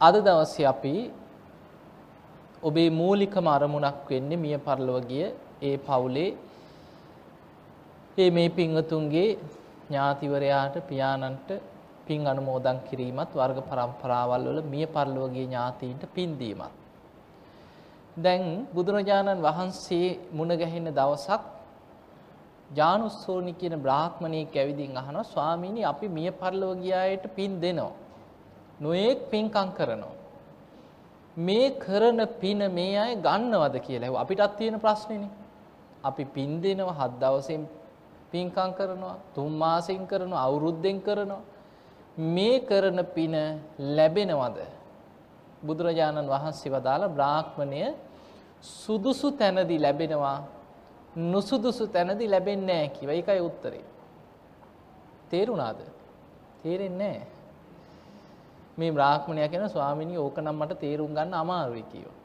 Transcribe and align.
අද 0.00 0.14
දවසේ 0.18 0.66
අපි 0.66 1.10
ඔබේ 2.62 2.90
මූලිකම 2.92 3.46
අරමුණක් 3.48 4.08
වෙන්නේ 4.08 4.36
මිය 4.36 4.56
පරලොව 4.58 4.98
ගිය 5.08 5.24
ඒ 5.62 5.76
පවුලේ 5.78 6.36
ඒ 8.18 8.30
මේ 8.30 8.48
පින්වතුන්ගේ 8.50 9.38
ඥාතිවරයාට 9.88 10.76
පියාණන්ට 10.82 11.48
පින් 12.06 12.26
අනුමෝදන් 12.26 12.78
කිරීමත් 12.88 13.30
වර්ග 13.32 13.58
પરම්පරාවල් 13.62 14.44
වල 14.46 14.60
මිය 14.64 14.86
පරලොව 14.86 15.32
ගිය 15.32 15.46
ඥාතීන්ට 15.46 16.02
පින් 16.14 16.30
දීමත්. 16.38 16.72
දැන් 18.16 18.44
බුදුරජාණන් 18.74 19.42
වහන්සේ 19.42 20.08
මුණ 20.30 20.52
ගැහෙන 20.54 20.88
දවසක් 20.92 21.42
ජානුස්සෝනි 22.70 23.52
කියන 23.54 23.76
බ්‍රාහ්මණයෙක් 23.78 24.52
ඇවිදින් 24.54 24.92
අහනවා 24.94 25.24
ස්වාමීනි 25.24 25.82
අපි 25.84 26.06
මිය 26.10 26.30
පරලොව 26.32 26.72
ගියායට 26.78 27.24
පින් 27.34 27.54
දෙනවා. 27.62 28.05
නොඑක් 28.80 29.18
පින්කම් 29.30 29.68
කරනවා 29.70 30.14
මේ 31.38 31.66
කරන 31.76 32.20
පින 32.40 32.60
මේ 32.70 32.94
අය 32.96 33.12
ගන්නවද 33.18 33.76
කියලා 33.78 34.16
අපිටත් 34.16 34.56
තියෙන 34.56 34.76
ප්‍රශ්නේනේ 34.78 35.32
අපි 36.04 36.24
පින් 36.26 36.50
දෙනවා 36.60 36.96
හත් 36.98 37.12
දවසෙන් 37.20 37.62
පින්කම් 38.32 38.70
කරනවා 38.72 39.16
තුන් 39.34 39.52
මාසෙන් 39.54 40.02
කරනවා 40.06 40.42
අවුරුද්දෙන් 40.42 40.98
කරනවා 41.00 41.42
මේ 42.32 42.56
කරන 42.60 42.98
පින 43.08 43.34
ලැබෙනවද 43.90 44.58
බුදුරජාණන් 45.62 46.28
වහන්සේ 46.28 46.70
වදාළ 46.70 47.04
බ්‍රාහ්මණය 47.10 47.80
සුදුසු 48.74 49.28
තැනදී 49.32 49.80
ලැබෙනවා 49.80 50.38
නුසුදුසු 51.16 51.86
තැනදී 51.88 52.28
ලැබෙන්නේ 52.28 52.66
නැහැ 52.68 52.88
කිව්වා. 52.90 53.14
ඒකයි 53.14 53.40
උත්තරේ. 53.40 53.84
තේරුණාද? 55.30 55.80
තේරෙන්නේ 56.62 57.08
නැහැ. 57.10 57.35
මේ 58.78 58.92
බ්‍රාහ්මණයා 58.92 59.48
කියන 59.48 59.68
ස්වාමීනි 59.68 60.18
ඕක 60.18 60.38
නම් 60.38 60.56
මට 60.56 60.78
තේරුම් 60.78 61.12
ගන්න 61.12 61.34
අමාරුයි 61.34 61.84
කිව්වා. 61.84 62.16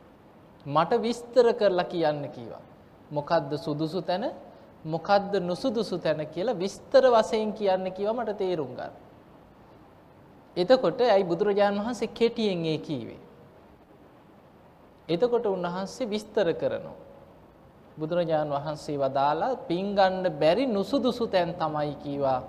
මට 0.66 1.02
විස්තර 1.02 1.54
කරලා 1.54 1.85
කියන්න 1.85 2.30
කිව්වා. 2.30 2.63
මොකද්ද 3.12 3.52
සුදුසු 3.57 4.02
තැන 4.02 4.32
මොකද්ද 4.85 5.34
නුසුදුසු 5.41 5.98
තැන 5.98 6.27
කියලා 6.27 6.55
විස්තර 6.55 7.04
වශයෙන් 7.07 7.54
කියන්න 7.54 7.91
කිව්වා 7.91 8.13
මට 8.16 8.38
තේරුම් 8.38 8.76
ගන්න. 8.76 8.94
එතකොට 10.57 11.02
ඇයි 11.02 11.24
බුදුරජාණන් 11.24 11.79
වහන්සේ 11.79 12.07
කෙටියෙන් 12.10 12.66
ඒ 12.66 12.77
කීවේ? 12.79 13.20
එතකොට 15.10 15.46
උන්වහන්සේ 15.46 16.10
විස්තර 16.10 16.54
කරනවා. 16.54 16.98
බුදුරජාණන් 17.98 18.52
වහන්සේ 18.52 18.98
වදාලා 18.98 19.55
පින් 19.57 19.96
ගන්න 19.96 20.26
බැරි 20.34 20.66
නුසුදුසු 20.68 21.27
තැන් 21.27 21.54
තමයි 21.54 21.96
කීවා. 21.96 22.41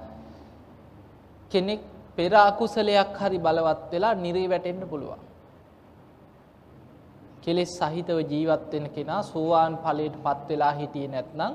කෙනෙක් 1.50 1.91
පෙර 2.18 2.32
අකුසලයක් 2.42 3.12
හරි 3.16 3.38
බලවත් 3.38 3.90
වෙලා 3.92 4.14
නිරේ 4.16 4.48
වැටෙන්න 4.48 4.82
පුළුවන්. 4.88 5.20
කෙලෙස් 7.42 7.72
සහිතව 7.74 8.18
ජීවත් 8.26 8.72
වෙන 8.72 8.86
කෙනා 8.90 9.22
සෝවාන් 9.24 9.74
ඵලයට 9.78 10.16
පත් 10.24 10.48
වෙලා 10.48 10.72
හිටියේ 10.72 11.08
නැත්නම් 11.08 11.52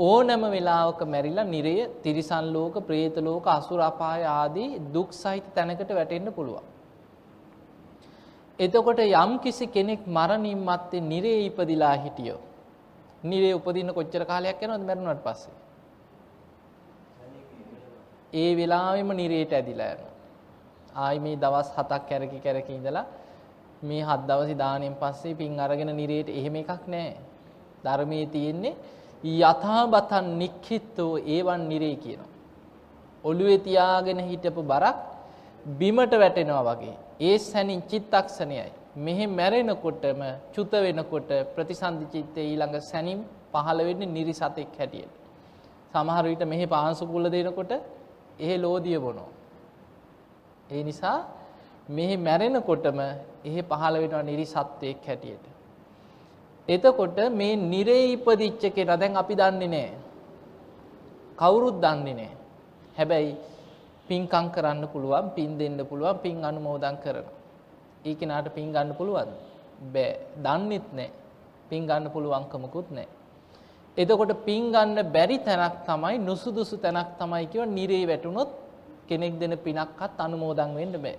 ඕනෑම 0.00 0.44
වෙලාවක 0.48 1.00
මැරිලා 1.04 1.46
නිරය 1.46 1.76
තිරිසන් 2.02 2.46
ලෝක, 2.48 2.74
പ്രേත 2.80 3.16
ලෝක, 3.18 3.44
අසුර 3.48 3.80
අපාය 3.82 4.22
ආදී 4.32 4.68
දුක් 4.92 5.10
සහිත 5.12 5.46
තැනකට 5.54 5.90
වැටෙන්න 5.90 6.32
පුළුවන්. 6.32 6.64
එතකොට 8.58 9.00
යම් 9.00 9.32
කිසි 9.38 9.66
කෙනෙක් 9.68 10.00
මරණින් 10.08 10.60
මත්තේ 10.60 11.00
නිරේ 11.02 11.40
ඉපදිලා 11.46 11.96
හිටියෝ. 11.96 12.40
නිරේ 13.24 13.54
උපදින්න 13.54 13.90
කොච්චර 13.90 14.24
කාලයක් 14.24 14.62
යනවද 14.62 14.82
මැරුණාට 14.82 15.22
පස්සේ? 15.22 15.59
ඒ 18.32 18.56
වෙලාවෙම 18.56 19.10
නිරේට 19.16 19.52
ඇදිලා 19.52 19.90
යනවා. 19.94 20.14
ආයි 20.96 21.18
මේ 21.20 21.36
දවස් 21.36 21.68
7ක් 21.76 22.00
කැරකි 22.08 22.38
කැරකි 22.40 22.72
ඉඳලා 22.74 23.06
මේ 23.82 24.02
හත් 24.02 24.20
දවසේ 24.28 24.58
දාණයෙන් 24.58 24.94
පස්සේ 24.94 25.34
පින් 25.34 25.60
අරගෙන 25.60 25.92
නිරේට 25.96 26.28
එහෙම 26.30 26.56
එකක් 26.56 26.82
නැහැ. 26.86 27.16
ධර්මයේ 27.84 28.26
තියෙන්නේ 28.26 28.74
යථාබතන් 29.24 30.26
නික්ඛිතෝ 30.38 31.12
ඒවන් 31.26 31.68
නිරේ 31.68 31.96
කියනවා. 31.96 32.28
ඔළුවේ 33.24 33.58
තියාගෙන 33.58 34.20
හිටපු 34.20 34.62
බරක් 34.62 34.96
බිමට 35.78 36.12
වැටෙනවා 36.14 36.64
වගේ. 36.70 36.96
ඒ 37.20 37.38
සැනින් 37.40 37.82
චිත්තක්ෂණයයි. 37.82 38.72
මෙහි 38.96 39.26
මැරෙනකොටම 39.28 40.22
චුත 40.54 40.72
වෙනකොට 40.72 41.30
ප්‍රතිසන්දි 41.54 42.06
චිත්තේ 42.12 42.44
ඊළඟ 42.44 42.76
සැනින් 42.82 43.20
පහළ 43.52 43.80
වෙන්නේ 43.88 44.06
නිරිසතෙක් 44.08 44.72
හැටියට. 44.78 45.12
සමහර 45.94 46.24
විට 46.24 46.44
මෙහි 46.46 46.66
පාංශු 46.66 47.06
කුල 47.06 47.24
දෙනකොට 47.30 47.72
එහෙ 48.40 48.56
ලෝදිය 48.58 48.98
බොනවා. 48.98 49.30
ඒ 50.70 50.82
නිසා 50.82 51.18
මෙහි 51.88 52.16
මැරෙනකොටම 52.18 53.00
එහෙ 53.44 53.62
පහළ 53.62 53.96
වෙනවා 54.02 54.22
නිරිසත්වයක් 54.22 55.06
හැටියට. 55.06 55.44
එතකොට 56.68 57.18
මේ 57.32 57.56
නිරේ 57.64 58.04
ඉපදිච්ච 58.14 58.62
කෙනා 58.74 58.96
දැන් 58.96 59.16
අපි 59.16 59.34
දන්නේ 59.34 59.68
නැහැ. 59.68 59.94
කවුරුත් 61.36 61.76
දන්නේ 61.80 62.14
නැහැ. 62.14 62.36
හැබැයි 62.96 63.36
පින්කම් 64.08 64.46
කරන්න 64.50 64.82
පුළුවන්, 64.88 65.30
පින් 65.30 65.58
දෙන්න 65.58 65.78
පුළුවන්, 65.86 66.18
පින් 66.18 66.44
අනුමෝදන් 66.44 66.96
කරනවා. 66.96 67.38
ඒ 68.04 68.14
කෙනාට 68.14 68.54
පින් 68.54 68.68
ගන්න 68.72 68.94
පුළුවන්ද? 68.94 69.32
බෑ. 69.92 70.10
දන්නෙත් 70.36 70.86
නැහැ. 70.92 71.12
පින් 71.70 71.86
ගන්න 71.86 72.10
පුළුවන්කමකුත් 72.10 72.90
නැහැ. 72.90 73.19
එතකොට 73.96 74.32
පින් 74.44 74.70
ගන්න 74.70 74.98
බැරි 75.08 75.38
තැනක් 75.40 75.84
තමයි 75.84 76.18
නුසුදුසු 76.20 76.76
තැනක් 76.78 77.18
තමයි 77.18 77.46
කියව 77.46 77.64
නිරේ 77.68 78.06
වැටුනොත් 78.06 78.50
කෙනෙක් 79.08 79.38
දෙන 79.38 79.58
පිනක්වත් 79.58 80.18
අනුමෝදන් 80.18 80.74
වෙන්න 80.74 80.94
බෑ. 80.96 81.18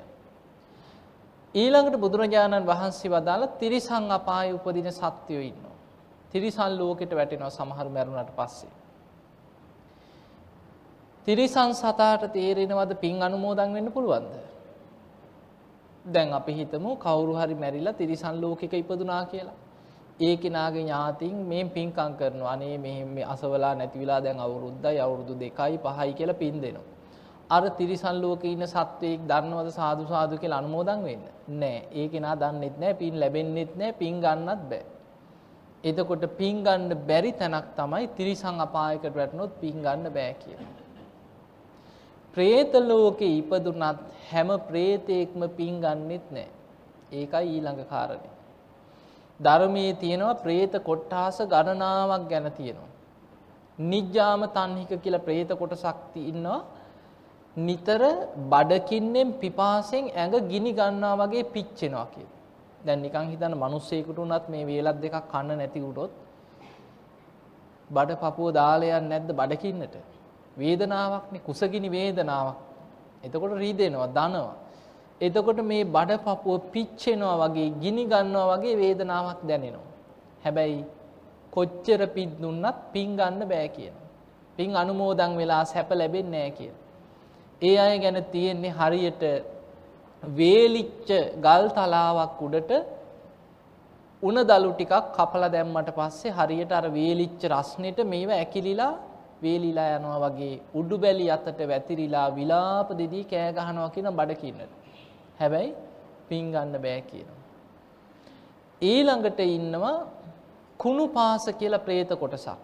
ඊළඟට 1.56 1.98
බුදුරජාණන් 1.98 2.66
වහන්සේ 2.66 3.09
වදාළ 3.09 3.44
තිරිසං 3.59 4.06
අපායේ 4.09 4.54
උපදින 4.54 4.88
සත්වයෝ 4.90 5.42
ඉන්නවා. 5.42 5.76
තිරිසන් 6.32 6.72
ලෝකෙට 6.74 7.12
වැටෙනවා 7.12 7.50
සමහර 7.52 7.88
මැරුණාට 7.90 8.32
පස්සේ. 8.32 8.72
තිරිසන් 11.28 11.72
සතාට 11.74 12.24
තේරෙනවද 12.30 12.92
පින් 12.96 13.22
අනුමෝදන් 13.22 13.74
වෙන්න 13.74 13.92
පුළුවන්ද? 13.92 14.32
දැන් 16.06 16.34
අපි 16.34 16.53
හිතමු 16.53 16.96
කවුරු 16.98 17.34
හරි 17.36 17.56
මැරිලා 17.56 17.94
තිරිසන් 17.94 18.36
ලෝකෙක 18.42 18.74
ඉපදුනා 18.74 19.26
කියලා. 19.26 19.60
ඒ 20.22 20.36
කෙනාගේ 20.38 20.84
ඥාතින් 20.84 21.36
මේ 21.50 21.66
පින්කම් 21.68 22.14
කරනවා. 22.20 22.54
අනේ 22.54 22.78
මෙහෙම 22.78 23.09
මේ 23.16 23.26
අසවලා 23.26 23.76
නැති 23.76 24.00
වෙලා 24.00 24.22
දැන් 24.26 24.40
අවුරුද්දයි 24.40 24.98
අවුරුදු 25.06 25.34
2යි 25.36 25.78
5යි 25.80 26.14
කියලා 26.14 26.42
පින් 26.42 26.58
දෙනවා. 26.62 26.88
අර 27.50 27.64
තිරිසන් 27.72 28.18
ලෝකේ 28.22 28.52
ඉන්න 28.56 28.66
සත්වයෙක් 28.68 29.22
දන්නවද 29.30 29.70
සාදු 29.72 30.04
සාදු 30.06 30.38
කියලා 30.38 30.59
අනුමෝදන් 30.64 31.00
වෙන්න? 31.08 31.24
නෑ. 31.54 31.80
ඒ 31.94 32.08
කෙනා 32.08 32.36
දන්නෙත් 32.36 32.76
නෑ 32.80 32.94
පින් 32.94 33.20
ලැබෙන්නෙත් 33.20 33.74
නෑ 33.76 33.94
පින් 33.94 34.22
ගන්නත් 34.26 34.62
බෑ. 34.72 34.84
එතකොට 35.84 36.26
පින් 36.38 36.64
ගන්න 36.64 36.94
බැරි 37.09 37.32
තැනක් 37.34 37.68
තමයි 37.78 38.08
තිරිසන් 38.18 38.62
අපායකට 38.68 39.16
වැටුනොත් 39.16 39.59
පින් 39.62 39.78
ගන්න 39.86 40.14
බෑ 40.18 40.34
කියන්නේ. 40.44 40.76
ප්‍රේත 42.34 42.74
ලෝකේ 42.84 43.32
ඉපදුනත් 43.40 44.06
හැම 44.30 44.52
ප්‍රේතයෙක්ම 44.70 45.42
පින් 45.58 45.82
ගන්නෙත් 45.86 46.28
නෑ. 46.32 46.48
ඒකයි 47.14 47.48
ඊළඟ 47.48 47.84
කාරණේ. 47.90 48.31
ධර්මයේ 49.41 49.94
තියෙනවා 49.94 50.40
പ്രേත 50.44 50.74
කොට්ටාස 50.84 51.38
ගණනාවක් 51.46 52.24
ගැන 52.29 52.47
තියෙනවා. 52.52 52.90
නිජ්ජාම 53.79 54.44
තන්හික 54.50 54.91
කියලා 55.03 55.25
പ്രേත 55.28 55.52
කොටසක් 55.53 56.16
ඉන්නවා. 56.24 56.59
නිතර 57.57 58.02
බඩකින්නෙන් 58.50 59.29
පිපාසෙන් 59.34 60.03
ඇඟ 60.12 60.47
ගිනි 60.50 60.72
ගන්නවා 60.74 61.16
වගේ 61.22 61.44
පිච්චෙනවා 61.46 62.07
කියලා. 62.07 62.38
දැන් 62.85 63.00
නිකන් 63.02 63.29
හිතන්න 63.31 63.56
මිනිස්සෙකුට 63.57 64.19
උනත් 64.19 64.46
මේ 64.50 64.66
වේලක් 64.66 64.97
දෙකක් 65.02 65.18
කන්න 65.31 65.58
නැති 65.58 65.79
උටොත් 65.81 66.12
බඩ 67.90 68.19
පපුව 68.22 68.47
දාලා 68.53 68.97
යන්නේ 68.97 69.09
නැද්ද 69.12 69.31
බඩකින්නට? 69.34 69.96
වේදනාවක්නේ 70.58 71.41
කුසගිනි 71.41 71.90
වේදනාවක්. 71.90 72.58
එතකොට 73.23 73.53
රීදෙනවා, 73.56 74.08
දනවා. 74.09 74.56
එතකොට 75.22 75.59
මේ 75.72 75.84
බඩ 75.96 76.22
පපුව 76.26 76.59
පිච්චෙනවා 76.74 77.38
වගේ, 77.44 77.70
ගිනි 77.82 78.03
ගන්නවා 78.12 78.47
වගේ 78.52 78.76
වේදනාවක් 78.82 79.41
දැනෙනවා. 79.50 79.90
හැබැයි 80.44 80.79
කොච්චර 81.53 82.02
පින් 82.16 82.29
දුන්නත් 82.41 82.78
පින් 82.94 83.09
ගන්න 83.18 83.41
බෑ 83.52 83.68
කියනවා. 83.78 84.08
පින් 84.58 84.70
අනුමෝදන් 84.76 85.34
වෙලා 85.38 85.64
සැප 85.66 85.90
ලැබෙන්නේ 85.91 86.32
නැහැ 86.34 86.58
කියනවා. 86.58 86.82
ඒ 87.62 87.76
අය 87.85 87.94
ගැන 88.03 88.18
තියෙන්නේ 88.34 88.78
හරියට 88.79 89.23
වේලිච්ච 90.23 91.09
ගල් 91.46 91.66
තලාවක් 91.76 92.41
උඩට 92.47 92.72
උණ 94.24 94.40
දලු 94.50 94.72
ටිකක් 94.74 94.94
කපලා 95.17 95.53
දැම්මට 95.56 95.90
පස්සේ 95.97 96.35
හරියට 96.40 96.72
අර 96.72 96.85
වේලිච්ච 96.97 97.41
රස්නෙට 97.53 98.00
මේව 98.14 98.29
ඇකිලිලා 98.34 98.94
වේලිලා 99.44 99.90
යනවා 99.97 100.20
වගේ 100.26 100.56
උඩු 100.79 100.96
බැලි 101.03 101.26
අතට 101.35 101.59
වැතිරිලා 101.72 102.28
විලාප 102.38 102.90
දෙදී 103.00 103.26
කෑ 103.32 103.50
ගහනවා 103.58 103.90
කියන 103.96 104.09
බඩකින්නට. 104.20 104.80
හැබැයි 105.41 105.72
පින් 106.29 106.52
ගන්න 106.52 106.82
බෑ 106.82 107.02
කියනවා. 107.02 107.40
ඊළඟට 108.82 109.40
ඉන්නවා 109.49 109.96
කුණු 110.79 111.05
පාස 111.09 111.46
කියලා 111.59 111.85
പ്രേත 111.85 112.11
කොටසක්. 112.16 112.59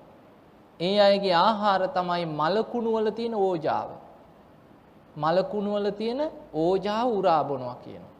ඒ 0.79 0.97
අයගේ 0.99 1.35
ආහාර 1.37 1.81
තමයි 1.89 2.25
මලකුණු 2.33 2.91
වල 2.91 3.09
තියෙන 3.11 3.35
ඕජාව. 3.37 3.89
මලකුණු 5.17 5.71
වල 5.73 5.89
තියෙන 5.91 6.21
ඕජාව 6.55 7.07
උරා 7.11 7.41
බොනවා 7.43 7.77
කියනවා. 7.85 8.13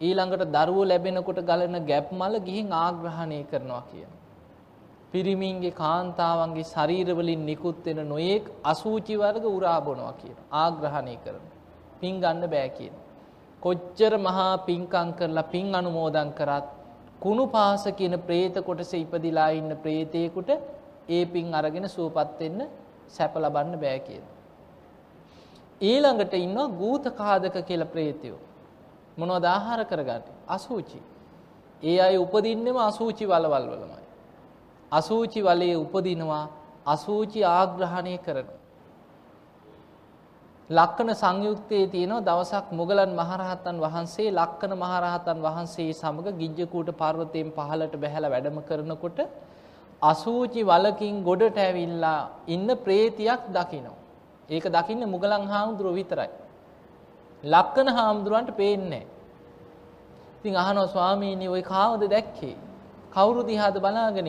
ඊළඟට 0.00 0.44
දරුවෝ 0.56 0.84
ලැබෙනකොට 0.84 1.40
ගලන 1.42 1.76
ගැප් 1.86 2.12
මල 2.12 2.34
ගිහින් 2.40 2.72
ආග්‍රහණය 2.76 3.40
කරනවා 3.44 3.82
කියන. 3.90 4.10
පිරිමින්ගේ 5.12 5.74
කාන්තාවන්ගේ 5.74 6.64
ශරීරවලින් 6.64 7.42
නිකුත් 7.46 7.84
වෙන 7.86 8.00
නොයෙක් 8.08 8.44
අසූචි 8.64 9.14
වර්ග 9.16 9.44
උරා 9.48 9.80
බොනවා 9.80 10.14
කියන. 10.22 10.38
ආග්‍රහණය 10.54 11.16
කරන. 11.24 11.44
පින් 12.00 12.20
ගන්න 12.20 12.50
බෑ 12.50 12.68
කියන. 12.70 12.94
කොච්චර 13.62 14.12
මහා 14.18 14.50
පිංකම් 14.66 15.08
කරලා 15.12 15.50
පින් 15.52 15.74
අනුමෝදන් 15.74 16.30
කරත් 16.32 16.66
කුණු 17.20 17.44
පාස 17.46 17.84
කියන 17.98 18.14
പ്രേත 18.20 18.56
කොටස 18.64 18.92
ඉපදිලා 18.94 19.50
ඉන්න 19.50 19.70
പ്രേතේකට 19.76 20.50
ඒ 21.08 21.22
පින් 21.26 21.54
අරගෙන 21.54 21.88
සුවපත් 21.88 22.40
වෙන්න 22.40 22.60
සැප 23.08 23.34
ලබන්න 23.36 23.80
බෑ 23.80 24.00
කියලා. 24.00 24.34
ඊළඟට 25.80 26.34
ඉන්නවා 26.36 26.68
ගූත 26.72 27.04
කාදක 27.12 27.56
කියලා 27.62 27.92
പ്രേතයෝ. 27.94 28.38
මොනවද 29.18 29.44
ආහාර 29.46 29.84
කරගන්නේ? 29.84 30.36
අසූචි. 30.48 31.00
ඒ 31.82 31.98
අය 32.00 32.16
උපදින්නෙම 32.16 32.76
අසූචි 32.80 33.24
වලවල් 33.26 33.66
වලමයි. 33.72 34.06
අසූචි 34.92 35.40
වලේ 35.42 35.76
උපදිනවා 35.76 36.44
අසූචි 36.86 37.44
ආග්‍රහණය 37.46 38.18
කරනවා. 38.18 38.58
ලක්කන 40.70 41.10
සංයුක්තයේ 41.14 41.84
තියෙනවා 41.86 42.24
දවසක් 42.26 42.66
මුගලන් 42.72 43.12
මහරහතන් 43.12 43.76
වහන්සේ 43.78 44.28
ලක්කන 44.30 44.72
මහරහතන් 44.76 45.38
වහන්සේ 45.40 45.92
සමග 45.92 46.26
ගිජ්ජකූට 46.38 46.90
පර්වතයෙන් 46.94 47.48
පහළට 47.50 47.94
බැහැලා 47.96 48.30
වැඩම 48.30 48.58
කරනකොට 48.62 49.18
අසූචි 50.02 50.60
වලකින් 50.62 51.14
ගොඩට 51.22 51.58
ඇවිල්ලා 51.58 52.28
ඉන්න 52.46 52.68
ප්‍රේතියක් 52.78 53.42
දකිනවා. 53.48 53.96
ඒක 54.48 54.64
දකින්න 54.68 55.02
මුගලන් 55.06 55.44
හාමුදුරුව 55.46 55.94
විතරයි. 55.94 56.30
ලක්කන 57.44 57.88
හාමුදුරුවන්ට 57.90 58.52
පේන්නේ 58.54 59.04
ඉතින් 60.38 60.54
අහනවා 60.56 60.88
ස්වාමීනි 60.88 61.46
ওই 61.48 61.62
කාවද 61.64 62.02
දැක්කේ? 62.06 62.56
කවුරු 63.10 63.40
දිහාද 63.42 63.76
බලාගෙන 63.78 64.28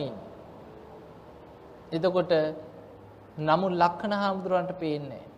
එතකොට 1.92 2.32
නමුත් 3.40 3.72
ලක්කන 3.74 4.12
හාමුදුරුවන්ට 4.14 4.72
පේන්නේ 4.78 5.29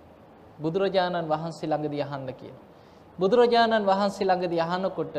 බුදුරජාණන් 0.58 1.28
වහන්සේ 1.28 1.69
ළඟදී 1.69 2.02
අහන්න 2.02 2.28
කියලා. 2.34 2.62
බුදුරජාණන් 3.19 3.87
වහන්සේ 3.87 4.26
ළඟදී 4.26 4.60
අහනකොට 4.60 5.16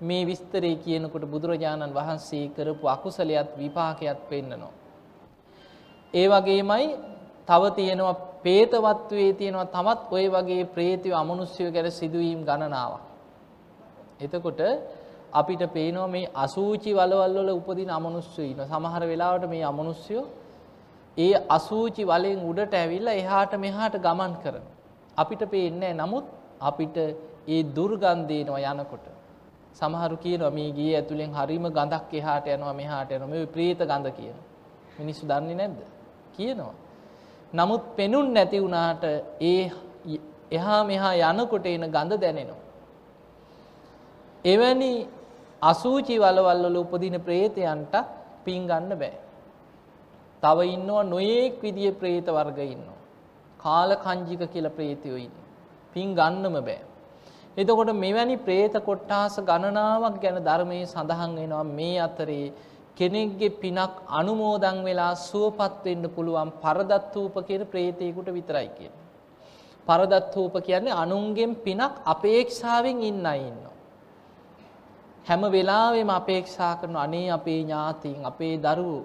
මේ 0.00 0.24
විස්තරේ 0.24 0.76
කියනකොට 0.76 1.24
බුදුරජාණන් 1.24 1.94
වහන්සේ 1.94 2.48
කරපු 2.48 2.84
අකුසලයක් 2.86 3.48
විපාකයක් 3.56 4.18
පෙන්නනවා. 4.28 4.72
ඒ 6.14 6.26
වගේමයි 6.28 6.86
තව 7.48 7.62
තියෙනවා 7.70 8.14
പ്രേතවත්වයේ 8.38 9.32
තියෙනවා 9.32 9.66
තමත් 9.66 10.00
ওই 10.10 10.26
වගේ 10.28 10.64
പ്രേතය 10.66 11.08
අමනුෂ්‍යය 11.12 11.68
ගැන 11.70 11.90
සිදුවීම් 11.90 12.40
ගණනාවක්. 12.44 13.02
එතකොට 14.20 14.60
අපිට 15.32 15.62
පේනවා 15.68 16.08
මේ 16.08 16.30
අසූචි 16.36 16.90
වලවල් 16.92 17.34
වල 17.36 17.50
උපදින 17.50 17.90
අමනුෂ්‍යය 17.90 18.46
ඉන්නවා. 18.46 18.66
සමහර 18.66 19.02
වෙලාවට 19.02 19.44
මේ 19.48 19.64
අමනුෂ්‍යය 19.64 20.22
ඒ 21.18 21.34
අසූචි 21.48 22.02
වලෙන් 22.04 22.40
උඩට 22.42 22.74
ඇවිල්ලා 22.74 23.14
එහාට 23.14 23.52
මෙහාට 23.56 23.94
ගමන් 23.98 24.34
කරනවා. 24.42 24.74
අපිට 25.16 25.42
පේන්නේ 25.46 25.92
නමුත් 25.94 26.26
අපිට 26.60 26.96
ඒ 27.48 27.62
දුර්ගන්ධේනවා 27.76 28.72
යනකොට. 28.72 29.06
සමහරු 29.74 30.16
කියනවා 30.16 30.50
මේ 30.50 30.70
ගියේ 30.72 30.96
ඇතුලෙන් 30.96 31.32
හරිම 31.32 31.64
ගඳක් 31.68 32.12
එහාට 32.14 32.46
යනවා 32.48 32.74
මෙහාට 32.74 33.10
යනවා 33.10 33.32
මේ 33.34 33.46
ප්‍රේත 33.46 33.80
ගඳ 33.82 34.06
කියනවා. 34.10 34.46
මිනිස්සු 34.98 35.24
දන්නේ 35.26 35.56
නැද්ද? 35.56 35.80
කියනවා. 36.36 36.74
නමුත් 37.52 37.82
පෙනුන් 37.96 38.26
නැති 38.34 38.58
වුණාට 38.58 39.04
ඒ 39.42 39.62
එහා 40.50 40.82
මෙහා 40.84 41.14
යනකොට 41.24 41.66
එන 41.66 41.86
ගඳ 41.88 42.12
දැනෙනවා. 42.16 42.64
එවැනි 44.44 44.92
අසූචි 45.62 46.14
වලවල් 46.18 46.62
වල 46.64 46.76
උපදින 46.76 47.16
ප්‍රේතයන්ට 47.20 47.94
පින් 48.44 48.66
ගන්න 48.66 48.92
බෑ. 48.94 49.16
තව 50.42 50.58
ඉන්නවා 50.74 51.02
නොයෙක් 51.04 51.56
විදිය 51.62 51.90
ප්‍රේත 51.92 52.26
වර්ග 52.28 52.58
ඉන්නවා. 52.66 52.98
කාලකංජික 53.60 54.42
කියලා 54.52 54.76
ප්‍රේතයෝ 54.78 55.18
ඉන්නවා. 55.18 55.46
පින් 55.94 56.14
ගන්නම 56.14 56.56
බෑ. 56.60 56.80
එතකොට 57.56 57.90
මෙවැනි 57.96 58.36
പ്രേත 58.38 58.74
කොට්ටාස 58.80 59.36
ගණනාවක් 59.40 60.16
ගැන 60.22 60.38
ධර්මයේ 60.40 60.86
සඳහන් 60.86 61.32
වෙනවා 61.38 61.64
මේ 61.70 61.96
අතරේ 61.98 62.52
කෙනෙක්ගේ 62.96 63.56
පිනක් 63.62 63.94
අනුමෝදන් 64.10 64.78
වෙලා 64.84 65.12
සුවපත් 65.20 65.84
වෙන්න 65.84 66.04
පුළුවන් 66.14 66.50
පරදත්තූප 66.62 67.34
කියන 67.48 67.62
പ്രേතයෙකුට 67.66 68.28
විතරයි 68.36 68.68
කියන්නේ. 68.76 69.04
පරදත්තූප 69.86 70.54
කියන්නේ 70.62 70.98
අනුන්ගෙන් 71.02 71.52
පිනක් 71.56 71.94
අපේක්ෂාවෙන් 72.04 73.02
ඉන්න 73.02 73.26
අය 73.26 73.40
ඉන්නවා. 73.42 73.76
හැම 75.26 75.42
වෙලාවෙම 75.54 76.10
අපේක්ෂා 76.10 76.74
කරන 76.80 76.96
අනේ 76.96 77.28
අපේ 77.30 77.60
ඥාතීන් 77.62 78.20
අපේ 78.24 78.54
දරුවෝ 78.58 79.04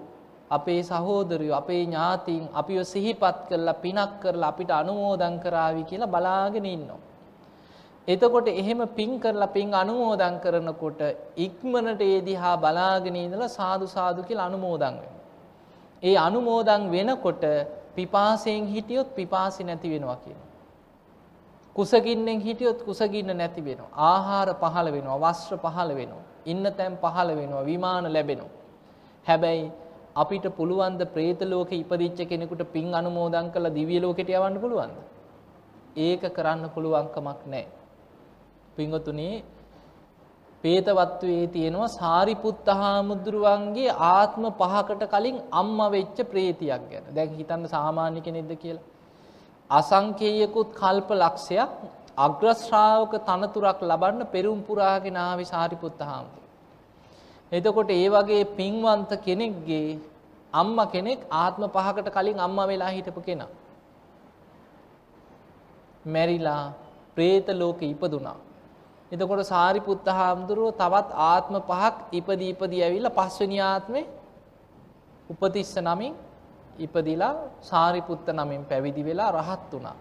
අපේ 0.50 0.82
සහෝදරයෝ 0.82 1.56
අපේ 1.56 1.82
ඥාතීන් 1.84 2.44
අපිව 2.54 2.82
සිහිපත් 2.84 3.38
කරලා 3.48 3.74
පිනක් 3.74 4.20
කරලා 4.20 4.48
අපිට 4.48 4.70
අනුමෝදන් 4.70 5.40
කරાવી 5.40 5.84
කියලා 5.84 6.06
බලාගෙන 6.06 6.66
ඉන්නවා. 6.66 7.00
එතකොට 8.08 8.48
එහෙම 8.48 8.80
පින් 8.88 9.20
කරලා 9.20 9.46
පින් 9.48 9.74
අනුමෝදන් 9.74 10.36
කරනකොට 10.40 11.00
ඉක්මනට 11.36 12.00
ඒ 12.02 12.20
දිහා 12.20 12.56
බලාගෙන 12.56 13.16
ඉඳලා 13.16 13.48
සාදු 13.50 13.86
සාදු 13.86 14.22
කියලා 14.22 14.46
අනුමෝදන් 14.46 14.96
ඒ 16.02 16.16
අනුමෝදන් 16.18 16.90
වෙනකොට 16.90 17.44
පිපාසයෙන් 17.94 18.66
හිටියොත් 18.66 19.14
පිපාසි 19.14 19.64
නැති 19.64 19.90
වෙනවා 19.90 20.16
කියනවා. 20.16 20.50
කුසගින්නෙන් 21.76 22.40
හිටියොත් 22.40 22.82
කුසගින්න 22.82 23.36
නැති 23.36 23.64
වෙනවා. 23.64 23.90
ආහාර 23.92 24.48
පහළ 24.54 24.88
වෙනවා, 24.92 25.18
වස්ත්‍ර 25.20 25.58
පහළ 25.58 25.90
වෙනවා, 25.94 26.24
ඉන්න 26.46 26.64
තැන් 26.76 26.98
පහළ 26.98 27.30
වෙනවා, 27.36 27.64
විමාන 27.64 28.12
ලැබෙනවා. 28.12 28.52
හැබැයි 29.26 29.72
අපිට 30.16 30.46
පුළුවන් 30.50 30.98
ද 30.98 31.06
പ്രേත 31.06 31.40
ලෝකේ 31.44 31.80
ඉපදිච්ච 31.80 32.20
කෙනෙකුට 32.24 32.62
පින් 32.68 32.86
අනුමෝදන් 32.92 33.50
කරලා 33.50 33.72
දිව්‍ය 33.72 33.96
ලෝකෙට 33.98 34.30
යවන්න 34.30 34.60
පුළුවන්ද? 34.60 34.96
ඒක 35.98 36.22
කරන්න 36.28 36.70
පුළුවන් 36.70 37.08
කමක් 37.08 37.40
නැහැ. 37.46 37.66
පින්වතුනි 38.76 39.30
පේතවත්වයේ 40.64 41.46
තියෙනවා 41.48 41.90
සාරිපුත්ත 41.90 42.66
හාමුදුරුවන්ගේ 42.74 43.96
ආත්ම 44.08 44.44
පහකට 44.52 45.02
කලින් 45.08 45.36
අම්මා 45.52 45.90
වෙච්ච 45.90 46.18
ප්‍රේතියක් 46.24 46.84
ගැන. 46.84 47.04
දැන් 47.10 47.30
හිතන්න 47.32 47.66
සාමාන්‍ය 47.68 48.20
කෙනෙක්ද 48.20 48.52
කියලා. 48.56 48.86
අසංකේයකුත් 49.70 50.70
කල්ප 50.74 51.10
ලක්ෂයක් 51.16 51.70
අග්‍ර 52.18 52.46
ශ්‍රාවක 52.56 53.12
තනතුරක් 53.22 53.78
ලබන්න 53.82 54.26
පෙරම් 54.28 54.58
පුරාගෙන 54.62 55.16
ආවේ 55.18 55.46
සාරිපුත්ත 55.46 56.00
හාමුදුරුවෝ. 56.02 56.44
එතකොට 57.52 57.90
ඒ 57.90 58.08
වගේ 58.08 58.44
පින්වන්ත 58.52 59.10
කෙනෙක්ගේ 59.20 59.98
අම්මා 60.54 60.86
කෙනෙක් 60.86 61.20
ආත්ම 61.32 61.62
පහකට 61.68 62.08
කලින් 62.10 62.38
අම්මා 62.38 62.66
වෙලා 62.66 62.90
හිටපු 62.90 63.20
කෙනා. 63.20 63.50
මැරිලා 66.06 66.62
പ്രേත 67.16 67.48
ලෝකෙ 67.54 67.86
ඉපදුනා. 67.86 68.36
එතකොට 69.12 69.42
සාරිපුත්ත 69.46 70.06
හාමුදුරුව 70.10 70.68
තවත් 70.74 71.08
ආත්ම 71.24 71.54
පහක් 71.62 71.96
ඉපදී 72.12 72.50
ඉපදී 72.50 72.82
ඇවිල්ලා 72.82 73.16
පස්වෙනි 73.18 73.58
ආත්මේ 73.62 74.06
උපතිස්ස 75.30 75.74
නමින් 75.80 76.14
ඉපදිලා 76.78 77.34
සාරිපුත්ත 77.62 78.26
නමින් 78.30 78.62
පැවිදි 78.64 79.02
වෙලා 79.02 79.30
රහත් 79.32 79.72
වුණා. 79.72 79.96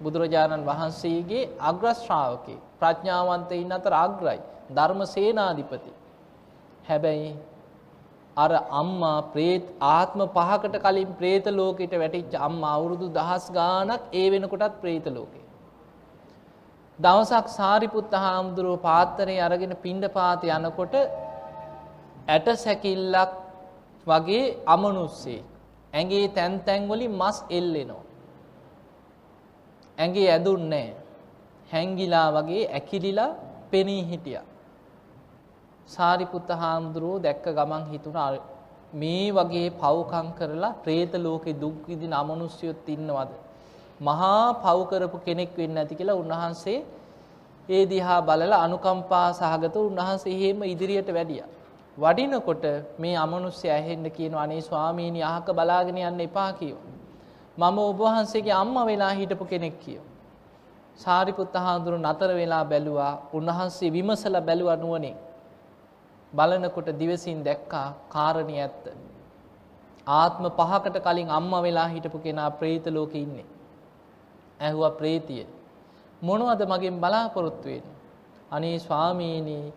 බුදුරජාණන් 0.00 0.66
වහන්සේගේ 0.66 1.50
අග්‍ර 1.60 1.86
ශ්‍රාවකේ 1.94 2.58
ප්‍රඥාවන්තයින් 2.80 3.72
අතර 3.72 3.94
අග්‍රයි 3.96 4.40
ධර්ම 4.70 5.00
සේනාධිපති 5.06 5.92
හැබැයි 6.88 7.30
අර 8.38 8.50
අම්මා 8.80 9.18
ප්‍රේත් 9.32 9.66
ආත්ම 9.88 10.20
පහකට 10.28 10.76
කලින් 10.84 11.10
പ്രേත 11.18 11.46
ලෝකෙට 11.50 11.94
වැටිච්ච 11.94 12.34
අම්මා 12.48 12.72
අවුරුදු 12.78 13.06
දහස් 13.10 13.46
ගාණක් 13.50 14.02
ඒ 14.12 14.26
වෙනකොටත් 14.30 14.80
പ്രേත 14.82 15.06
ලෝකේ. 15.08 15.44
දවසක් 16.98 17.46
සාරිපුත්ත 17.50 18.12
හාමුදුරුව 18.16 18.76
පාත්තරේ 18.80 19.40
අරගෙන 19.40 19.74
පිණ්ඩපාත 19.76 20.42
යනකොට 20.48 20.94
ඇට 22.28 22.48
සැකිල්ලක් 22.56 23.32
වගේ 24.06 24.44
අමනුස්සේ 24.66 25.40
ඇඟේ 25.92 26.26
තැන් 26.30 26.54
තැන් 26.60 26.88
වලින් 26.88 27.12
මස් 27.12 27.38
එල්ලෙනවා. 27.50 28.04
ඇඟේ 29.98 30.28
ඇදුන්නේ 30.30 30.86
නැහැ. 30.86 31.06
හැංගිලා 31.70 32.28
වගේ 32.32 32.64
ඇකිලිලා 32.70 33.30
පෙනී 33.70 34.02
හිටියා. 34.04 34.47
සාරිපුත්ත 35.88 36.48
හාමුදුරුවෝ 36.62 37.18
දැක්ක 37.18 37.46
ගමන් 37.50 37.84
හිතුණා 37.92 38.30
මේ 38.92 39.32
වගේ 39.32 39.68
පව්කම් 39.72 40.28
කරලා 40.38 40.72
പ്രേත 40.84 41.12
ලෝකේ 41.16 41.54
දුක් 41.54 41.86
විඳින 41.88 42.12
අමනුෂ්‍යයොත් 42.12 42.88
ඉන්නවද? 42.88 43.30
මහා 44.00 44.54
පව් 44.54 44.78
කරපු 44.90 45.18
කෙනෙක් 45.26 45.52
වෙන්න 45.56 45.76
ඇති 45.76 45.94
කියලා 45.94 46.14
උන්වහන්සේ 46.14 46.78
ඒ 47.68 47.84
දිහා 47.86 48.20
බලලා 48.22 48.60
අනුකම්පා 48.64 49.28
සහගත 49.32 49.76
උන්වහන්සේ 49.78 50.34
එහෙම 50.34 50.60
ඉදිරියට 50.64 51.08
වැඩියා. 51.14 51.48
වඩිනකොට 51.98 52.64
මේ 52.98 53.16
අමනුෂ්‍ය 53.16 53.68
ඇහෙන්න 53.68 54.10
කියන 54.10 54.34
අනේ 54.34 54.60
ස්වාමීනි 54.60 55.22
අහක 55.22 55.48
බලාගෙන 55.52 55.98
යන්න 56.00 56.20
එපා 56.20 56.52
කියෝ. 56.52 56.82
මම 57.58 57.78
ඔබ 57.80 57.98
වහන්සේගේ 58.00 58.54
අම්මා 58.54 58.84
වෙලා 58.86 59.12
හිටපු 59.12 59.44
කෙනෙක් 59.44 59.76
කියෝ. 59.80 60.04
සාරිපුත්ත 60.98 61.54
හාමුදුරුවෝ 61.56 62.04
නතර 62.04 62.30
වෙලා 62.34 62.64
බැලුවා. 62.64 63.14
උන්වහන්සේ 63.32 63.92
විමසලා 63.92 64.40
බැලුවා 64.40 64.76
නුවණින්. 64.76 65.16
බලනකොට 66.32 66.88
දිවසින් 66.98 67.44
දැක්කා 67.44 67.94
කාරණිය 68.08 68.60
ඇත්ත. 68.60 68.84
ආත්ම 70.06 70.44
පහකට 70.50 70.96
කලින් 71.00 71.30
අම්මා 71.30 71.62
වෙලා 71.62 71.88
හිටපු 71.88 72.18
කෙනා 72.18 72.50
പ്രേත 72.52 72.86
ලෝකේ 72.88 73.22
ඉන්නේ. 73.22 73.46
ඇහුවා 74.60 74.90
ප්‍රේතිය. 74.92 75.46
මොනවද 76.22 76.62
මගෙන් 76.66 77.00
බලාපොරොත්තු 77.00 77.68
වෙන්නේ? 77.68 77.96
අනේ 78.50 78.78
ස්වාමීනි 78.78 79.72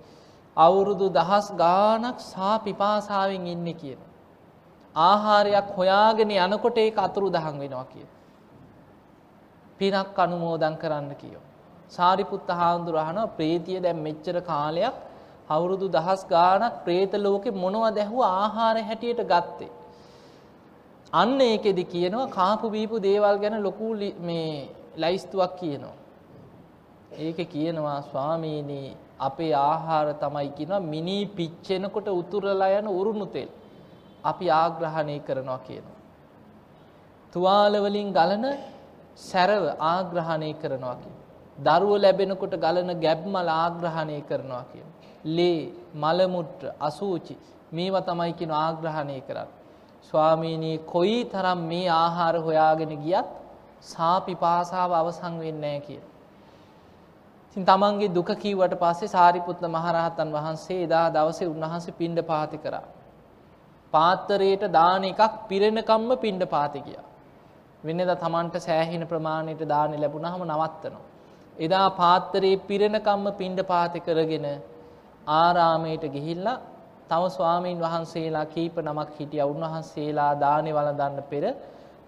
අවුරුදු 0.58 1.10
දහස් 1.10 1.52
ගාණක් 1.54 2.20
සා 2.22 2.56
පිපාසාවෙන් 2.60 3.48
ඉන්නේ 3.48 3.74
කියන. 3.74 4.00
ආහාරයක් 4.96 5.68
හොයාගෙන 5.78 6.32
යනකොට 6.32 6.78
ඒක 6.78 6.98
අතුරුදහන් 6.98 7.60
වෙනවා 7.60 7.86
කියන. 7.86 8.10
පිනක් 9.80 10.18
අනුමෝදන් 10.18 10.76
කරන්න 10.78 11.16
කියෝ. 11.16 11.46
සාරිපුත්ත 11.90 12.50
හාමුදුර 12.52 12.96
අහනවා 12.96 13.28
ප්‍රේතිය 13.30 13.80
දැන් 13.80 13.98
මෙච්චර 13.98 14.42
කාලයක් 14.42 14.96
අවුරුදු 15.54 15.88
දහස් 15.96 16.22
ගාණක් 16.34 16.76
പ്രേත 16.86 17.14
ලෝකේ 17.26 17.60
මොනවද 17.64 17.98
ඇහුවා 18.04 18.32
ආහාර 18.44 18.76
හැටියට 18.90 19.22
ගත්තේ. 19.32 19.72
අන්න 21.14 21.40
ඒකෙදි 21.42 21.84
කියනවා 21.94 22.32
කාපු 22.38 22.66
බීපු 22.76 22.96
දේවල් 23.08 23.38
ගැන 23.44 23.56
ලොකු 23.68 23.88
මේ 24.28 24.52
ලයිස්තුවක් 25.04 25.54
කියනවා. 25.62 25.96
ඒක 27.20 27.40
කියනවා 27.54 28.00
ස්වාමීනි 28.12 28.82
අපේ 29.28 29.54
ආහාර 29.62 30.08
තමයි 30.24 30.50
කියනවා 30.58 30.84
මිනි 30.94 31.18
පිච්චෙනකොට 31.38 32.08
උතුරලා 32.20 32.72
යන 32.80 32.88
උරුණු 33.00 33.28
තෙල්. 33.36 33.50
අපි 34.24 34.46
ආග්‍රහණය 34.62 35.18
කරනවා 35.28 35.60
කියනවා. 35.68 36.00
තුවාල 37.34 37.74
වලින් 37.86 38.10
ගලන 38.18 38.46
සැරව 39.30 39.66
ආග්‍රහණය 39.94 40.52
කරනවා 40.62 40.96
කියන. 41.02 41.18
දරුව 41.58 41.92
ලැබෙනකොට 42.04 42.56
ගලන 42.66 42.90
ගැබ්මල 43.04 43.48
ආග්‍රහණය 43.56 44.18
කරනවා 44.30 44.64
කියන. 44.72 44.90
ලේ 45.24 45.74
මලමුට්‍ර 45.96 46.72
අසූචි 46.82 47.38
මේවා 47.72 48.02
තමයි 48.02 48.34
කියන 48.34 48.52
ආග්‍රහණය 48.54 49.22
කරන්න. 49.22 49.50
ස්වාමීනී 50.04 50.78
කොයි 50.86 51.26
තරම් 51.26 51.60
මේ 51.66 51.90
ආහාර 51.90 52.36
හොයාගෙන 52.38 52.94
ගියත් 53.00 53.28
සාපිපාසාව 53.82 54.92
අවසං 54.92 55.38
වෙන්නේ 55.40 55.80
කිය. 55.82 56.02
ඉතින් 57.56 57.66
තමන්ගේ 57.66 58.10
දුක 58.10 58.30
කීවට 58.36 58.74
පස්සේ 58.76 59.08
සාරිපුත්ත 59.08 59.62
මහරහතන් 59.68 60.30
වහන්සේ 60.32 60.84
එදා 60.84 61.06
දවසේ 61.10 61.48
උන්වහන්සේ 61.48 61.94
පිණ්ඩ 61.94 62.22
පාති 62.24 62.58
කරා. 62.58 62.84
පාත්තරයට 63.94 64.64
දාන 64.72 65.04
එකක් 65.04 65.22
පිරෙනකම්ම 65.48 66.12
පිණ්ඩ 66.18 66.44
පාති 66.48 66.82
ගියා. 66.82 67.06
වෙනද 67.84 68.02
තමන්ට 68.16 68.56
සෑහෙන 68.60 69.08
ප්‍රමාණයට 69.08 69.64
දාන 69.68 69.96
ලැබුණහම 69.96 70.44
නවත්තනවා. 70.44 71.06
එදා 71.60 71.88
පාත්තරයේ 71.92 72.62
පිරෙනකම්ම 72.62 73.26
පිණ්ඩ 73.34 73.62
පාති 73.64 74.00
කරගෙන 74.00 74.48
ආරාමයට 75.28 76.06
ගිහිල්ලා 76.08 76.60
තම 77.10 77.26
ස්වාමීන් 77.30 77.80
වහන්සේලා 77.80 78.46
කීප 78.48 78.76
නමක් 78.80 79.10
හිටිය 79.20 79.44
උන්වහන්සේලා 79.44 80.32
දානෙ 80.38 80.72
වළඳන්න 80.72 81.24
පෙර 81.26 81.44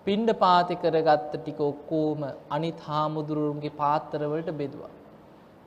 පිණ්ඩ 0.06 0.30
පාති 0.36 0.76
කරගත්ත 0.78 1.34
ටික 1.34 1.60
ඔක්කෝම 1.62 2.22
අනිත් 2.50 2.80
හාමුදුරුවන්ගේ 2.82 3.74
පාත්තරවලට 3.74 4.50
බෙදුවා. 4.54 4.94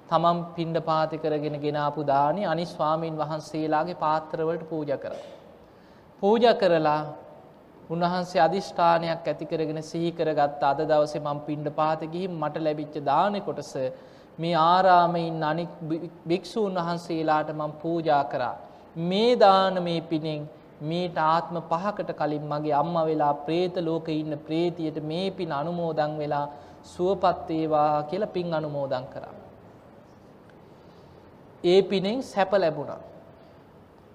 තමන් 0.09 0.39
පිණ්ඩ 0.55 0.79
පාති 0.83 1.19
කරගෙන 1.19 1.61
ගෙනාපු 1.61 2.03
දානි 2.05 2.43
අනිත් 2.45 2.69
ස්වාමීන් 2.69 3.17
වහන්සේලාගේ 3.17 3.95
පාත්තරවලට 3.97 4.69
පූජා 4.69 4.99
කරා. 4.99 5.23
පූජා 6.23 6.55
කරලා 6.55 7.01
උන්වහන්සේ 7.91 8.41
අධිෂ්ඨානයක් 8.41 9.27
ඇති 9.27 9.47
කරගෙන 9.47 9.81
සිහි 9.83 10.11
කරගත්ත 10.13 10.63
අද 10.65 10.81
දවසේ 10.85 11.21
මම 11.21 11.41
පිණ්ඩ 11.43 11.69
පාත 11.73 12.01
ගිහින් 12.07 12.33
මට 12.35 12.57
ලැබිච්ච 12.59 12.97
දානේ 13.05 13.41
කොටස 13.43 13.75
මේ 14.39 14.55
ආරාමේ 14.65 15.27
ඉන්න 15.29 15.43
අනික් 15.45 15.73
භික්ෂූන් 16.29 16.79
වහන්සේලාට 16.79 17.51
මම 17.53 17.73
පූජා 17.83 18.25
කරා. 18.25 18.55
මේ 19.03 19.31
දානමේ 19.37 20.01
පිණින් 20.03 20.43
මේට 20.83 21.17
ආත්ම 21.25 21.57
පහකට 21.63 22.13
කලින් 22.13 22.45
මගේ 22.45 22.75
අම්මා 22.75 23.07
වෙලා 23.07 23.33
പ്രേත 23.47 23.77
ලෝකේ 23.79 24.21
ඉන්න 24.21 24.39
പ്രേතියට 24.47 24.99
මේ 25.05 25.27
පින් 25.31 25.53
අනුමෝදන් 25.53 26.13
වෙලා 26.19 26.47
සුවපත් 26.85 27.49
වේවා 27.51 28.03
කියලා 28.05 28.35
පින් 28.37 28.55
අනුමෝදන් 28.55 29.07
කරා. 29.13 29.35
ඒ 31.65 31.81
පිනෙන් 31.83 32.23
සැප 32.25 32.53
ලැබුණා. 32.55 33.01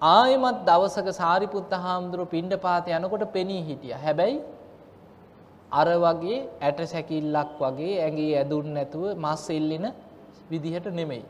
ආයෙමත් 0.00 0.64
දවසක 0.66 1.08
සාරිපුත්ත 1.12 1.72
හාමුදුරුව 1.80 2.28
පිණ්ඩපාත 2.28 2.86
යනකොට 2.90 3.24
පෙනී 3.32 3.62
හිටියා. 3.64 3.98
හැබැයි 3.98 4.38
අර 5.72 5.88
වගේ 6.04 6.38
ඇට 6.60 6.80
සැකිල්ලක් 6.86 7.52
වගේ 7.60 7.94
ඇඟේ 7.98 8.32
ඇදුන් 8.36 8.66
නැතුව 8.74 9.04
මස් 9.16 9.44
එල්ලෙන 9.50 9.86
විදිහට 10.50 10.86
නෙමෙයි. 10.92 11.24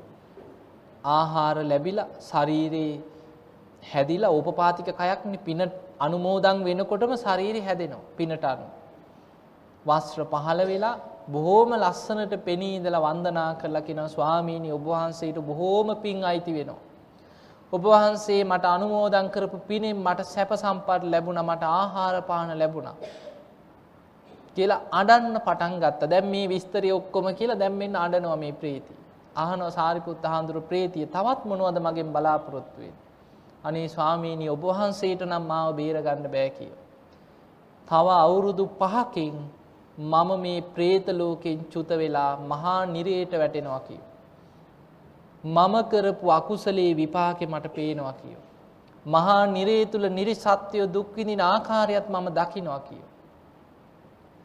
ආහාර 1.11 1.57
ලැබිලා 1.65 2.09
ශරීරේ 2.21 2.93
හැදිලා 3.83 4.31
ඕපපාතික 4.31 4.89
කයක්නේ 5.01 5.45
පින 5.47 5.63
අනුමෝදන් 6.01 6.59
වෙනකොටම 6.65 7.15
ශරීරය 7.17 7.61
හැදෙනවා 7.61 8.05
පිනට 8.17 8.45
අනුව. 8.45 8.71
වස්ත්‍ර 9.87 10.23
පහළ 10.25 10.61
වෙලා 10.67 10.95
බොහෝම 11.29 11.71
ලස්සනට 11.75 12.35
පෙනී 12.45 12.77
ඉඳලා 12.77 13.03
වන්දනා 13.03 13.51
කරලා 13.55 13.87
කියනවා 13.89 14.09
ස්වාමීනි 14.09 14.73
ඔබ 14.73 14.87
වහන්සේට 14.87 15.39
බොහෝම 15.41 15.89
පින් 15.97 16.25
අයිති 16.25 16.55
වෙනවා. 16.55 16.81
ඔබ 17.73 17.85
වහන්සේ 17.85 18.41
මට 18.45 18.65
අනුමෝදන් 18.67 19.29
කරපු 19.31 19.59
පිනෙන් 19.69 19.97
මට 19.97 20.27
සැප 20.27 20.51
සම්පත් 20.55 21.03
ලැබුණා 21.05 21.43
මට 21.43 21.63
ආහාර 21.73 22.17
පාන 22.23 22.51
ලැබුණා. 22.59 22.97
කියලා 24.57 24.81
අඬන්න 24.93 25.39
පටන් 25.41 25.79
ගත්තා. 25.83 26.11
දැන් 26.11 26.27
මේ 26.27 26.49
විස්තරය 26.49 26.91
ඔක්කොම 26.93 27.27
කියලා 27.35 27.59
දැන් 27.59 27.73
මෙන්න 27.73 27.97
අඬනවා 27.97 28.37
මේ 28.37 28.53
ප්‍රීතිය. 28.53 29.02
අහනවා 29.37 29.71
සාරිපුත්ත 29.71 30.25
හාමුදුරු 30.25 30.61
ප්‍රීතිය 30.63 31.07
තවත් 31.07 31.45
මොනවද 31.45 31.79
මගෙන් 31.79 32.13
බලාපොරොත්තු 32.13 32.77
වෙන්නේ? 32.77 33.01
අනේ 33.65 33.89
ස්වාමීනි 33.89 34.49
ඔබ 34.49 34.63
වහන්සේට 34.63 35.23
නම් 35.23 35.45
මාව 35.47 35.75
බේරගන්න 35.77 36.29
බෑ 36.29 36.51
කිය. 36.51 36.73
තව 37.89 38.07
අවුරුදු 38.19 38.65
5කින් 38.79 39.37
මම 39.99 40.31
මේ 40.41 40.61
പ്രേත 40.71 41.07
ලෝකෙන් 41.09 41.59
චුත 41.67 41.89
වෙලා 41.91 42.37
මහා 42.45 42.87
නිරේට 42.87 43.33
වැටෙනවා 43.33 43.81
කියෝ. 43.81 44.09
මම 45.45 45.75
කරපු 45.85 46.31
අකුසලයේ 46.31 46.97
විපාකේ 46.97 47.47
මට 47.47 47.75
පේනවා 47.75 48.13
කියෝ. 48.13 48.43
මහා 49.07 49.47
නිරේ 49.47 49.87
තුල 49.87 50.09
නිර්සත්‍ය 50.11 50.87
දුක් 50.89 51.17
විඳින 51.17 51.41
ආකාරයත් 51.43 52.09
මම 52.09 52.29
දකිනවා 52.31 52.81
කියෝ. 52.81 53.09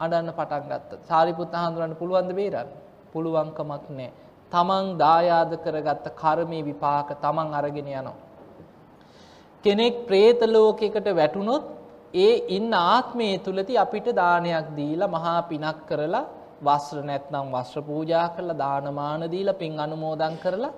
අඬන්න 0.00 0.32
පටන් 0.32 0.64
ගත්තා. 0.64 0.98
සාරිපුත්ත 1.04 1.52
හඳුනන්න 1.54 1.96
පුළුවන්ද 1.96 2.32
බේරන්න? 2.32 2.68
පුළුවන්කමක් 3.12 3.84
නැහැ. 3.90 4.27
තමන් 4.52 4.86
දායාද 4.98 5.52
කරගත්ත 5.64 6.06
කර්මයේ 6.14 6.64
විපාක 6.64 7.08
තමන් 7.16 7.54
අරගෙන 7.54 7.88
යනවා. 7.90 8.16
කෙනෙක් 9.64 9.96
പ്രേත 10.06 10.40
ලෝකයකට 10.46 11.08
වැටුනොත් 11.12 11.64
ඒ 12.16 12.34
ඉන්න 12.48 12.72
ආත්මය 12.74 13.28
තුලදී 13.38 13.76
අපිට 13.76 14.08
දානයක් 14.14 14.68
දීලා 14.76 15.08
මහා 15.08 15.40
පිනක් 15.42 15.80
කරලා 15.88 16.24
වස්ත්‍ර 16.60 17.02
නැත්නම් 17.02 17.46
වස්ත්‍ර 17.54 17.82
පූජා 17.82 18.28
කරලා 18.28 18.58
දානමාන 18.58 19.22
දීලා 19.30 19.54
පින් 19.54 19.72
අනුමෝදන් 19.78 20.36
කරලා 20.44 20.72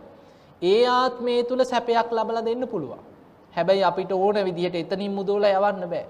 ඒ 0.63 0.83
ආත්මය 0.93 1.35
තුල 1.45 1.61
සැපයක් 1.65 2.11
ලබලා 2.11 2.45
දෙන්න 2.45 2.65
පුළුවන්. 2.67 3.01
හැබැයි 3.55 3.85
අපිට 3.85 4.13
ඕන 4.15 4.37
විදිහට 4.47 4.77
එතනින් 4.77 5.13
මුදෝලා 5.13 5.57
යවන්න 5.59 5.87
බෑ. 5.89 6.07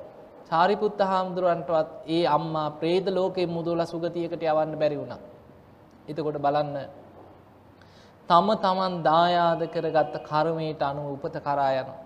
සාරිපුත්ත 0.51 1.01
හාමුදුරන්ටවත් 1.03 1.89
ඒ 2.09 2.25
අම්මා 2.29 2.69
പ്രേත 2.73 3.07
ලෝකයෙන් 3.09 3.51
මුදෝලා 3.51 3.87
සුගතියකට 3.87 4.43
යවන්න 4.45 4.79
බැරි 4.81 4.97
වුණා. 4.99 5.21
එතකොට 6.09 6.39
බලන්න 6.39 6.77
තම 8.29 8.49
තමන් 8.57 8.95
දායාද 9.03 9.63
කරගත්ත 9.75 10.15
කර්මයට 10.23 10.83
අනුව 10.83 11.07
උපත 11.17 11.37
කරා 11.39 11.73
යනවා. 11.75 11.99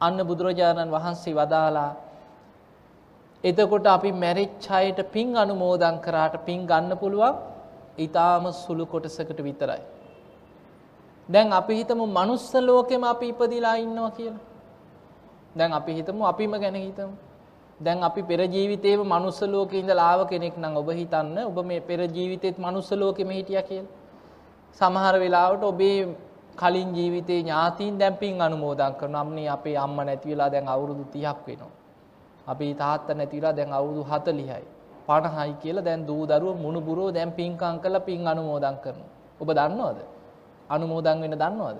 අන්න 0.00 0.18
බුදුරජාණන් 0.28 0.90
වහන්සේ 0.90 1.34
වදාලා 1.34 1.90
එතකොට 3.44 3.86
අපි 3.86 4.10
මැරිච්ච 4.14 4.66
අයට 4.70 4.98
පින් 5.12 5.28
අනුමෝදන් 5.36 5.96
කරාට 6.00 6.34
පින් 6.46 6.66
ගන්න 6.66 6.98
පුළුවන් 6.98 7.36
ඊටාම 7.98 8.44
සුළු 8.54 8.84
කොටසකට 8.86 9.38
විතරයි. 9.40 9.82
දැන් 11.28 11.52
අපි 11.52 11.74
හිතමු 11.74 12.04
මනුස්ස 12.08 12.52
ලෝකෙම 12.60 13.02
අපි 13.04 13.26
ඉපදිලා 13.28 13.76
ඉන්නවා 13.76 14.10
කියලා. 14.10 14.44
දැන් 15.56 15.72
අපි 15.72 15.92
හිතමු 15.92 16.22
අපිම 16.24 16.52
ගැන 16.54 16.76
හිතමු. 16.76 17.14
දැන් 17.80 18.02
අපි 18.02 18.22
පෙර 18.22 18.40
ජීවිතේම 18.46 19.00
මනුස්ස 19.04 19.40
ලෝකේ 19.44 19.80
ඉඳලා 19.80 20.08
ආව 20.10 20.20
කෙනෙක් 20.28 20.56
නම් 20.56 20.74
ඔබ 20.76 20.88
හිතන්න 20.90 21.38
ඔබ 21.40 21.58
මේ 21.64 21.80
පෙර 21.80 22.00
ජීවිතේත් 22.08 22.58
මනුස්ස 22.58 22.90
ලෝකෙම 22.92 23.30
හිටියා 23.30 23.62
කියලා. 23.62 23.92
සමහර 24.78 25.14
වෙලාවට 25.22 25.64
ඔබේ 25.64 25.98
කලින් 26.60 26.90
ජීවිතේ 26.96 27.40
ඥාතීන් 27.40 27.98
දැන් 27.98 28.16
පින් 28.16 28.40
අනුමෝදන් 28.46 28.94
කරනවා. 29.00 29.20
අම්නේ 29.20 29.48
අපේ 29.56 29.76
අම්මා 29.84 30.04
නැති 30.04 30.30
වෙලා 30.30 30.50
දැන් 30.54 30.68
අවුරුදු 30.68 31.04
30ක් 31.14 31.46
වෙනවා. 31.46 31.74
අපේ 32.46 32.72
තාත්තා 32.74 33.16
නැති 33.16 33.36
වෙලා 33.38 33.56
දැන් 33.58 33.72
අවුරුදු 33.72 34.02
40යි. 34.04 34.64
50යි 35.08 35.54
කියලා 35.62 35.84
දැන් 35.84 36.06
දූ 36.06 36.22
දරුවෝ 36.26 36.56
මුණුබුරෝ 36.64 37.10
දැන් 37.16 37.32
පින්කම් 37.32 37.76
කරලා 37.82 38.06
පින් 38.08 38.28
අනුමෝදන් 38.32 38.76
කරනවා. 38.84 39.10
ඔබ 39.40 39.48
දන්නවද? 39.58 40.00
අනුමෝදන් 40.70 41.20
වෙන්න 41.22 41.38
දන්නවද? 41.42 41.78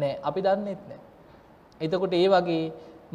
නෑ. 0.00 0.14
අපි 0.22 0.40
දන්නෙත් 0.42 0.82
නෑ. 0.90 1.00
එතකොට 1.80 2.14
ඒ 2.14 2.28
වගේ 2.28 2.64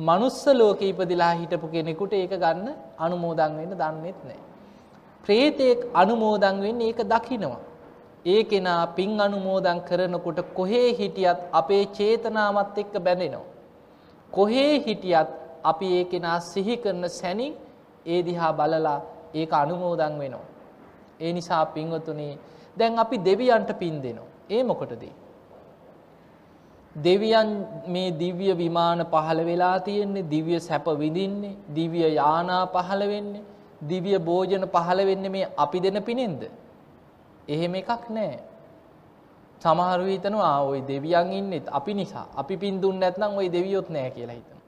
මනුස්ස 0.08 0.42
ලෝකේ 0.54 0.90
ඉපදිලා 0.90 1.34
හිටපු 1.40 1.68
කෙනෙකුට 1.68 2.14
ඒක 2.14 2.34
ගන්න 2.44 2.68
අනුමෝදන් 3.06 3.54
වෙන්න 3.60 3.74
දන්නෙත් 3.82 4.20
නෑ. 4.30 4.42
ප්‍රේතෙක් 5.24 5.80
අනුමෝදන් 5.94 6.58
වෙන්නේ 6.66 6.88
ඒක 6.88 7.02
දකිනවා. 7.14 7.62
ඒ 8.26 8.44
කෙනා 8.44 8.82
පින් 8.90 9.12
අනුමෝදන් 9.20 9.80
කරනකොට 9.82 10.40
කොහේ 10.54 10.88
හිටියත් 10.94 11.40
අපේ 11.52 11.84
චේතනාවත් 11.88 12.78
එක්ක 12.78 12.96
බැඳෙනවා. 13.00 13.46
කොහේ 14.34 14.74
හිටියත් 14.80 15.30
අපි 15.64 15.88
ඒ 15.98 16.06
කෙනා 16.06 16.40
සිහි 16.42 16.78
කරන 16.78 17.04
සැනින් 17.12 17.54
ඒ 18.06 18.20
දිහා 18.24 18.54
බලලා 18.54 19.00
ඒක 19.34 19.54
අනුමෝදන් 19.54 20.16
වෙනවා. 20.20 20.48
ඒ 21.20 21.34
නිසා 21.34 21.66
පින්වතුනි 21.68 22.28
දැන් 22.78 23.00
අපි 23.00 23.18
දෙවියන්ට 23.20 23.72
පින් 23.80 23.96
දෙනවා. 24.02 24.32
ඒ 24.50 24.64
මොකටද? 24.64 25.06
දෙවියන් 26.96 27.50
මේ 27.88 28.12
දිව්‍ය 28.14 28.50
විමාන 28.56 29.00
පහළ 29.06 29.40
වෙලා 29.46 29.80
තියෙන්නේ 29.80 30.26
දිව්‍ය 30.26 30.60
සැප 30.60 30.86
විඳින්නේ 30.98 31.58
දිව්‍ය 31.76 32.00
යානා 32.12 32.64
පහළ 32.68 33.04
වෙන්නේ 33.08 33.48
දිව්‍ය 33.84 34.14
භෝජන 34.20 34.64
පහළ 34.68 35.00
වෙන්නේ 35.06 35.30
මේ 35.30 35.48
අපි 35.58 35.80
දෙන 35.82 35.98
පිනෙන්ද 36.04 36.44
එහෙම 37.49 37.75
එකක් 37.75 38.05
නැහැ 38.09 38.39
සමහරු 39.63 40.05
හිතනවා 40.05 40.59
ওই 40.63 40.81
දෙවියන් 40.83 41.33
ඉන්නෙත් 41.33 41.67
අපි 41.71 41.95
නිසා 41.95 42.27
අපි 42.37 42.57
පින් 42.57 42.83
දුන්නේ 42.83 43.01
නැත්නම් 43.01 43.37
ওই 43.37 43.49
දෙවියොත් 43.49 43.89
නැහැ 43.89 44.11
කියලා 44.11 44.39
හිතනවා 44.39 44.65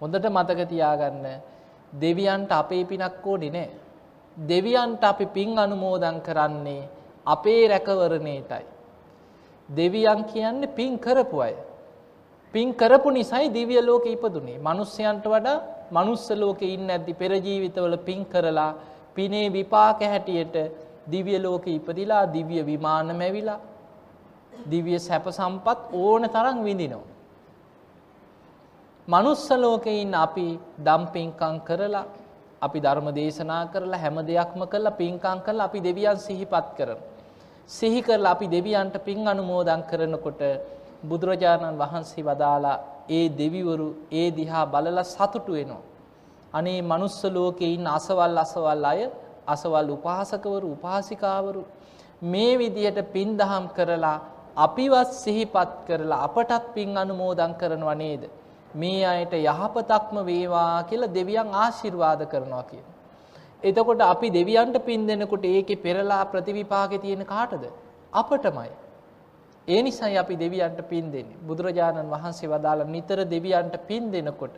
හොඳට 0.00 0.28
මතක 0.30 0.68
තියාගන්න 0.68 1.26
දෙවියන්ට 2.00 2.52
අපේ 2.52 2.84
පිනක් 2.84 3.26
ඕනේ 3.26 3.50
නැහැ 3.50 3.80
දෙවියන්ට 4.36 5.04
අපි 5.04 5.26
පින් 5.28 5.58
අනුමෝදන් 5.58 6.20
කරන්නේ 6.20 6.82
අපේ 7.26 7.62
රැකවරණයටයි 7.68 8.74
දෙවියන් 9.68 10.24
කියන්නේ 10.24 10.66
පින් 10.68 10.98
කරපු 10.98 11.40
අය. 11.40 11.54
පින් 12.54 12.74
කරපු 12.74 13.10
නිසායි 13.10 13.50
දිව්‍ය 13.50 13.80
ලෝකෙ 13.80 14.08
ඉපදුනේ. 14.08 14.58
මිනිස්යන්ට 14.58 15.24
වඩා 15.24 15.62
මනුස්ස 15.90 16.30
ලෝකෙ 16.32 16.66
ඉන්නේ 16.66 16.86
නැද්දි 16.88 17.14
පෙර 17.14 17.32
ජීවිතවල 17.34 17.96
පින් 17.98 18.24
කරලා 18.26 18.74
පිනේ 19.14 19.50
විපාක 19.50 20.00
හැටියට 20.02 20.56
දිව්‍ය 21.11 21.35
ලෝකෙ 21.39 21.71
ඉපදිලා 21.71 22.23
දිව්‍ය 22.27 22.57
විමාන 22.63 23.07
මැවිලා 23.17 23.59
දිව්‍ය 24.65 24.95
සැප 24.99 25.25
සම්පත් 25.29 25.79
ඕන 25.93 26.23
තරම් 26.27 26.57
විඳිනවා. 26.63 27.07
මනුස්ස 29.07 29.45
ලෝකේ 29.57 30.01
ඉන්න 30.01 30.13
අපි 30.15 30.47
දම් 30.79 31.03
පින්කම් 31.13 31.55
කරලා 31.59 32.05
අපි 32.61 32.79
ධර්ම 32.79 33.07
දේශනා 33.13 33.63
කරලා 33.73 33.99
හැම 33.99 34.17
දෙයක්ම 34.25 34.61
කරලා 34.65 34.91
පින්කම් 34.91 35.39
කරලා 35.45 35.65
අපි 35.65 35.79
දෙවියන් 35.79 36.17
සිහිපත් 36.17 36.67
කරනවා. 36.77 37.07
සිහි 37.69 38.01
කරලා 38.01 38.31
අපි 38.31 38.47
දෙවියන්ට 38.47 38.95
පින් 39.05 39.27
අනුමෝදන් 39.27 39.81
කරනකොට 39.83 40.41
බුදුරජාණන් 41.03 41.79
වහන්සේ 41.79 42.23
වදාලා 42.23 42.77
ඒ 43.09 43.25
දෙවිවරු 43.31 43.87
ඒ 44.11 44.27
දිහා 44.31 44.65
බලලා 44.65 45.03
සතුටු 45.05 45.51
වෙනවා. 45.51 45.83
අනේ 46.53 46.81
manuss 46.81 47.23
ලෝකේ 47.25 47.73
ඉන්න 47.73 47.87
අසවල් 47.87 48.37
අසවල් 48.37 48.85
අය 48.85 49.01
අසවල් 49.49 49.89
උපාසකවරු 49.91 50.67
උපාසිකාවරු 50.71 51.63
මේ 52.23 52.53
විදිහට 52.55 52.99
පින් 53.13 53.37
දහම් 53.37 53.65
කරලා 53.69 54.17
අපිවත් 54.57 55.11
සිහිපත් 55.13 55.71
කරලා 55.87 56.23
අපටත් 56.23 56.73
පින් 56.73 56.97
අනුමෝදන් 56.97 57.53
කරනවා 57.55 57.95
නේද? 57.95 58.23
මේ 58.73 59.05
අයට 59.05 59.33
යහපතක්ම 59.35 60.17
වේවා 60.25 60.83
කියලා 60.83 61.13
දෙවියන් 61.13 61.53
ආශිර්වාද 61.55 62.21
කරනවා 62.25 62.63
කියනවා. 62.63 62.97
එතකොට 63.63 64.01
අපි 64.03 64.29
දෙවියන්ට 64.31 64.77
පින් 64.81 65.07
දෙනකොට 65.07 65.45
ඒකේ 65.45 65.75
පෙරලා 65.77 66.25
ප්‍රතිවිපාකේ 66.25 66.99
තියෙන 66.99 67.25
කාටද? 67.25 67.63
අපටමයි. 68.13 68.71
ඒ 69.67 69.81
නිසායි 69.81 70.17
අපි 70.17 70.35
දෙවියන්ට 70.35 70.81
පින් 70.89 71.11
දෙන්නේ. 71.11 71.39
බුදුරජාණන් 71.39 72.09
වහන්සේ 72.09 72.49
වදාළ 72.49 72.83
නිතර 72.87 73.19
දෙවියන්ට 73.25 73.75
පින් 73.87 74.11
දෙනකොට 74.11 74.55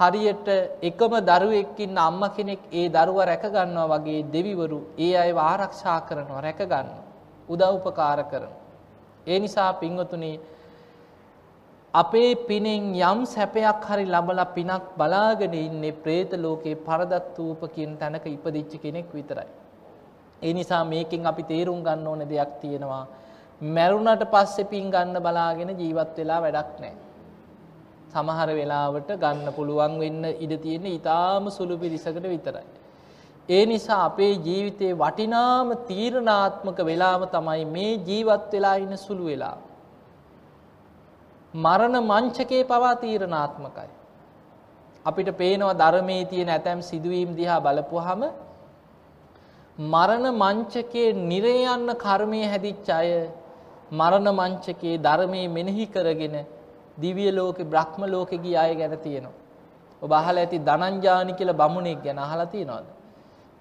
හරියට 0.00 0.48
එකම 0.82 1.12
දරුවෙක් 1.22 1.78
ඉන්න 1.78 1.96
අම්මා 2.00 2.34
කෙනෙක් 2.36 2.62
ඒ 2.72 2.88
දරුවා 2.88 3.26
රැක 3.26 3.44
ගන්නවා 3.48 3.92
වගේ 3.94 4.22
දෙවිවරු 4.34 4.80
ඒ 4.98 5.14
අයව 5.16 5.38
ආරක්ෂා 5.42 6.00
කරනවා 6.08 6.40
රැක 6.40 6.60
ගන්නවා 6.64 7.02
උදව් 7.48 7.74
උපකාර 7.80 8.18
කරනවා. 8.24 8.58
ඒ 9.26 9.38
නිසා 9.38 9.72
පින්වතුනි 9.74 10.32
අපේ 11.94 12.34
පිනෙන් 12.48 12.94
යම් 13.02 13.18
සැපයක් 13.26 13.82
හරි 13.82 14.04
ලබලා 14.06 14.46
පිනක් 14.56 14.84
බලාගෙන 14.96 15.54
ඉන්නේ 15.56 15.92
പ്രേත 15.94 16.32
ලෝකේ 16.34 16.76
පරදත්තූප 16.78 17.60
කියන 17.74 17.98
තැනක 17.98 18.26
ඉපදිච්ච 18.26 18.72
කෙනෙක් 18.82 19.08
විතරයි. 19.12 19.48
ඒ 20.42 20.52
නිසා 20.52 20.84
මේකෙන් 20.84 21.26
අපි 21.26 21.42
තේරුම් 21.44 21.80
ගන්න 21.82 22.06
ඕන 22.06 22.22
දෙයක් 22.24 22.52
තියෙනවා. 22.60 23.06
මැරුණට 23.60 24.24
පස්සේ 24.26 24.64
පින් 24.64 24.90
ගන්න 24.90 25.16
බලාගෙන 25.18 25.70
ජීවත් 25.80 26.16
වෙලා 26.16 26.40
වැඩක් 26.40 26.78
නැහැ. 26.80 26.96
සමහර 28.12 28.48
වෙලාවට 28.52 29.10
ගන්න 29.16 29.48
පුළුවන් 29.52 29.94
වෙන්න 29.98 30.24
ඉඩ 30.36 30.52
තියෙන 30.58 30.86
ඊටාම 30.86 31.50
සුළු 31.50 31.76
පිරිසකට 31.78 32.24
විතරයි. 32.24 32.66
ඒ 33.48 33.64
නිසා 33.66 34.04
අපේ 34.04 34.32
ජීවිතේ 34.40 34.92
වටිනාම 34.94 35.68
තීරණාත්මක 35.86 36.78
වෙලාව 36.82 37.22
තමයි 37.30 37.64
මේ 37.66 37.92
ජීවත් 38.00 38.52
වෙලා 38.52 38.76
ඉන්න 38.76 38.94
සුළු 38.98 39.24
වෙලාව. 39.24 39.58
මරණ 41.54 41.96
මංචකේ 42.04 42.62
පවා 42.64 42.94
තීරණාත්මකයි. 42.96 43.90
අපිට 45.06 45.28
පේනවා 45.34 45.74
ධර්මයේ 45.74 46.24
තියෙන 46.26 46.50
ඇතැම් 46.50 46.80
සිදුවීම් 46.82 47.36
දිහා 47.36 47.60
බලපුවාම 47.60 48.22
මරණ 49.78 50.26
මංචකේ 50.36 51.12
නිරේ 51.24 51.60
යන්න 51.66 51.88
කර්මයේ 51.96 52.46
හැදිච්ච 52.46 52.88
අය 52.90 53.10
මරණ 53.92 54.28
මංචකේ 54.32 54.96
ධර්මයේ 55.00 55.48
මෙනෙහි 55.48 55.86
කරගෙන 55.88 56.36
දිව්‍ය 56.98 57.30
ලෝකේ 57.30 57.64
බ්‍රහ්ම 57.64 58.02
ලෝකේ 58.06 58.38
ගිය 58.38 58.56
අය 58.56 58.74
ගැන 58.76 58.98
තියෙනවා. 58.98 59.38
ඔබ 60.02 60.12
අහලා 60.12 60.44
ඇති 60.44 60.58
ධනංජානි 60.58 61.32
කියලා 61.34 61.52
බමුණෙක් 61.52 62.02
ගැන 62.04 62.18
අහලා 62.18 62.46
තියෙනවද? 62.46 62.86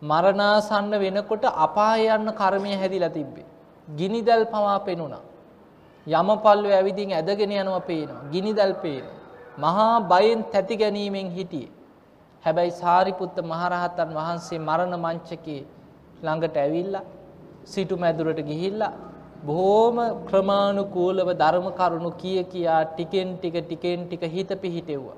මරණාසන්න 0.01 0.93
වෙනකොට 1.03 1.43
අපාය 1.65 2.07
යන්න 2.07 2.31
කර්මය 2.33 2.71
හැදිලා 2.75 3.09
තිබ්බේ. 3.09 3.45
ගිනිදල් 3.87 4.43
පවා 4.45 4.79
පෙනුණා. 4.79 5.23
යමපල්ලෝ 6.07 6.73
ඇවිදින් 6.73 7.11
ඇදගෙන 7.13 7.51
යනවා 7.53 7.81
පේනවා. 7.81 8.23
ගිනිදල් 8.31 8.73
පේනවා. 8.83 9.19
මහා 9.57 10.01
බයෙන් 10.01 10.43
තැති 10.45 10.77
ගැනීමෙන් 10.77 11.29
හිටියේ. 11.31 11.71
හැබැයි 12.43 12.71
සාරිපුත්ත 12.71 13.37
මහරහතන් 13.43 14.09
වහන්සේ 14.17 14.59
මරණ 14.59 14.95
මංචකේ 14.97 15.61
ළඟට 16.23 16.55
ඇවිල්ලා 16.57 17.03
සිටු 17.63 17.95
මැදුරට 17.97 18.39
ගිහිල්ලා 18.49 18.93
බොහෝම 19.43 19.97
ක්‍රමානුකූලව 20.29 21.29
ධර්ම 21.33 21.67
කරුණු 21.79 22.11
කිය 22.13 22.43
කියා 22.45 22.81
ටිකෙන් 22.87 23.37
ටික 23.37 23.55
ටිකෙන් 23.59 24.07
ටික 24.07 24.23
හිත 24.29 24.51
පිහිටෙව්වා. 24.61 25.17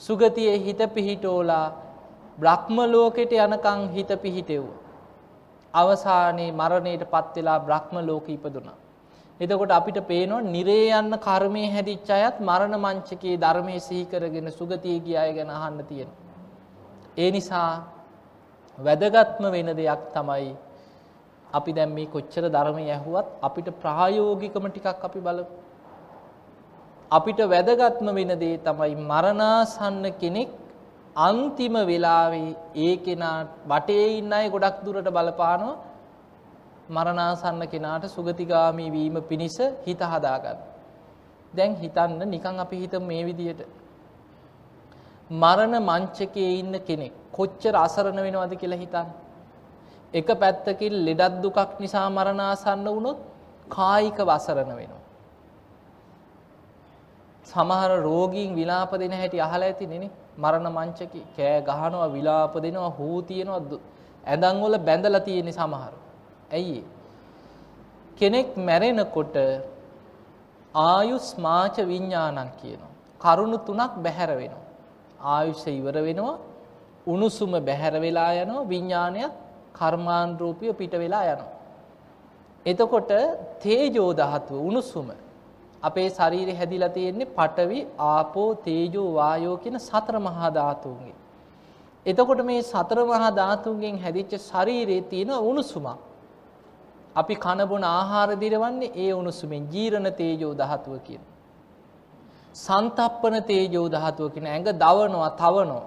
සුගතියේ 0.00 0.56
හිත 0.58 0.80
පිහිටෝලා 0.94 1.66
බ්‍රහ්ම 2.38 2.76
ලෝකෙට 2.86 3.32
යනකම් 3.34 3.80
හිත 3.94 4.10
පිහිටෙව්වා. 4.24 4.80
අවසානයේ 5.74 6.52
මරණයට 6.52 7.04
පත් 7.12 7.34
වෙලා 7.36 7.58
බ්‍රහ්ම 7.60 7.96
ලෝකෙ 8.08 8.32
ඉපදුනා. 8.32 8.76
එතකොට 9.40 9.70
අපිට 9.70 9.98
පේනවා 10.08 10.44
නිරේ 10.46 10.86
යන්න 10.92 11.18
කර්මයේ 11.18 11.72
හැදිච්ච 11.72 12.10
අයත් 12.10 12.36
මරණ 12.40 12.76
මංචකයේ 12.78 13.36
ධර්මයේ 13.38 13.80
සිහි 13.80 14.04
කරගෙන 14.04 14.48
සුගතිය 14.50 15.00
ගිය 15.00 15.16
අය 15.16 15.32
ගැන 15.34 15.50
අහන්න 15.50 15.80
තියෙනවා. 15.88 16.22
ඒ 17.16 17.30
නිසා 17.30 17.72
වැදගත්ම 18.78 19.44
වෙන 19.50 19.68
දෙයක් 19.76 20.02
තමයි 20.14 20.52
අපි 21.56 21.72
දැන් 21.72 21.90
මේ 21.90 22.06
කොච්චර 22.08 22.44
ධර්මය 22.48 22.84
ඇහුවත් 22.88 23.26
අපිට 23.42 23.68
ප්‍රායෝගිකම 23.76 24.68
ටිකක් 24.68 25.04
අපි 25.04 25.20
බලමු. 25.20 25.44
අපිට 27.10 27.40
වැදගත්ම 27.46 28.08
වෙන 28.10 28.32
දේ 28.36 28.56
තමයි 28.58 28.94
මරණාසන්න 29.02 30.04
කෙනෙක් 30.14 30.50
අන්තිම 31.18 31.74
වෙලාවේ 31.84 32.56
ඒ 32.76 32.94
කෙනා 32.98 33.36
වටේ 33.66 34.06
ඉන්න 34.18 34.32
අය 34.32 34.46
ගොඩක් 34.48 34.78
දුරට 34.84 35.10
බලපානවා 35.10 35.76
මරණාසන්න 36.88 37.62
කෙනාට 37.66 38.04
සුගතිගාමී 38.08 38.90
වීම 38.90 39.16
පිණිස 39.22 39.58
හිත 39.84 40.00
හදාගන්න. 40.02 40.58
දැන් 41.54 41.76
හිතන්න 41.76 42.20
නිකන් 42.26 42.58
අපි 42.58 42.76
හිතමු 42.76 43.06
මේ 43.06 43.24
විදියට. 43.24 43.60
මරණ 45.30 45.74
මංචකයේ 45.82 46.52
ඉන්න 46.54 46.74
කෙනෙක් 46.80 47.12
කොච්චර 47.32 47.74
අසරණ 47.76 48.18
වෙනවද 48.18 48.52
කියලා 48.54 48.78
හිතන්න. 48.78 49.08
එක 50.14 50.28
පැත්තකින් 50.34 50.94
ලෙඩක් 51.04 51.34
දුකක් 51.42 51.80
නිසා 51.80 52.08
මරණාසන්න 52.08 52.86
වුණොත් 52.86 53.18
කායික 53.68 54.18
වසරණ 54.20 54.72
වෙනවා. 54.72 55.02
සමහර 57.44 57.90
රෝගීන් 58.02 58.54
විලාප 58.54 58.90
දෙන 58.92 59.12
හැටි 59.12 59.40
අහලා 59.40 59.66
ඇතිනේ 59.66 60.10
මරණ 60.38 60.68
මංචකේ 60.70 61.24
කෑ 61.36 61.60
ගහනවා 61.62 62.08
විලාප 62.08 62.54
දෙනවා 62.56 62.90
හූ 62.90 63.22
තියනවා 63.22 63.60
ඇඳන් 64.24 64.62
වල 64.62 64.78
බැඳලා 64.80 65.20
තියෙන 65.20 65.52
සමහරු. 65.52 65.98
ඇයි 66.52 66.84
කෙනෙක් 68.16 68.48
මැරෙනකොට 68.58 69.36
ආයුස් 70.74 71.26
මාච 71.38 71.76
විඤ්ඥානන් 71.82 72.50
කියනවා. 72.60 72.92
කරුණු 73.20 73.58
තුනක් 73.60 73.92
බැහැර 73.98 74.30
වෙනවා. 74.32 74.64
ආයුෂ 75.26 75.66
ඉවර 75.70 75.96
වෙනවා 76.00 76.36
උණුසුම 77.06 77.52
බැහැර 77.60 77.94
වෙලා 78.00 78.32
යනවා 78.34 78.64
විඤ්ඥානයක් 78.64 79.32
කර්මාන්රූපිය 79.76 80.72
පිට 80.72 80.94
වෙලා 80.94 81.24
යනවා. 81.26 81.52
එතකොට 82.66 83.12
තේජෝ 83.60 84.10
දහත්ව 84.14 84.58
උණුසුම 84.60 85.08
අපේ 85.82 86.08
ශරීරය 86.10 86.54
හැදිලා 86.54 86.88
තියෙන්නේ 86.88 87.28
පටවි 87.32 87.78
ආපෝ 88.06 88.50
තේජෝ 88.60 89.08
වායෝ 89.14 89.56
කියන 89.56 89.78
සතර 89.80 90.16
මහා 90.20 90.50
ධාතුන්ගේ. 90.50 91.14
එතකොට 92.06 92.40
මේ 92.44 92.60
සතර 92.62 92.98
මහා 93.04 93.30
ධාතුන්ගෙන් 93.32 93.96
හැදිච්ච 93.98 94.32
ශරීරයේ 94.40 95.02
තියෙන 95.04 95.32
උණුසුමක් 95.42 95.98
අපි 97.16 97.34
කන 97.36 97.60
බොන 97.66 97.84
ආහාර 97.84 98.30
දිරවන්නේ 98.36 98.92
ඒ 98.96 99.12
උණුසුමින් 99.12 99.62
ජීරණ 99.70 100.08
තේජෝ 100.12 100.52
ධාතුව 100.54 100.94
කියන. 101.00 101.22
සන්තප්පන 102.56 103.36
තේජෝ 103.44 103.86
ධාතුව 103.88 104.26
කියන 104.34 104.46
ඇඟ 104.46 104.70
දවනවා 104.74 105.30
තවනවා. 105.34 105.86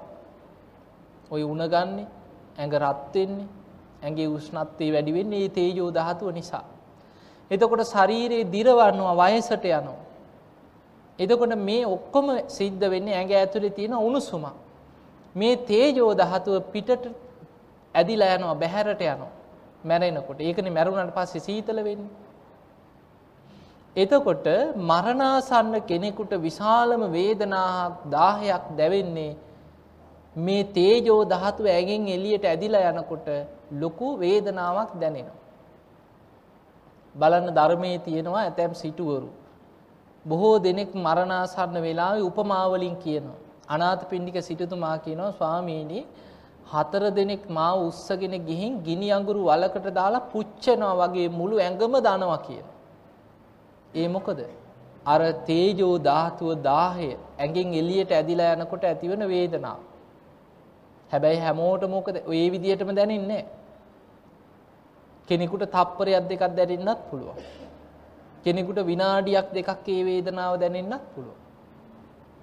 ඔය 1.31 1.41
උණ 1.43 1.63
ගන්නේ 1.67 2.07
ඇඟ 2.57 2.75
රත් 2.81 3.13
වෙන්නේ 3.15 3.47
ඇඟේ 4.03 4.27
උෂ්ණත්වය 4.27 4.91
වැඩි 4.91 5.13
වෙන්නේ 5.13 5.39
මේ 5.39 5.49
තේජෝ 5.49 5.89
ධාතුව 5.91 6.29
නිසා. 6.31 6.63
එතකොට 7.51 7.83
ශරීරයේ 7.85 8.45
දිරවනවා 8.45 9.15
වයසට 9.21 9.65
යනවා. 9.71 9.97
එතකොට 11.19 11.55
මේ 11.59 11.83
ඔක්කොම 11.87 12.27
සිද්ධ 12.47 12.85
වෙන්නේ 12.85 13.15
ඇඟ 13.15 13.33
ඇතුලේ 13.33 13.69
තියෙන 13.69 13.95
උණුසුමක්. 13.99 14.55
මේ 15.35 15.55
තේජෝ 15.63 16.11
ධාතුව 16.13 16.55
පිටට 16.71 17.03
ඇදිලා 17.95 18.35
යනවා 18.35 18.55
බැහැරට 18.55 19.01
යනවා. 19.03 19.31
මැරෙනකොට. 19.83 20.39
ඒකනේ 20.39 20.71
මැරුණාට 20.71 21.13
පස්සේ 21.13 21.41
සීතල 21.41 21.79
වෙන්නේ. 21.83 22.09
එතකොට 23.95 24.47
මරණාසන්න 24.83 25.75
කෙනෙකුට 25.83 26.33
විශාලම 26.39 27.01
වේදනාවක් 27.11 27.95
10ක් 28.07 28.77
දැවෙන්නේ 28.77 29.31
මේ 30.39 30.63
තේජෝ 30.69 31.21
ධාතුව 31.25 31.65
ඇගෙන් 31.67 32.07
එළියට 32.07 32.45
ඇදිලා 32.45 32.91
යනකොට 32.91 33.27
ලොකු 33.81 34.07
වේදනාවක් 34.19 34.91
දැනෙනවා. 35.01 35.37
බලන්න 37.15 37.55
ධර්මයේ 37.55 37.99
තියෙනවා 37.99 38.41
ඇතැම් 38.41 38.73
සිටුවරු. 38.75 39.29
බොහෝ 40.25 40.55
දෙනෙක් 40.59 40.91
මරණාසන්න 40.95 41.81
වෙලාවේ 41.81 42.21
උපමා 42.21 42.65
වලින් 42.71 42.95
කියනවා. 42.95 43.39
අනාථපිණ්ඩික 43.67 44.37
සිටුතුමා 44.43 44.97
කියනවා 44.97 45.31
ස්වාමීනි 45.31 45.99
හතර 46.71 47.03
දෙනෙක් 47.11 47.43
මාව 47.49 47.77
උස්සගෙන 47.87 48.33
ගිහින් 48.45 48.73
ගිනි 48.83 49.09
අඟුරු 49.11 49.41
වලකට 49.43 49.87
දාලා 49.93 50.27
පුච්චනවා 50.31 50.95
වගේ 51.01 51.27
මුළු 51.29 51.55
ඇඟම 51.57 51.93
දනවා 51.99 52.39
කියන. 52.47 52.65
ඒ 53.95 54.07
මොකද? 54.07 54.39
අර 55.05 55.21
තේජෝ 55.45 55.93
ධාතුව 55.99 56.49
10 56.63 57.17
ඇඟෙන් 57.39 57.73
එළියට 57.73 58.11
ඇදිලා 58.11 58.51
යනකොට 58.55 58.83
ඇතිවන 58.83 59.23
වේදනාව. 59.27 59.88
හැබැයි 61.11 61.39
හැමෝටම 61.39 61.91
මොකද 61.91 62.15
ওই 62.27 62.43
විදිහටම 62.51 62.91
දැනෙන්නේ 62.95 63.43
කෙනෙකුට 65.27 65.63
තප්පරයක් 65.67 66.25
දෙකක් 66.29 66.43
දැනෙන්නත් 66.55 67.01
පුළුවන්. 67.09 67.37
කෙනෙකුට 68.45 68.79
විනාඩියක් 68.85 69.47
දෙකක් 69.53 69.87
ඒ 69.87 70.01
වේදනාව 70.05 70.53
දැනෙන්නත් 70.59 71.03
පුළුවන්. 71.13 71.37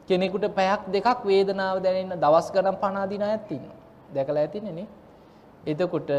කෙනෙකුට 0.09 0.47
පැයක් 0.55 0.83
දෙකක් 0.89 1.21
වේදනාව 1.25 1.77
දැනෙන්න 1.83 2.21
දවස් 2.21 2.49
ගණන් 2.55 2.79
පණ 2.83 2.97
අදින 2.97 3.23
අයත් 3.23 3.51
ඉන්නවා. 3.51 3.79
දැකලා 4.15 4.43
ඇතිනේ 4.43 4.77
නේ. 4.79 4.89
එතකොට 5.67 6.11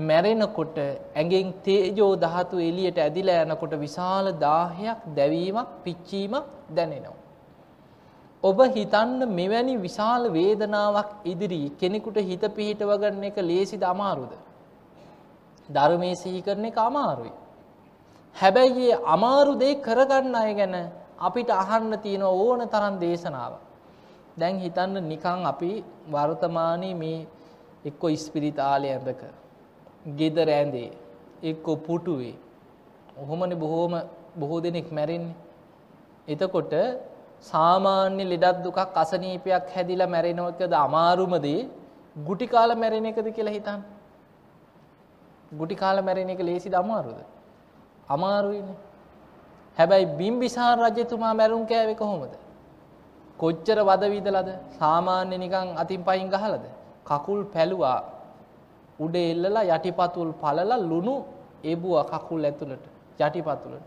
මැරෙනකොට 0.00 0.76
ඇඟෙන් 0.78 1.52
තේජෝ 1.64 2.12
ධාතු 2.16 2.56
එළියට 2.60 2.98
ඇදිලා 2.98 3.42
යනකොට 3.44 3.74
විශාල 3.84 4.26
දාහයක් 4.38 4.98
දැවීමක් 5.16 5.68
පිච්චීමක් 5.84 6.44
දැනෙනවා. 6.76 7.15
ඔබ 8.46 8.58
හිතන්න 8.70 9.20
මෙවැනි 9.30 9.74
විශාල 9.78 10.22
වේදනාවක් 10.30 11.10
ඉදිරි 11.24 11.62
කෙනෙකුට 11.74 12.18
හිත 12.22 12.44
පිහිටව 12.50 12.90
ගන්න 12.94 13.24
එක 13.24 13.38
ලේසිද 13.42 13.82
අමාරුද? 13.84 14.32
ධර්මයේ 15.68 16.16
සිහි 16.16 16.40
කරන 16.42 16.64
එක 16.64 16.78
අමාරුයි. 16.80 17.32
හැබැයි 18.36 18.74
මේ 18.76 18.98
අමාරු 19.06 19.52
දේ 19.56 19.74
කරගන්න 19.76 20.34
අය 20.34 20.52
ගැන 20.54 20.76
අපිට 21.18 21.50
අහන්න 21.52 21.92
තියෙන 21.98 22.24
ඕන 22.24 22.60
තරම් 22.66 22.94
දේශනාවක්. 22.98 23.62
දැන් 24.36 24.58
හිතන්න 24.58 24.96
නිකන් 25.04 25.42
අපි 25.44 25.72
වර්තමානයේ 26.08 26.94
මේ 26.94 27.18
එක්ක 27.84 28.02
ඉස්පිරිතාලේ 28.08 28.92
ඇඳක 28.92 29.22
ගෙදර 30.18 30.48
ඇඳේ 30.50 30.90
එක්ක 31.42 31.66
පුටුවේ 31.86 32.36
ඔහොමනේ 33.16 33.56
බොහෝම 33.56 33.94
බොහෝ 34.36 34.60
දෙනෙක් 34.60 34.88
මැරෙන්නේ. 34.90 35.36
එතකොට 36.28 36.72
සාමාන්‍ය 37.50 38.24
ලෙඩක් 38.32 38.58
දුකක් 38.64 38.78
අසනීපයක් 39.02 39.66
හැදිලා 39.74 40.12
මැරෙන 40.14 40.40
එකද 40.44 40.72
අමාරුම 40.86 41.34
දේ 41.46 41.60
ගුටි 42.16 42.46
කාලා 42.46 42.80
මැරෙන 42.82 43.06
එකද 43.10 43.28
කියලා 43.36 43.56
හිතන්න. 43.58 43.80
ගුටි 45.52 45.76
කාලා 45.82 46.06
මැරෙන 46.08 46.30
එක 46.30 46.40
ලේසිද 46.40 46.74
අමාරුද? 46.74 47.18
අමාරුයිනේ. 48.08 48.78
හැබැයි 49.76 50.06
බිම්බිසාර 50.18 50.76
රජතුමා 50.86 51.34
මැරුම් 51.34 51.64
කෑවේ 51.66 52.00
කොහොමද? 52.02 52.34
කොච්චර 53.38 53.78
වද 53.88 54.02
විදලාද? 54.14 54.48
සාමාන්‍ය 54.78 55.36
නිකන් 55.38 55.68
අතින් 55.82 56.02
පයින් 56.04 56.28
ගහලාද? 56.28 56.64
කකුල් 57.06 57.40
පැලුවා. 57.54 58.00
උඩ 58.98 59.16
එල්ලලා 59.24 59.66
යටිපතුල් 59.70 60.30
පළලා 60.42 60.84
ලුණු 60.90 61.16
එබුවා 61.64 62.04
කකුල් 62.12 62.42
ඇතුළට 62.44 62.84
යටිපතුලට. 63.20 63.86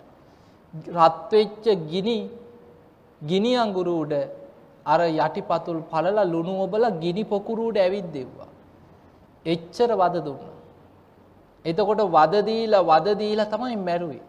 රත් 0.98 1.32
වෙච්ච 1.32 1.66
ගිනි 1.92 2.18
ගිනි 3.22 3.52
අඟුරු 3.56 3.94
උඩ 4.04 4.14
අර 4.86 5.00
යටිපතුල් 5.02 5.82
පළලා 5.92 6.24
ලුණු 6.24 6.54
ඔබලා 6.66 6.98
ගිනි 7.00 7.24
පොකුරු 7.24 7.68
උඩ 7.70 7.78
ඇවිද්දෙව්වා. 7.78 8.50
එච්චර 9.46 9.92
වද 9.92 10.16
දුන්නා. 10.26 10.58
එතකොට 11.66 12.02
වද 12.08 12.44
දීලා 12.46 12.84
වද 12.84 13.08
දීලා 13.22 13.46
තමයි 13.46 13.78
මැරුවේ. 13.78 14.24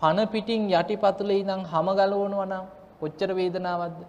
පන 0.00 0.18
පිටින් 0.26 0.70
යටිපතුලේ 0.70 1.40
ඉඳන් 1.42 1.64
හැම 1.64 1.88
ගලවනවා 1.98 2.46
නම් 2.46 2.64
කොච්චර 3.00 3.30
වේදනාවක්ද? 3.34 4.00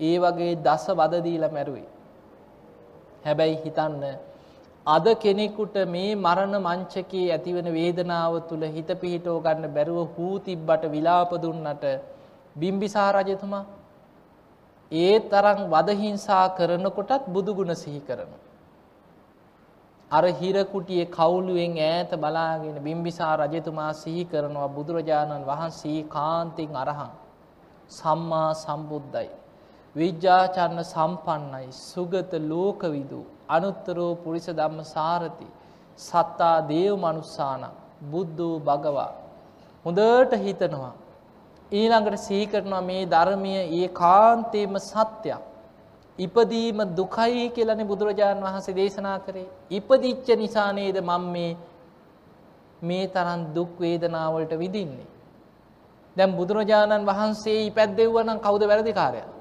ඒ 0.00 0.16
වගේ 0.18 0.54
දස 0.56 0.86
වද 0.92 1.14
දීලා 1.22 1.52
මැරුවේ. 1.52 1.88
හැබැයි 3.24 3.56
හිතන්න 3.64 4.02
අද 4.86 5.06
කෙනෙකුට 5.22 5.76
මේ 5.86 6.10
මරණ 6.16 6.56
මංචකයේ 6.58 7.30
ඇතිවන 7.32 7.68
වේදනාව 7.72 8.34
තුල 8.48 8.62
හිත 8.74 8.90
පිහිටව 9.00 9.38
ගන්න 9.44 9.74
බැරුව 9.76 9.98
හූ 10.16 10.34
තිබ්බට 10.38 10.84
විලාප 10.94 11.30
දුන්නට 11.44 11.86
බිම්බිසාර 12.56 13.14
රජතුමා 13.16 13.64
ඒ 14.92 15.18
තරම් 15.20 15.60
වද 15.68 15.88
හිංසා 15.94 16.44
කරනකොටත් 16.50 17.26
බුදු 17.28 17.54
ගුණ 17.54 17.74
සිහි 17.74 18.00
කරනවා. 18.00 18.42
අර 20.10 20.24
හිර 20.32 20.64
කුටියේ 20.64 21.06
කවුළුවෙන් 21.08 21.78
ඈත 21.80 22.10
බලාගෙන 22.16 22.76
බිම්බිසාර 22.80 23.38
රජතුමා 23.40 23.92
සිහි 23.94 24.24
කරනවා 24.24 24.68
බුදුරජාණන් 24.68 25.44
වහන්සේ 25.44 26.04
කාන්තින් 26.06 26.76
අරහං. 26.76 27.10
සම්මා 27.90 28.54
සම්බුද්දයි. 28.54 29.28
විද්‍යාචරණ 29.96 30.84
සම්පන්නයි. 30.84 31.72
සුගත 31.72 32.32
ලෝකවිදු. 32.42 33.20
අනුත්තරෝ 33.48 34.12
පුරිස 34.16 34.46
ධම්ම 34.48 34.84
සාරති. 34.86 35.46
සත්තා 35.98 36.68
දේව 36.68 36.94
මනුස්සාන 36.96 37.62
බුද්ධෝ 38.02 38.60
භගවා. 38.60 39.12
හොඳට 39.84 40.32
හිතනවා. 40.36 40.94
ඊළඟට 41.72 42.18
සිහි 42.18 42.46
කරනවා 42.46 42.82
මේ 42.82 43.02
ධර්මය 43.06 43.52
ඒ 43.74 43.88
කාන්තේම 43.94 44.78
සත්‍යයක් 44.80 45.42
ඉපදීම 46.18 46.78
දුකයි 46.96 47.46
කියලානේ 47.50 47.84
බුදුරජාණන් 47.84 48.42
වහන්සේ 48.42 48.74
දේශනා 48.74 49.18
කරේ 49.18 49.46
ඉපදිච්ච 49.70 50.28
නිසා 50.36 50.70
නේද 50.72 50.98
මම 51.00 51.24
මේ 51.32 51.52
මේ 52.82 53.06
තරම් 53.08 53.40
දුක් 53.54 53.80
වේදනා 53.80 54.26
වලට 54.32 54.58
විඳින්නේ 54.58 55.08
දැන් 56.16 56.36
බුදුරජාණන් 56.36 57.06
වහන්සේ 57.06 57.58
ඉපැද්දෙව්වා 57.62 58.24
නම් 58.24 58.38
කවුද 58.40 58.62
වැරදිකාරයා 58.64 59.36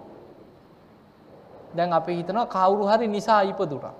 දැන් 1.75 1.91
අපි 1.91 2.13
හිතනවා 2.15 2.47
කවුරු 2.47 2.83
හරි 2.85 3.07
නිසා 3.07 3.41
ඉපදුනා. 3.43 3.93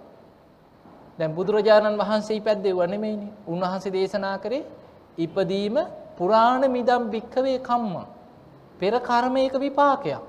දැන් 1.19 1.31
බුදුරජාණන් 1.33 1.97
වහන්සේ 1.97 2.37
ඉපැද්දෙව 2.37 2.79
නෙමෙයිනේ. 2.85 3.31
උන්වහන්සේ 3.47 3.91
දේශනා 3.91 4.37
කරේ 4.37 4.63
ඉපදීම 5.17 5.75
පුරාණ 6.17 6.63
මිදම් 6.71 7.03
භික්කවේ 7.11 7.59
කම්ම. 7.59 7.95
පෙර 8.79 8.93
කර්මයක 8.99 9.53
විපාකයක්. 9.55 10.23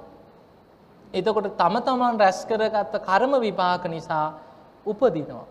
එතකොට 1.14 1.48
තම 1.56 1.76
තමන් 1.80 2.18
රැස් 2.18 2.44
කරගත්ත 2.44 2.94
කර්ම 3.00 3.32
විපාක 3.40 3.84
නිසා 3.86 4.26
උපදිනවා. 4.86 5.46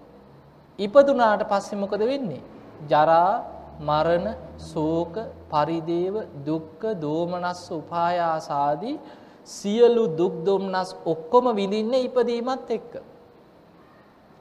ඉපදුනාට 0.79 1.43
පස්සේ 1.49 1.79
මොකද 1.79 1.99
වෙන්නේ? 2.01 2.43
ජරා, 2.89 3.43
මරණ, 3.79 4.35
ශෝක, 4.61 5.15
පරිදේව, 5.51 6.15
දුක්ඛ, 6.45 6.85
දෝමනස්ස, 6.95 7.71
උපායාස 7.71 8.47
ආදී 8.51 8.99
සියලු 9.47 10.17
දුක් 10.17 10.35
දුම්නස් 10.45 10.95
ඔක්කොම 11.05 11.45
විඳින්නේ 11.55 12.05
ඉපදීමත් 12.07 12.69
එක්ක. 12.69 12.93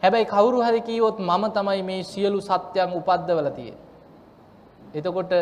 හැබැයි 0.03 0.27
කවුරු 0.27 0.59
හරි 0.63 0.81
කීවොත් 0.81 1.19
මම 1.19 1.45
තමයි 1.53 1.83
මේ 1.83 2.03
සියලු 2.03 2.41
සත්‍යයන් 2.41 2.91
උපද්දවලා 2.93 3.51
තියෙන්නේ. 3.51 3.83
එතකොට 4.95 5.33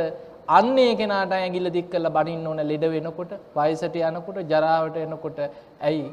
අන්නේ 0.53 0.93
කෙනාට 0.97 1.33
ඇඟිල්ල 1.33 1.71
දික් 1.71 1.89
කරලා 1.91 2.13
බනින්න 2.13 2.47
ඕන 2.47 2.61
ලෙඩ 2.63 2.85
වෙනකොට, 2.89 3.33
වයසට 3.55 3.97
යනකොට, 4.03 4.39
ජරාවට 4.45 4.97
එනකොට 4.99 5.39
ඇයි 5.81 6.05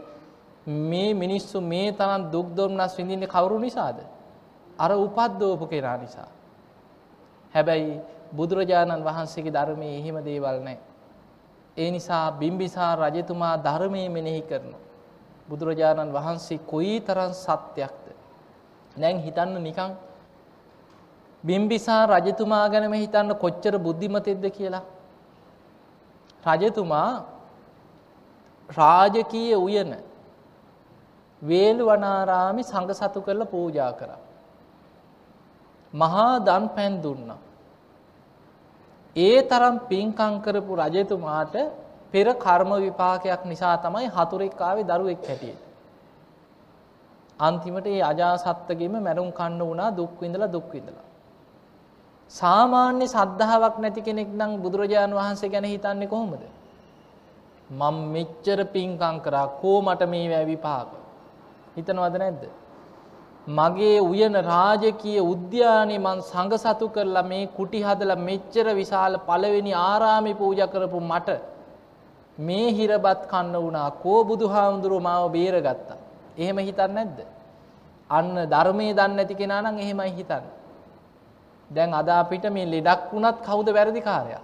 මේ 0.65 1.13
මිනිස්සු 1.13 1.62
මේ 1.63 1.91
තරම් 1.91 2.32
දුක් 2.32 2.47
දුම්නස් 2.56 2.97
විඳින්නේ 2.97 3.28
කවුරු 3.28 3.60
නිසාද? 3.60 3.99
අර 4.78 4.91
උපද්දවපු 4.97 5.65
කෙනා 5.67 5.97
නිසා. 5.97 6.30
හැබැයි 7.54 8.02
බුදුරජාණන් 8.32 9.04
වහන්සේගේ 9.04 9.52
ධර්මයේ 9.52 9.97
එහෙම 9.97 10.17
දේවල් 10.23 10.60
නැහැ. 10.60 10.80
ඒ 11.78 11.89
නිසා 11.91 12.32
බිම්බිසාර 12.34 12.99
රජතුමා 12.99 13.56
ධර්මයේ 13.60 14.10
මෙනෙහි 14.10 14.41
කරනවා. 14.41 14.84
බුදුරජාණන් 15.49 16.13
වහන්සේ 16.13 16.60
කොයි 16.65 17.02
තරම් 17.02 17.34
සත්‍යයක්ද. 17.36 18.06
දැන් 18.95 19.17
හිතන්න 19.19 19.58
නිකන් 19.60 19.91
බිම්බිසා 21.43 22.06
රජතුමා 22.06 22.65
ගැනම 22.69 22.93
හිතන්න 22.93 23.34
කොච්චර 23.43 23.73
බුද්ධිමතෙක්ද 23.78 24.45
කියලා. 24.58 24.86
රජතුමා 26.43 27.12
රාජකීය 28.69 29.56
උයන 29.58 29.91
වේලු 31.41 31.84
වනාරාමි 31.86 32.63
සඟ 32.63 32.91
සතු 32.93 33.21
කරලා 33.21 33.45
පූජා 33.45 33.91
කරා. 33.93 34.19
මහා 35.93 36.34
දන් 36.39 36.65
පැන් 36.75 37.02
දුන්නා. 37.04 37.39
ඒ 39.15 39.38
තරම් 39.41 39.75
පින්කම් 39.89 40.34
කරපු 40.41 40.73
රජතුමාට 40.75 41.56
පෙර 42.12 42.28
කර්ම 42.36 42.71
විපාකයක් 42.86 43.41
නිසා 43.45 43.75
තමයි 43.78 44.08
හතුරෙක් 44.08 44.62
ආවේ 44.62 44.84
දරුවෙක් 44.84 45.28
හැටියට. 45.28 45.62
අන්තිමට 47.39 47.88
ඒ 47.88 48.02
අජාසත්තගෙම 48.02 48.95
මැරුම් 48.99 49.30
කන්න 49.32 49.62
වුණා 49.62 49.95
දුක් 49.95 50.13
විඳලා 50.21 50.52
දුක් 50.52 50.67
විඳලා. 50.73 51.09
සාමාන්‍ය 52.32 53.06
සද්ධාාවක් 53.08 53.76
නැති 53.80 54.02
කෙනෙක් 54.02 54.30
නම් 54.30 54.52
බුදුරජාණන් 54.62 55.15
වහන්සේ 55.15 55.50
ගැන 55.50 55.65
හිතන්නේ 55.65 56.08
කොහොමද. 56.08 56.44
මං 57.70 57.96
මෙච්චර 58.13 58.60
පින්කං 58.68 59.18
කරා 59.20 59.48
කෝ 59.62 59.78
මට 59.82 60.02
මේ 60.06 60.28
වැවිපාක. 60.30 60.89
හිතනවද 61.76 62.15
නැද්ද. 62.18 62.44
මගේ 63.50 64.00
උයන 64.02 64.36
රාජකීය 64.46 65.22
උද්‍යානය 65.24 65.96
මං 65.98 66.20
සඟ 66.22 66.54
සතු 66.56 66.89
කරලා 66.89 67.24
මේ 67.24 67.48
කුටි 67.50 67.82
හදල 67.82 68.13
මෙච්චර 68.20 68.68
විශාල 68.74 69.18
පළවෙනි 69.20 69.74
ආරාමි 69.82 70.34
පූජ 70.34 70.62
කරපු 70.68 71.00
මට 71.02 71.30
මේ 72.38 72.68
හිරබත් 72.72 73.22
කන්න 73.28 73.56
වුණා 73.56 73.89
කෝ 73.98 74.22
බුදු 74.24 74.46
හාමුදුරුව 74.48 75.02
මාව 75.02 75.26
බේරගත්තා. 75.32 76.00
එහෙම 76.38 76.58
හිතන්න 76.60 76.94
නැද්ද. 76.94 77.20
අන්න 78.10 78.36
ධර්මය 78.46 78.88
දන්න 78.94 79.20
ඇති 79.20 79.36
කෙනා 79.36 79.62
නම් 79.62 79.78
එහෙමයි 79.80 80.12
හිතන්න. 80.12 80.46
දැන් 81.72 81.94
අද 81.94 82.10
අපිට 82.12 82.46
මේ 82.52 82.66
ලෙඩක් 82.66 83.12
වුණත් 83.14 83.38
කවුද 83.42 83.68
වැරදිකාරය. 83.78 84.38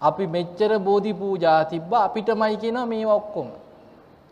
අපි 0.00 0.24
මෙච්චර 0.26 0.70
බෝධි 0.80 1.12
පූජා 1.14 1.60
තිබ්බ 1.64 1.92
අපිටමයි 1.96 2.56
කියෙනවා 2.56 2.86
මේ 2.86 3.06
ඔක්කොම. 3.08 3.48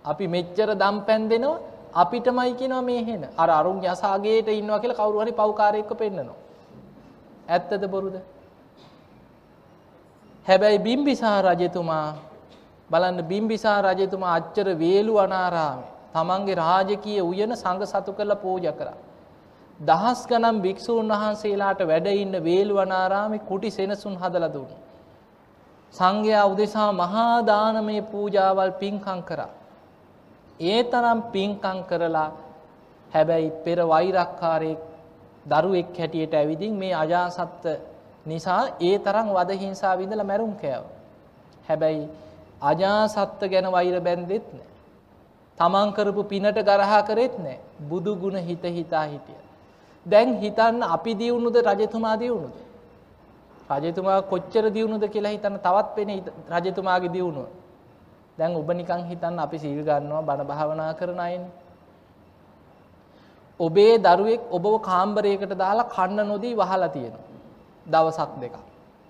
අපි 0.05 0.25
මෙච්චර 0.29 0.69
දම් 0.75 0.97
පැන් 1.07 1.29
දෙනවා 1.31 1.59
අපිටමයි 1.95 2.53
කියෙනවා 2.55 2.83
මේ 2.83 3.03
හෙන 3.05 3.23
අර 3.38 3.51
අරුන් 3.51 3.79
යසාගේට 3.85 4.49
ඉන්නවා 4.51 4.81
කියලා 4.83 5.01
කවරුහරි 5.01 5.33
පවකාරයෙක්ක 5.33 5.92
පෙන්න්නනවා. 5.95 6.38
ඇත්තද 7.49 7.83
බොරුද. 7.88 8.16
හැබැයි 10.47 10.79
බිම්බිසා 10.79 11.38
රජතුමා 11.45 12.09
බලන්න 12.90 13.19
බිම්බිසා 13.25 13.79
රජතුමා 13.83 14.35
අච්චර 14.38 14.69
වේලු 14.79 15.14
අනාරාමේ 15.19 15.90
තමන්ගේ 16.14 16.57
රාජකීය 16.57 17.21
උයන 17.23 17.53
සඟ 17.57 17.83
සතු 17.85 18.12
කරලා 18.12 18.37
පූජ 18.37 18.66
කරා. 18.73 18.99
දහස් 19.80 20.26
ගනම් 20.26 20.62
භික්‍ෂූන් 20.62 21.08
වහන්සේලාට 21.08 21.80
වැඩඉන්න 21.82 22.34
වේල්වනාරාමි 22.42 23.38
කුටි 23.40 23.70
සෙනසුන් 23.70 24.16
හදල 24.16 24.48
දුන්න. 24.48 24.72
සංඝයා 25.94 26.46
උදෙසා 26.46 26.92
මහාදානමය 26.94 28.02
පූජාවල් 28.02 28.72
පින්කං 28.72 29.22
කරා. 29.22 29.50
ඒ 30.62 30.82
තරම් 30.84 31.22
පින්කං 31.24 31.78
කරලා 31.84 32.30
හැබැයි 33.10 33.50
පෙර 33.64 33.78
වෛරක්කාරයෙක් 33.84 34.80
දරුවෙක් 35.46 35.88
හැටියට 35.94 36.34
ඇවිදින් 36.34 36.74
මේ 36.74 36.94
අජාසත්ත 36.94 37.64
නිසා 38.26 38.62
ඒ 38.80 38.98
තරම් 38.98 39.28
වදහිංසා 39.30 39.98
විඳල 39.98 40.22
මැරුම් 40.22 40.54
කෑව. 40.54 40.84
හැබැයි 41.68 42.08
අජාසත්ත 42.62 43.40
ගැන 43.44 43.72
වෛර 43.72 44.00
බැන්දෙත් 44.00 44.46
නෑ. 44.52 44.68
තමන් 45.58 45.92
කරපු 45.92 46.22
පිනට 46.24 46.58
ගරහා 46.62 47.02
කරෙත් 47.02 47.34
නෑ 47.38 47.58
බුදු 47.82 48.16
ගුණ 48.16 48.36
හිත 48.38 48.64
හිතා 48.70 49.04
හිටිය. 49.04 49.45
දැන් 50.07 50.38
හිතන්න 50.40 50.83
අපි 50.87 51.12
දියුණුද 51.14 51.57
රජතුමා 51.69 52.16
දියුණුද. 52.16 52.55
රජතුමා 53.75 54.19
කොච්චර 54.23 54.64
දියුණුද 54.71 55.05
කියලා 55.09 55.35
හිතන්න 55.35 55.59
තවත් 55.59 55.88
පෙන 55.97 56.09
රජතුමාගේ 56.55 57.12
දියුණුව. 57.12 57.49
දැන් 58.38 58.53
ඔබ 58.55 58.69
නිකං 58.71 59.03
හිතන්න 59.11 59.38
අපි 59.38 59.59
සීල් 59.59 59.81
ගන්නවා 59.83 60.23
බණ 60.23 60.47
භාවනා 60.47 60.92
කරන 60.95 61.21
අයින්. 61.21 61.45
ඔබේ 63.61 63.99
දරුවෙක් 63.99 64.42
ඔබව 64.51 64.75
කාම්බරයකට 64.81 65.53
දාලා 65.55 65.90
කන්න 65.90 66.29
නොදී 66.29 66.55
වහලා 66.55 66.88
තියෙනවා. 66.88 67.27
දවසක් 67.87 68.33
දෙක. 68.40 68.55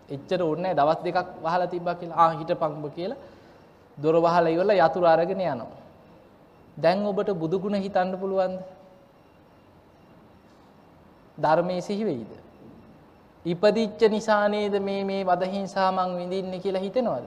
එච්චර 0.08 0.40
ඔන්න 0.42 0.66
දවස් 0.72 1.00
දෙකක් 1.04 1.28
වහලා 1.42 1.66
තිබ්බ 1.66 1.88
කියලා 2.00 2.18
ආ 2.18 2.30
හිට 2.38 2.52
පංබ 2.54 2.84
කියලා 2.94 3.18
දොර 3.98 4.14
වහලා 4.16 4.48
ඉවරලා 4.48 4.80
යතුරු 4.80 5.06
අරගෙන 5.06 5.40
යනවා. 5.42 5.76
දැන් 6.76 7.06
ඔබට 7.06 7.30
බුදුගුණ 7.34 7.76
හිතන්න 7.76 8.12
පුළුවන්ද? 8.20 8.58
ධර්මයේ 11.38 11.80
සිහි 11.80 12.04
වෙයිද? 12.04 12.32
ඉපදිච්ච 13.44 14.00
නිසා 14.10 14.48
නේද 14.48 14.74
මේ 14.82 15.02
මේ 15.04 15.24
වදහිංසා 15.24 15.90
මං 15.92 16.16
විඳින්නේ 16.16 16.60
කියලා 16.60 16.80
හිතෙනවද? 16.80 17.26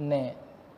නෑ. 0.00 0.34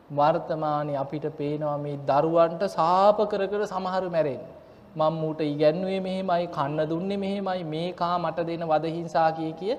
වර්තමානයේ 0.09 0.97
අපිට 0.97 1.25
පේනවා 1.37 1.77
මේ 1.77 1.97
දරුවන්ට 2.07 2.63
සාප 2.69 3.17
කර 3.31 3.47
කර 3.47 3.61
සමහර 3.65 4.03
මැරෙන්නේ. 4.09 4.55
මම 4.95 5.13
මූට 5.13 5.41
ඉගැන්වුවේ 5.43 5.99
මෙහෙමයි 5.99 6.47
කන්න 6.47 6.89
දුන්නේ 6.89 7.17
මෙහෙමයි 7.17 7.63
මේ 7.63 7.89
කා 7.93 8.15
මට 8.17 8.47
දෙන 8.47 8.63
වදහිංසා 8.67 9.31
කිය 9.31 9.51
කිය 9.53 9.75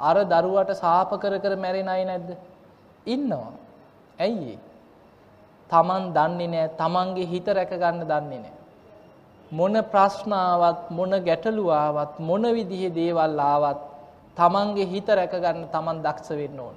අර 0.00 0.16
දරුවට 0.24 0.72
සාප 0.74 1.10
කර 1.22 1.34
කර 1.38 1.54
මැරෙන 1.56 1.88
අය 1.88 2.04
නැද්ද? 2.04 2.30
ඉන්නවා. 3.06 3.52
ඇයි 4.18 4.58
තමන් 5.70 6.04
දන්නේ 6.16 6.48
නෑ 6.54 6.68
තමන්ගේ 6.80 7.30
හිත 7.32 7.46
රැක 7.48 7.72
ගන්න 7.74 8.02
දන්නේ 8.10 8.40
නෑ. 8.40 8.59
මොන 9.52 9.74
ප්‍රශ්නාවත් 9.92 10.90
මොන 10.90 11.12
ගැටලුවාවත් 11.20 12.18
මොන 12.20 12.44
විදිහේ 12.56 12.90
දේවල් 12.90 13.40
ආවත් 13.44 13.80
තමන්ගේ 14.36 14.90
හිත 14.92 15.08
රැකගන්න 15.10 15.64
තමන් 15.74 15.98
දක්ෂ 16.04 16.30
වෙන්න 16.32 16.60
ඕන. 16.60 16.76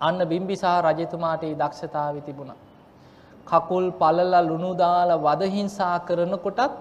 අන්න 0.00 0.18
බිම්බිසා 0.30 0.78
රජතුමාට 0.82 1.42
ඒ 1.42 1.54
දක්ෂතාව 1.54 2.16
තිබුණා. 2.20 2.60
කකුල් 3.46 3.86
පලලා 3.92 4.42
ලුණුදාල 4.42 5.10
වදහිංසා 5.18 5.96
කරනකොටත් 6.08 6.76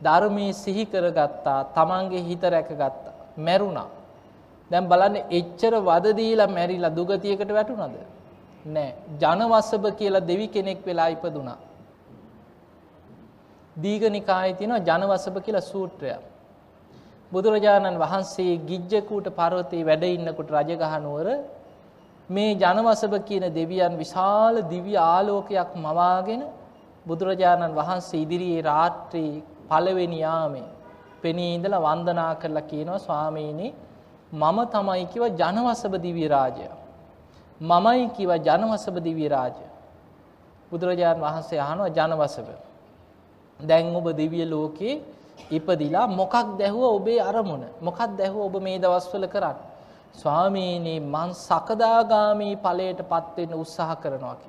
ධර්මී 0.00 0.52
සිහි 0.54 0.84
කරගත්තා 0.86 1.60
තමන්ගේ 1.76 2.26
හිත 2.28 2.42
රැකගත්තා. 2.54 3.14
මැරුණා. 3.38 3.88
දැන් 4.70 4.88
බලන්න 4.88 5.16
එච්චර 5.30 5.74
වදදීලා 5.88 6.48
මැරිලා 6.48 6.96
දුගතියකට 6.98 7.50
වැටුනද. 7.50 7.96
නෑ 8.66 8.90
ජනවස්සභ 9.22 9.86
කියලා 9.98 10.26
දෙවි 10.30 10.46
කෙනෙක් 10.48 10.80
වෙලා 10.86 11.08
ඉපදුනා. 11.08 11.58
දීගනිකාය 13.76 14.50
තියෙනවා 14.52 14.84
ජනවසභ 14.88 15.38
කියලා 15.40 15.60
සූත්‍රයක්. 15.62 16.22
බුදුරජාණන් 17.32 17.98
වහන්සේ 17.98 18.52
ගිජ්ජකූට 18.60 19.26
පරවතේ 19.30 19.82
වැඩ 19.84 20.04
ඉන්නකොට 20.06 20.50
රජගහනුවර 20.50 21.28
මේ 22.30 22.54
ජනවසභ 22.54 23.16
කියන 23.22 23.44
දෙවියන් 23.50 23.94
විශාල 23.96 24.56
දිවි 24.64 24.94
ආලෝකයක් 24.96 25.70
මවාගෙන 25.76 26.42
බුදුරජාණන් 27.06 27.74
වහන්සේ 27.74 28.22
ඉදිරියේ 28.22 28.62
රාත්‍රී 28.62 29.32
පළවෙනි 29.68 30.20
යාමේ 30.20 30.68
පෙනී 31.22 31.54
ඉඳලා 31.54 31.82
වන්දනා 31.82 32.32
කරලා 32.34 32.62
කියනවා 32.62 32.98
ස්වාමීනි 32.98 33.68
මම 34.32 34.58
තමයි 34.68 35.06
කිව 35.06 35.22
ජනවසභ 35.32 35.96
දිව්‍ය 35.98 36.28
රාජය. 36.28 36.68
මමයි 37.60 38.10
කිව 38.10 38.30
ජනවසභ 38.38 38.98
දිව්‍ය 39.00 39.28
රාජය. 39.28 39.66
බුදුරජාණන් 40.70 41.22
වහන්සේ 41.22 41.60
අහනවා 41.60 41.88
ජනවසභ 41.90 42.65
දැන් 43.60 43.94
ඔබ 43.94 44.06
දිවිය 44.12 44.44
ලෝකේ 44.46 45.00
ඉපදිලා 45.50 46.06
මොකක් 46.08 46.34
දැහුව 46.58 46.84
ඔබේ 46.90 47.20
අරමුණ 47.20 47.64
මොකක් 47.80 48.00
දැහුව 48.16 48.42
ඔබ 48.48 48.62
මේ 48.62 48.78
දවස්වල 48.78 49.26
කරන්න. 49.26 49.56
ස්වාමීනී 50.14 51.00
මං 51.02 51.30
සකදාගාමී 51.36 52.56
පලයට 52.56 53.00
පත්වෙන්න 53.02 53.54
උත්සාහ 53.54 53.96
කරනවා 53.96 54.36
කි. 54.36 54.48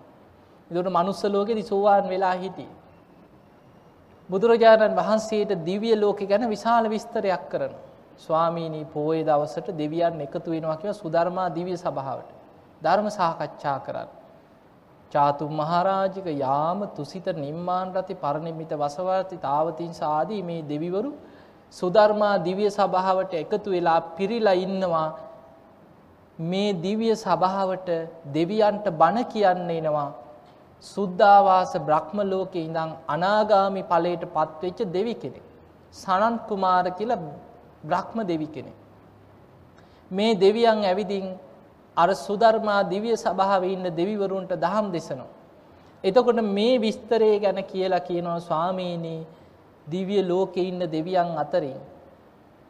ඉදට 0.72 0.89
මනුස්ස 0.89 1.24
ලෝකෙදි 1.26 1.63
සෝවාන් 1.63 2.10
වෙලා 2.10 2.36
හිටිය. 2.36 2.70
බුදුරජාණන් 4.30 4.96
වහන්සේට 4.96 5.52
දිවිය 5.65 5.96
ලෝක 5.96 6.20
ගැන 6.22 6.50
විශාල 6.50 6.86
විස්තරයක් 6.86 7.43
කරන. 7.50 7.74
ස්වාමීනී 8.17 8.86
පෝය 8.88 9.20
දවසට 9.24 9.67
දෙවියන් 9.74 10.22
එකතු 10.22 10.52
වෙනවා 10.52 10.78
කිව 10.78 10.91
සුධර්මා 10.93 11.50
දිවිය 11.50 11.78
සභාවට. 11.78 12.30
ධර්ම 12.82 13.08
සාකච්ඡා 13.10 13.80
කරන්න. 13.80 14.10
චාතුම් 15.12 15.52
මහරාජික 15.54 16.28
යාම 16.38 16.80
තුසිත 16.89 17.28
නිම්මාන් 17.38 17.93
රති 17.93 18.15
පරණිමිත 18.15 18.72
වසවර්ති 18.74 19.38
තාවතින් 19.39 19.91
සාදී 19.93 20.41
මේ 20.41 20.62
දෙවිවරු 20.63 21.12
සුධර්මා 21.74 22.36
දිවිය 22.39 22.70
සභාවට 22.72 23.34
එකතු 23.36 23.70
වෙලා 23.70 24.00
පිරිලා 24.13 24.58
ඉන්නවා 24.58 25.08
මේ 26.39 26.70
දිවිය 26.76 27.13
සභාවට 27.15 27.89
දෙවියන්ට 28.34 28.88
බණ 28.93 29.26
කියන්න 29.26 29.70
එනවා 29.72 30.10
සුද්ධාවාස 30.84 31.74
බ්‍රහ්ම 31.80 32.20
ලෝකෙ 32.24 32.60
ඉඳං 32.60 32.91
අනාගාමි 33.08 33.84
ඵලයට 33.84 34.24
පත්වෙච්ච 34.28 34.80
දෙවි 34.88 35.15
කෙනෙක්. 35.15 35.43
සනන් 35.93 36.36
කුමාර 36.48 36.86
කියලා 36.91 37.24
බ්‍රහ්ම 37.84 38.17
දෙවි 38.24 38.48
කෙනෙක්. 38.48 38.78
මේ 40.12 40.36
දෙවියන් 40.36 40.84
ඇවිදින් 40.84 41.26
අර 41.98 42.10
සුධර්මා 42.18 42.82
දිවිය 42.90 43.16
සභාව 43.18 43.64
ඉන්න 43.66 43.86
දෙවිවරුන්ට 43.92 44.52
දහම් 44.56 44.88
දෙසනවා. 44.92 45.34
එතකොට 46.04 46.40
මේ 46.50 46.78
විස්තරේ 46.78 47.40
ගැන 47.40 47.60
කියලා 47.64 48.00
කියනවා 48.02 48.40
ස්වාමීනී 48.40 49.22
දිවිය 49.88 50.22
ලෝකෙ 50.24 50.62
ඉන්න 50.62 50.82
දෙවියන් 50.88 51.32
අතරින්. 51.36 51.80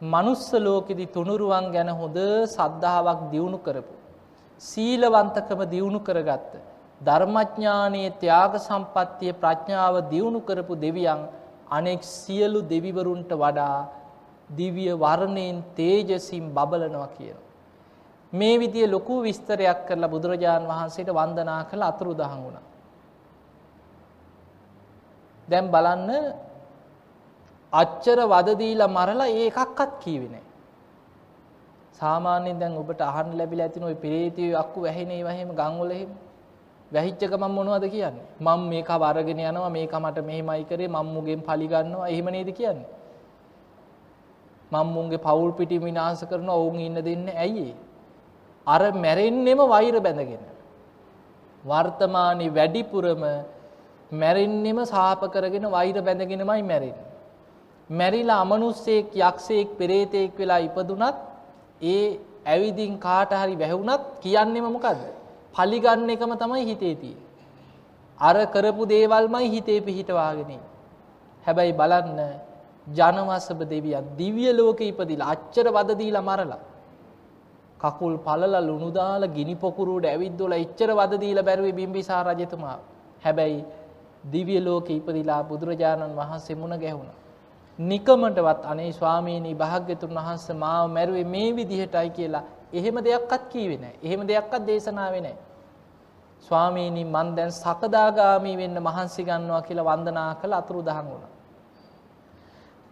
මනුස්ස 0.02 0.52
ලෝකෙදි 0.60 1.06
තුනුරුවන් 1.08 1.72
ගැන 1.72 1.90
හොඳ 1.92 2.18
සද්ධාාවක් 2.48 3.22
දියුණු 3.32 3.60
කරපු. 3.60 3.94
සීලවන්තකම 4.62 5.62
දියුණු 5.66 6.00
කරගත්ත. 6.02 6.54
ධර්මඥානයේ 7.02 8.14
ත්‍යාග 8.14 8.54
සම්පත්තිය 8.60 9.34
ප්‍රඥාව 9.34 9.96
දියුණු 10.10 10.40
කරපු 10.42 10.74
දෙවියන් 10.78 11.22
අනෙක් 11.70 12.02
සියලු 12.04 12.62
දෙවිවරුන්ට 12.64 13.32
වඩා 13.34 13.88
දිවිය 14.50 14.94
වර්ණයෙන් 14.96 15.58
තේජසින් 15.76 16.46
බබලනවා 16.50 17.10
කියන. 17.10 17.38
මේ 18.34 18.60
විදිය 18.60 18.88
ලොකු 18.88 19.22
විස්තරයක් 19.22 19.80
කරලා 19.88 20.10
බුදුරජාණන් 20.10 20.68
වහන්සේට 20.68 21.10
වන්දනා 21.10 21.62
කළ 21.64 21.84
අතුරු 21.84 22.14
දහන් 22.14 22.40
වුණ. 22.44 22.58
දැම් 25.48 25.66
බලන්න 25.68 26.10
අච්චර 27.74 28.20
වදදීලා 28.26 28.88
මරලා 28.90 29.30
ඒ 29.30 29.48
එකක්කත් 29.48 29.92
කීවෙනෑ. 30.04 30.46
සාමාන්‍යෙන් 31.94 32.60
දැන් 32.60 32.78
ඔබට 32.78 33.02
අහන් 33.02 33.38
ලැබිල 33.38 33.62
ඇතින 33.62 33.84
ඔයි 33.84 33.96
පිරේතිය 33.96 34.56
අක්කු 34.56 34.82
වැහෙනේ 34.82 35.22
වහෙම 35.24 35.50
ගංවලහෙම 35.54 36.12
වැහිච්චක 36.92 37.34
මම 37.34 37.56
මොනවද 37.56 37.86
කියන්නේ 37.90 38.28
මම 38.40 38.62
මේක 38.70 38.90
වරගෙන 38.98 39.40
යනවා 39.42 39.70
මේක 39.70 39.94
මට 39.96 40.26
මෙහෙමයි 40.30 40.64
කරේ 40.66 40.90
මම 40.90 41.08
මුගෙන් 41.16 41.42
පලිගන්නවා 41.42 42.08
එහෙම 42.08 42.28
නේද 42.28 42.52
කියන්නේ 42.52 42.88
මම 44.72 44.88
මුන්ගේ 44.90 45.20
පවුල් 45.20 45.52
පිටි 45.54 45.78
විනාශ 45.80 46.24
කරන 46.26 46.50
ඔවුන් 46.50 46.80
ඉන්න 46.80 47.00
දෙන්න 47.08 47.28
ඇයි 47.36 47.68
අර 48.68 48.82
මැරෙන්නෙම 48.96 49.60
වෛර 49.68 49.96
බැඳගෙන 50.00 50.44
වර්තමානයේ 51.64 52.54
වැඩිපුරම 52.54 53.24
මැරෙන්නෙම 54.12 54.80
සාප 54.86 55.22
කරගෙන 55.34 55.68
වෛර 55.72 55.98
බැඳගෙනමයි 56.02 56.64
මැරෙන්නේ 56.64 57.08
මැරිලා 57.90 58.42
අමනුස්සයෙක් 58.42 59.16
යක්ෂයෙක් 59.16 59.78
පෙරේතයෙක් 59.78 60.34
වෙලා 60.38 60.60
ඉපදුනත් 60.60 61.18
ඒ 61.84 62.20
ඇවිදින් 62.46 63.00
කාට 63.00 63.32
හරි 63.34 63.56
වැැහුණත් 63.56 64.04
කියන්නෙම 64.22 64.68
මොකක්ද 64.68 65.02
පලිගන්න 65.56 66.10
එකම 66.10 66.32
තමයි 66.34 66.66
හිතේතිය. 66.66 67.16
අර 68.20 68.36
කරපු 68.48 68.84
දේවල්මයි 68.86 69.50
හිතේ 69.50 69.82
පිහිටවාගෙන. 69.82 70.60
හැබැයි 71.46 71.74
බලන්න 71.74 72.20
ජනවසභ 72.88 73.62
දෙවියන් 73.66 74.06
දිවිය 74.18 74.52
ලෝක 74.54 74.80
ඉපදිල 74.82 75.22
අච්චර 75.24 75.68
වදදීලා 75.70 76.22
මරලා. 76.22 76.60
කකුල් 77.80 78.18
පලල 78.20 78.54
ලුණුදාල 78.62 79.28
ගිනි 79.30 79.56
පොකුරුට 79.56 80.06
ඇවිද්දොල 80.06 80.54
එච්චර 80.54 80.90
වදදීල 80.92 81.40
බැරුවේ 81.42 81.74
බිම්බිසා 81.74 82.24
රජතුමා. 82.26 82.78
හැබැයි 83.24 83.66
දිවිය 84.26 84.60
ලෝක 84.60 84.90
ඉපදිලා 84.90 85.42
බුදුරජාණන් 85.44 86.16
වහන්සේ 86.16 86.56
මුණ 86.56 86.76
ගැහුණ. 86.76 87.10
නිකමටවත් 87.80 88.62
අනේ 88.66 88.92
ස්වාමීනී 88.92 89.56
භාග්‍යතුන් 89.56 90.12
වහන්ස 90.12 90.46
මාව 90.54 90.90
මැරුවේ 90.90 91.24
මේ 91.26 91.50
විදිහටයි 91.56 92.10
කියලා 92.10 92.44
එහෙම 92.74 92.96
දෙයක්ත් 93.00 93.44
කීවෙන 93.50 93.84
එහෙම 94.04 94.22
දෙයක්ත් 94.24 94.68
දේශනාවෙනෑ. 94.68 95.38
ස්වාමීනි 96.44 97.04
මන් 97.06 97.30
දැන් 97.36 97.52
සකදාගාමී 97.54 98.58
වෙන්න 98.58 98.78
මහන්සි 98.80 99.24
ගන්නවා 99.24 99.62
කියලා 99.62 99.88
වන්දනා 99.88 100.36
කළ 100.36 100.54
අතුරු 100.54 100.82
දහන් 100.82 101.06
වුණ. 101.06 101.26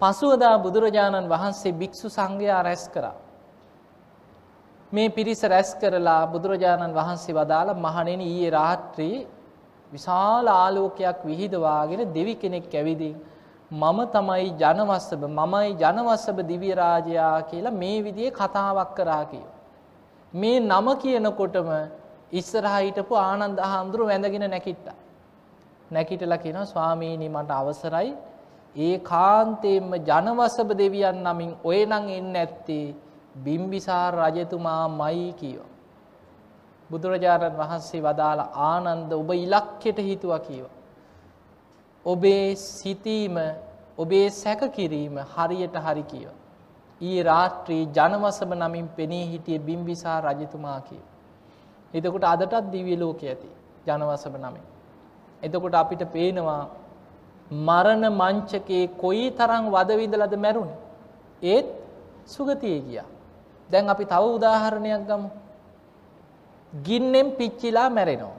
පසුවදා 0.01 0.55
බුදුරජාණන් 0.59 1.29
වහන්සේ 1.29 1.73
භික්‍ෂු 1.73 2.07
සංඝයා 2.09 2.63
රැස් 2.63 2.89
කරා. 2.89 3.15
මේ 4.95 5.09
පිරිස 5.09 5.41
රැස් 5.45 5.69
කරලා 5.75 6.19
බුදුරජාණන් 6.27 6.93
වහන්සේ 6.93 7.33
වදාළ 7.33 7.71
මහනෙන 7.77 8.21
ඊයේ 8.23 8.51
රාත්‍රී 8.51 9.17
විශාල 9.91 10.47
ආලෝකයක් 10.53 11.19
විහිදවාගෙන 11.23 12.01
දෙවි 12.13 12.35
කෙනෙක් 12.35 12.73
ඇවිදින් 12.73 13.15
මම 13.71 13.99
තමයි 14.07 14.47
ජනවස්සබ 14.53 15.23
මමයි 15.31 15.69
ජනවස්සබ 15.75 16.37
දිවියරාජයා 16.43 17.41
කියලා 17.43 17.71
මේ 17.73 17.97
විදිේ 18.01 18.31
කතාවක් 18.31 18.91
කරා 18.95 19.25
කියෝ. 19.25 19.53
මේ 20.33 20.59
නම 20.61 20.87
කියනකොටම 20.97 21.69
ඉස්සරහා 22.31 22.79
හිටපු 22.79 23.15
ආනන්ද 23.17 23.59
හාමුදුරුව 23.61 24.07
වැඳගෙන 24.07 24.45
නැකිට්ට. 24.47 24.87
නැකිටලා 25.91 26.37
කියන 26.37 26.59
ස්වාමීණී 26.65 27.29
මට 27.29 27.51
අවසරයි 27.53 28.11
ඒ 28.75 28.97
කාන්තයෙන්ම 29.01 29.91
ජනවසභ 30.03 30.71
දෙවියන් 30.75 31.19
නමින් 31.23 31.51
ඔය 31.63 31.79
නං 31.85 32.05
එන්න 32.11 32.35
ඇත්තේ 32.35 32.87
බිම්බිසාර 33.35 34.13
රජතුමා 34.15 34.87
මයි 34.91 35.33
කියව. 35.33 35.61
බුදුරජාණන් 36.89 37.57
වහන්සේ 37.57 38.01
වදාළ 38.01 38.41
ආනන්ද 38.65 39.11
ඔබ 39.13 39.29
ඉලක්කෙට 39.35 39.99
හිතුව 39.99 40.33
කියව. 40.39 40.65
ඔබේ 42.05 42.55
සිතීම 42.55 43.37
ඔබේ 43.97 44.27
සැකකිරීම 44.31 45.15
හරියට 45.33 45.75
හරි 45.77 46.03
කියව. 46.03 46.29
ඊ 47.01 47.23
රාත්‍රී 47.23 47.83
ජනවසම 47.87 48.51
නමින් 48.55 48.87
පෙනී 48.89 49.25
හිටිය 49.25 49.59
බිම්බිසා 49.59 50.19
රජතුමා 50.21 50.79
කිය. 50.81 51.03
එතකොට 51.93 52.25
අදටත් 52.25 52.71
දිවිය 52.71 52.97
ලෝක 52.97 53.21
ඇති 53.23 53.49
ජනවසම 53.87 54.35
නමින්. 54.37 54.65
එතකොට 55.43 55.75
අපිට 55.75 56.03
පේනවා 56.11 56.61
මරණ 57.51 58.05
මංචකේ 58.11 58.85
කොයි 58.97 59.25
තරං 59.31 59.65
වදවිදලද 59.69 60.33
මැරුණ. 60.37 60.71
ඒත් 61.43 61.67
සුගතිය 62.25 62.79
ගියා. 62.79 63.09
දැන් 63.71 63.89
අපි 63.93 64.05
තව 64.13 64.23
උදාහරණයක් 64.37 65.03
ගමු. 65.09 65.29
ගින්නෙන් 66.87 67.27
පිච්චිලා 67.39 67.89
මැරෙනවා. 67.89 68.35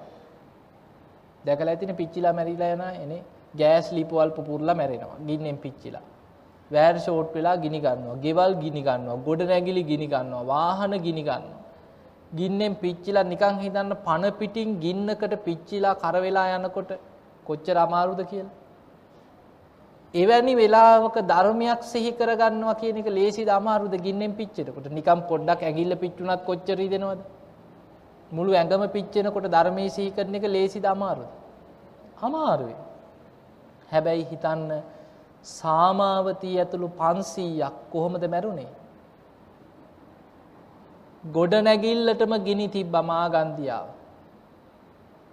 දැකල 1.44 1.68
ඇතින 1.72 1.92
පිච්චිලා 2.00 2.34
මැරිලා 2.38 2.74
යන 2.76 2.84
එනේ 3.04 3.22
ගෑස් 3.60 3.88
ලිපවල් 3.96 4.30
පුපුරලා 4.36 4.78
මැරෙනවා 4.80 5.18
ගින්නෙන් 5.28 5.58
පිච්චිලා. 5.64 6.04
වෑර් 6.70 6.96
ෂෝට් 6.98 7.30
වෙලා 7.36 7.56
ගිනි 7.64 7.80
ගන්නවා 7.84 8.16
ගෙවල් 8.24 8.52
ගිනි 8.64 8.82
ගන්නවා 8.88 9.22
ගොඩ 9.26 9.42
නැගිලි 9.50 9.82
ගිනි 9.90 10.06
ගන්නවා 10.14 10.44
වාහන 10.52 10.92
ගිනි 11.06 11.22
ගන්නවා. 11.28 11.62
ගින්නෙන් 12.38 12.74
පිච්චිලා 12.82 13.26
නිකං 13.32 13.56
හිතන්න 13.64 13.92
පණ 14.06 14.38
පිටින් 14.40 14.70
ගින්නකට 14.84 15.34
පිච්චිලා 15.46 15.94
කරවෙලා 16.02 16.48
යනකොට 16.56 16.90
කොච්චර 17.46 17.76
අමාරුද 17.86 18.22
කියලා. 18.30 18.54
එවැනි 20.14 20.54
වෙලාවක 20.54 21.16
ධර්මයක් 21.22 21.82
සිහි 21.82 22.12
කරගන්නවා 22.12 22.78
කියන 22.80 22.96
එක 22.96 23.08
ලේසි 23.08 23.42
අමාරුද? 23.50 23.94
ගින්නෙන් 23.96 24.32
පිච්චෙනකොට. 24.32 24.86
නිකම් 24.90 25.20
පොඩ්ඩක් 25.28 25.62
ඇගිල්ල 25.62 25.96
පිච්චුනත් 25.96 26.44
කොච්චරී 26.44 26.88
දෙනවද 26.88 27.20
මුළු 28.30 28.52
ඇඟම 28.52 28.88
පිච්චෙනකොට 28.88 29.46
ධර්මය 29.46 29.90
සිහි 29.90 30.10
කරන 30.10 30.34
එක 30.34 30.46
ලේසි 30.46 30.80
අමාරුද? 30.84 31.30
අමාරුවේ 32.22 32.78
හැබැයි 33.92 34.24
හිතන්න 34.24 34.70
සාමාවතී 35.44 36.56
ඇතුළු 36.58 36.88
පන්සීයක් 36.88 37.76
කොහොමද 37.92 38.24
මැරුණේ. 38.28 38.72
ගොඩනැගිල්ලටම 41.24 42.32
ගිනි 42.44 42.68
තිබ 42.68 42.88
බමාගන්දියාව. 42.88 43.95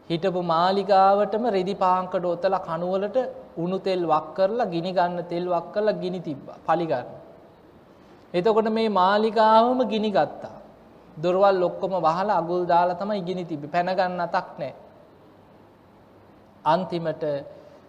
හිටපු 0.09 0.41
මාලිගාවටම 0.45 1.45
රෙදි 1.49 1.75
පාංකඩ 1.75 2.25
ඔතල 2.25 2.55
කනුවලට 2.59 3.17
උණු 3.57 3.77
තෙල් 3.79 4.01
වක් 4.05 4.27
කරලා 4.37 4.71
ගිනි 4.73 4.91
ගන්න 4.91 5.29
තෙල් 5.29 5.45
වක් 5.49 5.67
කරලා 5.73 5.99
ගිනි 6.01 6.19
තිබ්බ 6.21 6.47
පලිගන්න. 6.65 7.07
එතකොට 8.33 8.69
මේ 8.69 8.89
මාලිගාවම 8.91 9.79
ගිනි 9.85 10.11
ගත්තා. 10.11 10.57
දොරවල් 11.17 11.55
ලොක්කොම 11.55 11.93
වහල 11.99 12.29
අගුල් 12.31 12.65
දාලා 12.65 12.95
තමයි 12.95 13.19
ඉගිනි 13.19 13.45
තිබි 13.45 13.67
පැනගන්න 13.67 14.19
අතක් 14.19 14.49
නෑ. 14.59 14.73
අන්තිමට 16.65 17.23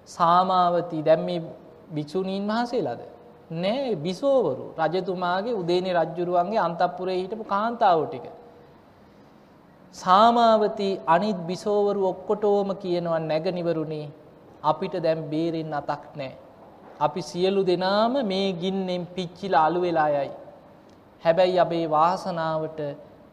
සාමාවතී 0.08 1.02
දැම්මි 1.02 1.36
භික්‍ෂූණීන් 1.94 2.46
වහන්සේලාද. 2.46 3.02
නෑ 3.52 3.96
බිසෝවරු 3.96 4.66
රජතුමාගේ 4.78 5.54
උදේනි 5.54 5.90
රජ්ජුරුවන්ගේ 5.92 6.60
අන්තපුරේ 6.60 7.16
හිටපු 7.16 7.44
කාන්තාව 7.44 8.06
ටික. 8.06 8.26
සාමාවතී 9.94 11.00
අනිත් 11.06 11.38
බිසෝවරු 11.46 12.00
ඔක්කොටෝම 12.06 12.70
කියනවා 12.76 13.18
නැගනිවරුණේ 13.22 14.06
අපිට 14.62 14.94
දැම් 15.02 15.20
බේරෙන් 15.32 15.72
අතක් 15.72 16.04
නෑ. 16.16 16.32
අපි 17.00 17.20
සියලු 17.22 17.62
දෙනාම 17.62 18.14
මේ 18.24 18.48
ගින්නෙන් 18.54 19.06
පිච්චිල 19.06 19.54
අලු 19.56 19.80
වෙලා 19.80 20.08
යයි. 20.08 20.32
හැබැයි 21.24 21.58
අපේ 21.58 21.84
වාසනාවට 21.88 22.80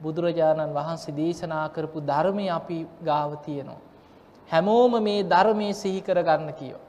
බුදුරජාණන් 0.02 0.76
වහන්සේ 0.76 1.16
දේශනා 1.16 1.66
කරපු 1.70 2.00
ධර්මය 2.02 2.46
අපි 2.50 2.78
ගාව 3.06 3.32
තියෙනවා. 3.46 3.82
හැමෝම 4.50 4.94
මේ 5.04 5.24
ධර්මය 5.24 5.74
සිහි 5.74 6.02
කරගන්න 6.02 6.54
කියෝ. 6.54 6.82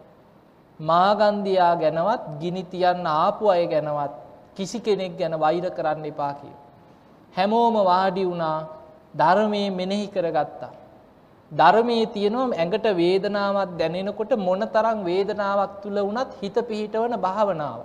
මාගන්දයා 0.81 1.73
ගැනවත් 1.77 2.29
ගිනිතියන්න 2.41 3.07
ආපු 3.15 3.49
අය 3.49 3.65
ගැනවත් 3.67 4.13
කිසි 4.57 4.79
කෙනෙක් 4.81 5.17
ගැන 5.19 5.41
වෛර 5.41 5.65
කරන්න 5.71 6.05
එපා 6.05 6.33
කිය. 6.35 6.55
හැමෝම 7.35 7.75
වාඩි 7.85 8.25
වුණා 8.27 8.59
ධර්මය 9.15 9.63
මෙනෙහි 9.71 10.07
කරගත්තා. 10.09 10.73
ධර්මයේ 11.53 12.07
තියෙනවම 12.09 12.53
ඇඟට 12.55 12.87
වේදනාවත් 12.97 13.73
දැනෙනකොට 13.79 14.33
මොන 14.39 14.63
තරං 14.69 15.01
වේදනාවක් 15.05 15.75
තුළ 15.83 15.99
වනත් 16.01 16.31
හිත 16.41 16.57
පිහිටවන 16.69 17.17
භාවනාව. 17.19 17.81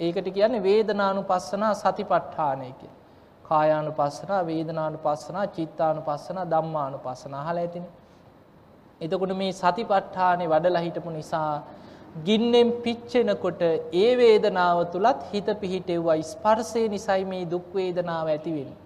ඒකට 0.00 0.28
කියන්නේ 0.30 0.62
වේදනානු 0.62 1.22
පස්සනා 1.24 1.74
සති 1.74 2.04
පට්ඨානයක. 2.04 2.80
කායානු 3.44 3.92
පස්සනා 3.92 4.42
වේදනානු 4.46 4.98
පස්සනා 4.98 5.46
චිත්තානු 5.48 6.00
පස්සනා 6.00 6.46
දම්මානු 6.46 6.98
පස්සනා 6.98 7.44
හල 7.44 7.58
ඇතිනේ 7.58 7.94
එතකොට 9.00 9.32
මේ 9.36 9.52
සතිපට්ඨානේ 9.52 10.48
වඩලා 10.48 10.80
හිටපු 10.80 11.10
නිසා 11.10 11.62
ගින්නෙන් 12.24 12.68
පිච්චෙනකොට 12.80 13.62
ඒ 13.94 14.10
වේදනාව 14.16 14.78
තුලත් 14.86 15.20
හිත 15.32 15.48
පිහිටෙව්වා 15.60 16.16
ස්පර්ශය 16.24 16.88
නිසයි 16.88 17.24
මේ 17.24 17.44
දුක් 17.44 17.66
වේදනාව 17.74 18.28
ඇති 18.28 18.50
වෙන්නේ. 18.50 18.78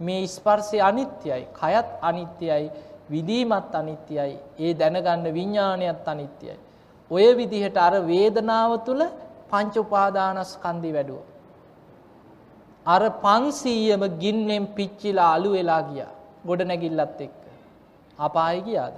මේ 0.00 0.26
ස්පර්ශය 0.26 0.78
අනිත්‍යයි, 0.80 1.46
කයත් 1.60 1.88
අනිත්‍යයි, 2.02 2.70
විදීමත් 3.10 3.74
අනිත්‍යයි, 3.74 4.38
ඒ 4.58 4.74
දැනගන්න 4.74 5.24
විඥානයත් 5.34 6.08
අනිත්‍යයි. 6.08 6.54
ඔය 7.10 7.26
විදිහට 7.36 7.76
අර 7.76 7.94
වේදනාව 8.02 8.72
තුල 8.84 9.00
පංච 9.50 9.74
උපාදානස්කන්ධي 9.76 10.92
වැඩුවා. 10.92 11.26
අර 12.86 13.02
500ම 13.24 14.02
ගින්නෙන් 14.22 14.66
පිච්චිලා 14.76 15.32
අලු 15.34 15.50
වෙලා 15.52 15.82
ගියා. 15.82 16.12
ගොඩ 16.46 16.60
නැගිල්ලත් 16.62 17.20
එක්ක. 17.20 17.40
අපායි 18.18 18.60
ගියාද? 18.62 18.96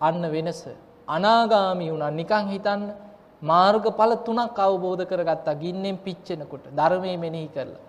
අන්න 0.00 0.22
වෙනස. 0.34 0.62
අනාගාමී 1.08 1.90
වුණා 1.90 2.10
නිකන් 2.10 2.46
හිතන්න 2.52 2.82
මාර්ගඵල 3.42 4.12
තුනක් 4.26 4.58
අවබෝධ 4.58 5.04
කරගත්තා 5.10 5.60
ගින්නෙන් 5.62 5.98
පිච්චෙනකොට 5.98 6.64
ධර්මයේ 6.78 7.16
මෙනෙහි 7.16 7.48
කරලා. 7.48 7.85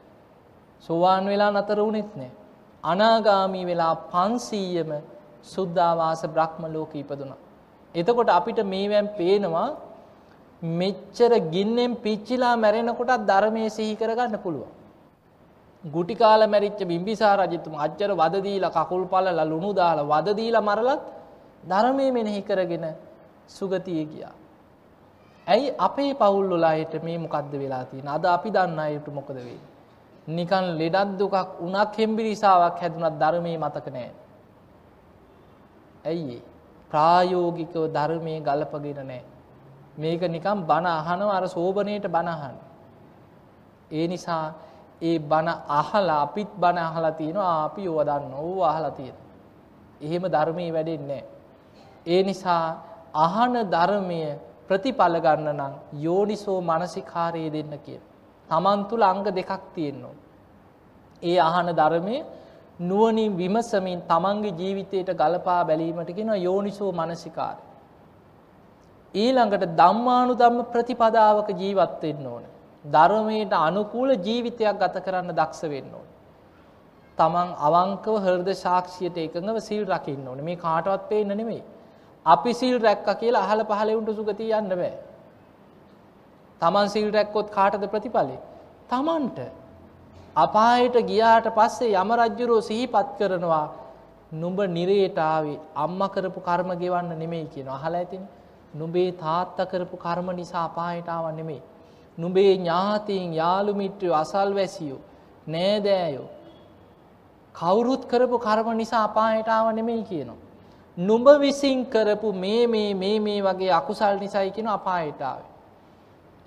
සෝවාන් 0.84 1.25
වෙලා 1.25 1.51
නතර 1.51 1.80
වුණෙත් 1.80 2.11
නෑ. 2.15 2.32
අනාගාමී 2.84 3.65
වෙලා 3.65 3.93
500ම 4.13 4.91
සුද්ධාවාස 5.45 6.21
බ්‍රහ්ම 6.28 6.63
ලෝකෙ 6.73 6.97
ඉපදුනා. 6.99 7.38
එතකොට 7.95 8.30
අපිට 8.30 8.59
මේවෙන් 8.65 9.07
පේනවා 9.09 9.67
මෙච්චර 10.61 11.32
ගින්නෙන් 11.51 11.95
පිච්චිලා 11.97 12.55
මැරෙනකොටත් 12.57 13.28
ධර්මයේ 13.28 13.69
සිහි 13.69 13.95
කරගන්න 13.95 14.39
පුළුවන්. 14.39 14.71
ගුටි 15.84 16.15
කාලා 16.15 16.47
මැරිච්ච 16.47 16.82
බිම්බිසාර 16.84 17.38
රජතුමා 17.41 17.84
අච්චර 17.84 18.11
වද 18.13 18.36
දීලා 18.43 18.71
කකුල් 18.71 19.05
පළලා 19.05 19.45
ලුණු 19.45 19.71
දාලා 19.73 20.09
වද 20.13 20.36
දීලා 20.36 20.61
මරලත් 20.61 21.01
ධර්මයේ 21.63 22.11
මෙනෙහි 22.11 22.41
කරගෙන 22.41 22.86
සුගතිය 23.47 24.03
ගියා. 24.05 24.36
ඇයි 25.47 25.75
අපේ 25.80 26.11
පවුල් 26.13 26.47
වල 26.49 26.65
අයට 26.65 26.93
මේ 27.03 27.17
මොකද්ද 27.17 27.51
වෙලා 27.53 27.84
තියෙන්නේ? 27.86 28.13
අද 28.13 28.25
අපි 28.28 28.49
දන්න 28.49 28.80
අයට 28.80 29.07
මොකද 29.09 29.36
වෙන්නේ? 29.38 29.76
නිකන් 30.28 30.65
ලෙඩක් 30.78 31.17
දුකක් 31.17 31.36
උණක් 31.59 31.95
හෙම්බිරිසාවක් 31.95 32.80
හැදුනත් 32.80 33.15
ධර්මයේ 33.15 33.57
මතක 33.57 33.88
නැහැ. 33.88 34.13
ඇයි 36.05 36.38
ප්‍රායෝගිකව 36.91 37.75
ධර්මයේ 37.89 38.39
ගලපගෙන 38.41 38.99
නැහැ. 39.01 39.23
මේක 39.97 40.21
නිකන් 40.28 40.59
බණ 40.63 40.88
අහනවා 40.91 41.38
අර 41.38 41.45
සෝබනේට 41.47 42.07
බණ 42.07 42.28
අහන. 42.28 42.55
ඒ 43.91 44.07
නිසා 44.07 44.53
ඒ 45.01 45.19
බණ 45.21 45.49
අහලා 45.69 46.21
අපිත් 46.21 46.49
බණ 46.55 46.78
අහලා 46.80 47.11
තියෙනවා 47.11 47.63
අපි 47.63 47.88
ඕව 47.88 47.99
දන්නවා 48.01 48.41
ඕව 48.41 48.59
අහලා 48.63 48.91
තියෙනවා. 48.91 49.25
එහෙම 50.01 50.23
ධර්මයේ 50.25 50.73
වැඩෙන්නේ 50.73 51.07
නැහැ. 51.07 51.25
ඒ 52.05 52.21
නිසා 52.23 52.65
අහන 53.15 53.55
ධර්මය 53.65 54.19
ප්‍රතිඵල 54.67 55.15
ගන්න 55.19 55.49
නම් 55.55 55.73
යෝනිසෝ 56.03 56.59
මනසිකාරය 56.61 57.43
දෙන්න 57.49 57.73
කිය. 57.86 57.99
තමන් 58.49 58.79
තුළ 58.89 59.03
අංග 59.03 59.23
දෙකක් 59.29 59.51
තියෙන්නවා. 59.75 60.15
ඒ 61.23 61.37
අහන 61.39 61.69
ධර්මය 61.73 62.17
නුවනින් 62.81 63.31
විමසමින් 63.33 64.01
තමන්ගේ 64.03 64.53
ජීවිතයට 64.53 65.09
ගලපා 65.13 65.61
බැලීමට 65.63 66.09
කියෙන 66.09 66.33
යෝනිසෝ 66.39 66.91
මනසිකාරය. 66.93 67.61
ඊළඟට 69.13 69.65
දම්මානු 69.75 70.33
දම්ම 70.35 70.65
ප්‍රතිපදාවක 70.65 71.49
ජීවත්වෙන්න 71.53 72.27
ඕන. 72.27 72.43
ධර්මයට 72.85 73.53
අනුකූල 73.59 74.09
ජීවිතයක් 74.17 74.75
ගත 74.75 74.95
කරන්න 74.99 75.31
දක්ෂ 75.31 75.63
වෙන්න 75.65 75.91
ඕන. 75.93 76.07
තමන් 77.17 77.49
අවංකව 77.59 78.15
හෘද 78.19 78.49
ශාක්ෂියට 78.55 79.17
එකඟව 79.17 79.57
සිල් 79.59 79.83
රකින්න 79.85 80.27
ඕන 80.27 80.43
මේ 80.43 80.55
කාටවත් 80.57 81.09
පේන්න 81.09 81.29
නෙමෙයි. 81.31 81.63
අපි 82.25 82.53
සිල් 82.53 82.75
රැක්ක 82.79 83.07
කියලා 83.19 83.43
අහල 83.43 83.63
පහලෙවුන්ට 83.65 84.11
සුගතිය 84.11 84.53
යන්න 84.53 84.69
බෑ. 84.71 84.93
තමන් 86.62 86.89
සිල් 86.89 87.10
රැක්කොත් 87.12 87.49
කාටද 87.49 87.84
ප්‍රතිඵලේ. 87.88 88.39
තමන්ට 88.89 89.39
අපායට 90.36 90.95
ගියාට 91.03 91.47
පස්සේ 91.51 91.93
යම 91.93 92.12
රජ්ජුරෝ 92.14 92.62
සිහිපත් 92.62 93.10
කරනවා 93.20 93.66
නුඹ 94.34 94.60
නිරේටාවේ 94.70 95.60
අම්ම 95.76 95.99
කරපු 96.10 96.39
කර්ම 96.41 96.72
ගෙවන්න 96.76 97.12
නෙමෙයි 97.16 97.47
කියන 97.47 97.70
අහල 97.70 97.93
ඇතින 97.95 98.24
නුබේ 98.74 99.12
තාත්ත 99.14 99.60
කරපු 99.66 99.97
කර්ම 99.97 100.30
නිසා 100.36 100.64
අපායටාව 100.66 101.26
නෙමෙයි. 101.34 101.62
නුබේ 102.18 102.55
ඥාතීන් 102.55 103.34
යාළුමිට්‍රයෝ 103.34 104.16
අසල් 104.16 104.55
වැසියෝ 104.55 104.99
නෑදෑයෝ 105.47 106.28
කවුරුත් 107.55 108.05
කරපු 108.05 108.38
කර්ම 108.39 108.70
නිසා 108.78 109.03
අපායටාව 109.03 109.74
නෙමෙයි 109.74 110.03
කියනවා. 110.03 110.41
නුඹ 110.97 111.28
විසින් 111.39 111.86
කරපු 111.86 112.34
මේ 112.36 112.68
මේ 112.68 112.93
මේ 112.93 113.20
මේ 113.20 113.39
වගේ 113.41 113.72
අකුසල් 113.72 114.20
නිසයි 114.20 114.51
කියන 114.51 114.68
අපායටාව. 114.70 115.41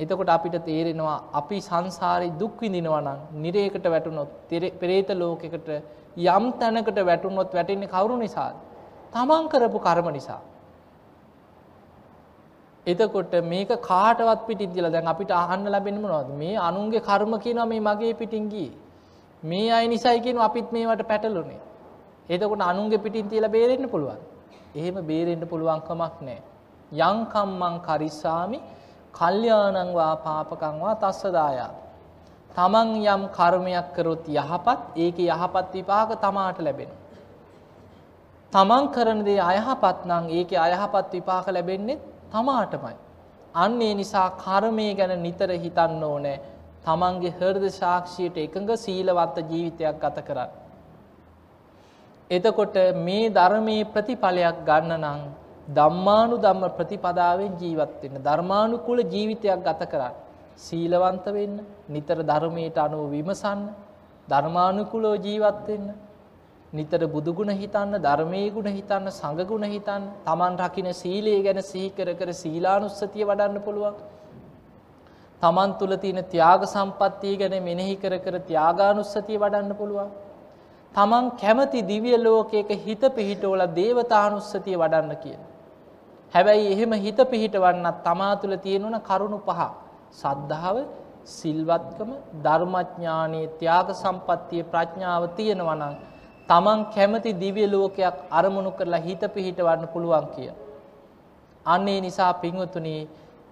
එතකොට 0.01 0.29
අපිට 0.29 0.57
තේරෙනවා 0.65 1.17
අපි 1.33 1.59
සංසාරි 1.61 2.29
දුක් 2.33 2.61
විඳිනවා 2.61 3.01
නම් 3.01 3.19
නිරේකට 3.37 3.87
වැටුනොත් 3.87 4.31
පෙරේත 4.79 5.11
ලෝකෙකට 5.13 5.69
යම් 6.29 6.45
තැනකට 6.55 7.01
වැටුනොත් 7.03 7.51
වැටෙන්නේ 7.51 7.89
කවුරු 7.89 8.17
නිසාද? 8.17 8.55
තමන් 9.13 9.49
කරපු 9.49 9.79
කර්ම 9.79 10.09
නිසා. 10.11 10.41
එතකොට 12.87 13.33
මේක 13.45 13.71
කාටවත් 13.83 14.47
පිටින් 14.47 14.71
දිලා 14.71 14.91
දැන් 14.91 15.07
අපිට 15.07 15.31
අහන්න 15.33 15.67
ලැබෙන්නේ 15.67 16.03
මොනවද? 16.03 16.31
මේ 16.35 16.57
අනුන්ගේ 16.59 17.01
කර්ම 17.01 17.33
කියනවා 17.39 17.67
මේ 17.67 17.81
මගේ 17.81 18.15
පිටින් 18.15 18.49
ගියේ. 18.49 18.73
මේ 19.43 19.71
අය 19.71 19.85
නිසයි 19.87 20.21
කියනවා 20.21 20.47
අපිත් 20.47 20.73
මේවට 20.73 21.03
පැටළුනේ. 21.05 21.61
එතකොට 22.29 22.63
අනුන්ගේ 22.63 22.99
පිටින් 22.99 23.29
තියලා 23.29 23.51
බේරෙන්න 23.51 23.89
පුළුවන්. 23.89 24.21
එහෙම 24.75 24.97
බේරෙන්න 25.03 25.45
පුළුවන්කමක් 25.47 26.17
නැහැ. 26.21 26.43
යංකම් 26.93 27.51
මං 27.59 27.75
කරිස්සාමි 27.81 28.59
කල්යාණං 29.15 29.95
වා 29.95 30.15
පාපකං 30.17 30.81
වා 30.81 30.95
තස්සදායා. 30.95 31.71
තමන් 32.51 32.89
යම් 33.07 33.23
කර්මයක් 33.29 33.87
කරොත් 33.97 34.25
යහපත් 34.29 34.81
ඒකේ 34.97 35.29
යහපත් 35.29 35.73
විපාක 35.75 36.11
තමාට 36.21 36.59
ලැබෙනවා. 36.61 37.01
තමන් 38.53 38.89
කරන 38.95 39.21
දේ 39.25 39.41
අයහපත් 39.43 39.99
නම් 40.05 40.25
ඒකේ 40.31 40.59
අයහපත් 40.59 41.13
විපාක 41.13 41.47
ලැබෙන්නේ 41.49 42.01
තමාටමයි. 42.33 42.97
අන්න 43.55 43.83
ඒ 43.83 43.95
නිසා 43.95 44.29
කර්මය 44.37 44.89
ගැන 44.95 45.23
නිතර 45.23 45.51
හිතන්න 45.65 46.03
ඕනේ. 46.05 46.39
තමන්ගේ 46.85 47.37
හෘද 47.39 47.65
සාක්ෂියට 47.73 48.37
එකඟ 48.37 48.73
සීලවත්ත 48.77 49.37
ජීවිතයක් 49.51 50.01
ගත 50.03 50.27
කරන්න. 50.27 50.51
එතකොට 52.31 52.77
මේ 52.97 53.31
ධර්මයේ 53.31 53.85
ප්‍රතිඵලයක් 53.85 54.59
ගන්න 54.67 54.93
නම් 54.99 55.21
ධම්මානු 55.71 56.37
ධම්ම 56.39 56.65
ප්‍රතිපදාවෙන් 56.71 57.53
ජීවත් 57.57 58.03
වෙන්න 58.03 58.23
ධර්මානුකූල 58.23 59.01
ජීවිතයක් 59.07 59.61
ගත 59.61 59.83
කරන්න 59.87 60.15
සීලවන්ත 60.59 61.27
වෙන්න 61.29 61.57
නිතර 61.89 62.19
ධර්මයට 62.25 62.79
අනුව 62.79 63.03
විමසන්න 63.11 63.61
ධර්මානුකූලව 64.29 65.15
ජීවත් 65.19 65.61
වෙන්න 65.69 65.91
නිතර 66.73 67.03
බුදු 67.07 67.33
ගුණ 67.33 67.53
හිතන්න 67.55 67.95
ධර්මයේ 67.99 68.49
ගුණ 68.51 68.69
හිතන්න 68.69 69.11
සංඝ 69.11 69.45
ගුණ 69.45 69.67
හිතන්න 69.67 70.09
Taman 70.25 70.59
රකින්න 70.59 70.91
සීලය 70.95 71.37
ගැන 71.43 71.61
සිහි 71.65 71.91
කර 71.91 72.09
කර 72.15 72.31
සීලානුස්සතිය 72.35 73.25
වඩන්න 73.25 73.61
පුළුවන් 73.61 73.97
Taman 75.43 75.79
තුල 75.79 75.93
තියෙන 75.97 76.21
ත්‍යාග 76.27 76.67
සම්පත්තිය 76.67 77.37
ගැන 77.37 77.57
මෙනෙහි 77.61 77.95
කර 77.97 78.15
කර 78.19 78.37
ත්‍යාගානුස්සතිය 78.43 79.39
වඩන්න 79.39 79.75
පුළුවන් 79.75 80.11
තමන් 80.95 81.31
කැමති 81.35 81.81
දිව්‍ය 81.85 82.13
ලෝකයක 82.19 82.71
හිත 82.79 83.03
පිහිටවල 83.11 83.63
දේවතානුස්සතිය 83.73 84.77
වඩන්න 84.77 85.17
කියන. 85.17 85.41
හැබැයි 86.35 86.73
එහෙම 86.73 86.93
හිත 86.99 87.21
පිහිටවන්නත් 87.31 88.03
තමා 88.05 88.35
තුළ 88.37 88.57
තියෙනවන 88.59 88.97
කරුණු 89.01 89.39
පහ. 89.41 89.61
සද්ධාව 90.13 90.77
සිල්වත්කම 91.29 92.11
ධර්මඥානයේ 92.45 93.51
ත්‍යාග 93.59 93.89
සම්පත්තිය 93.95 94.63
ප්‍රඥාව 94.65 95.25
තියෙනවනං 95.37 95.95
තමන් 96.49 96.81
කැමති 96.95 97.33
දිව්‍ය 97.35 97.65
ලෝකයක් 97.67 98.17
අරමුණු 98.31 98.73
කරලා 98.73 99.01
හිත 99.01 99.23
පිහිටවන්න 99.35 99.89
පුළුවන් 99.89 100.27
කිය. 100.35 100.51
අන්නේ 101.67 102.01
නිසා 102.01 102.33
පින්වතුනේ 102.35 103.09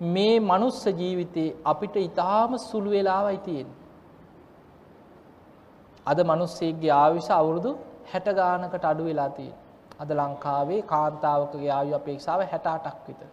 මේ 0.08 0.40
මනුස්ස 0.42 0.82
ජීවිතේ 0.92 1.56
අපිට 1.64 1.96
ඉතාම 1.98 2.58
සුළු 2.60 2.90
වෙලාවයි 2.90 3.38
තියෙන. 3.38 3.68
අද 6.06 6.18
මිනිස්සෙක්ගේ 6.24 6.92
ආයුෂ 6.94 7.30
අවුරුදු 7.32 7.70
60 8.06 8.34
ගානකට 8.34 8.84
අඩු 8.84 9.04
වෙලා 9.04 9.30
තියෙනවා. 9.30 9.67
අද 9.98 10.10
ලංකාවේ 10.10 10.82
කාන්තාවකගේ 10.82 11.70
ආයු 11.70 11.94
අපේක්ෂාව 11.94 12.40
68ක් 12.44 12.96
විතර. 13.08 13.28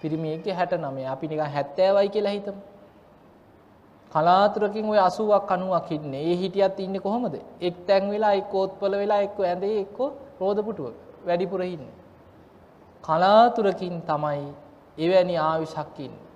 පිරිමියෙක්ගේ 0.00 0.54
69. 0.54 1.06
අපි 1.14 1.28
නිකන් 1.28 1.44
70යි 1.56 2.08
කියලා 2.08 2.32
හිතමු. 2.32 2.60
කලාතුරකින් 4.10 4.88
ওই 4.88 4.98
80ක් 4.98 5.50
90ක් 5.52 5.90
ඉන්නේ. 5.92 6.22
ඒ 6.30 6.36
හිටියත් 6.36 6.80
ඉන්නේ 6.80 7.00
කොහොමද? 7.00 7.34
එක් 7.60 7.76
තැන් 7.86 8.10
වෙලා 8.10 8.32
එක්ක 8.32 8.54
ඕත්පල 8.54 8.92
වෙලා 9.02 9.20
එක්ක 9.26 9.38
ඇඳේ 9.42 9.80
එක්ක 9.80 9.98
රෝද 10.40 10.58
පුටුවක 10.66 10.96
වැඩිපුර 11.26 11.62
ඉන්නේ. 11.62 11.94
කලාතුරකින් 13.04 13.96
තමයි 14.02 14.44
එවැනි 14.98 15.36
ආයුෂක් 15.38 15.98
ඉන්නේ. 15.98 16.26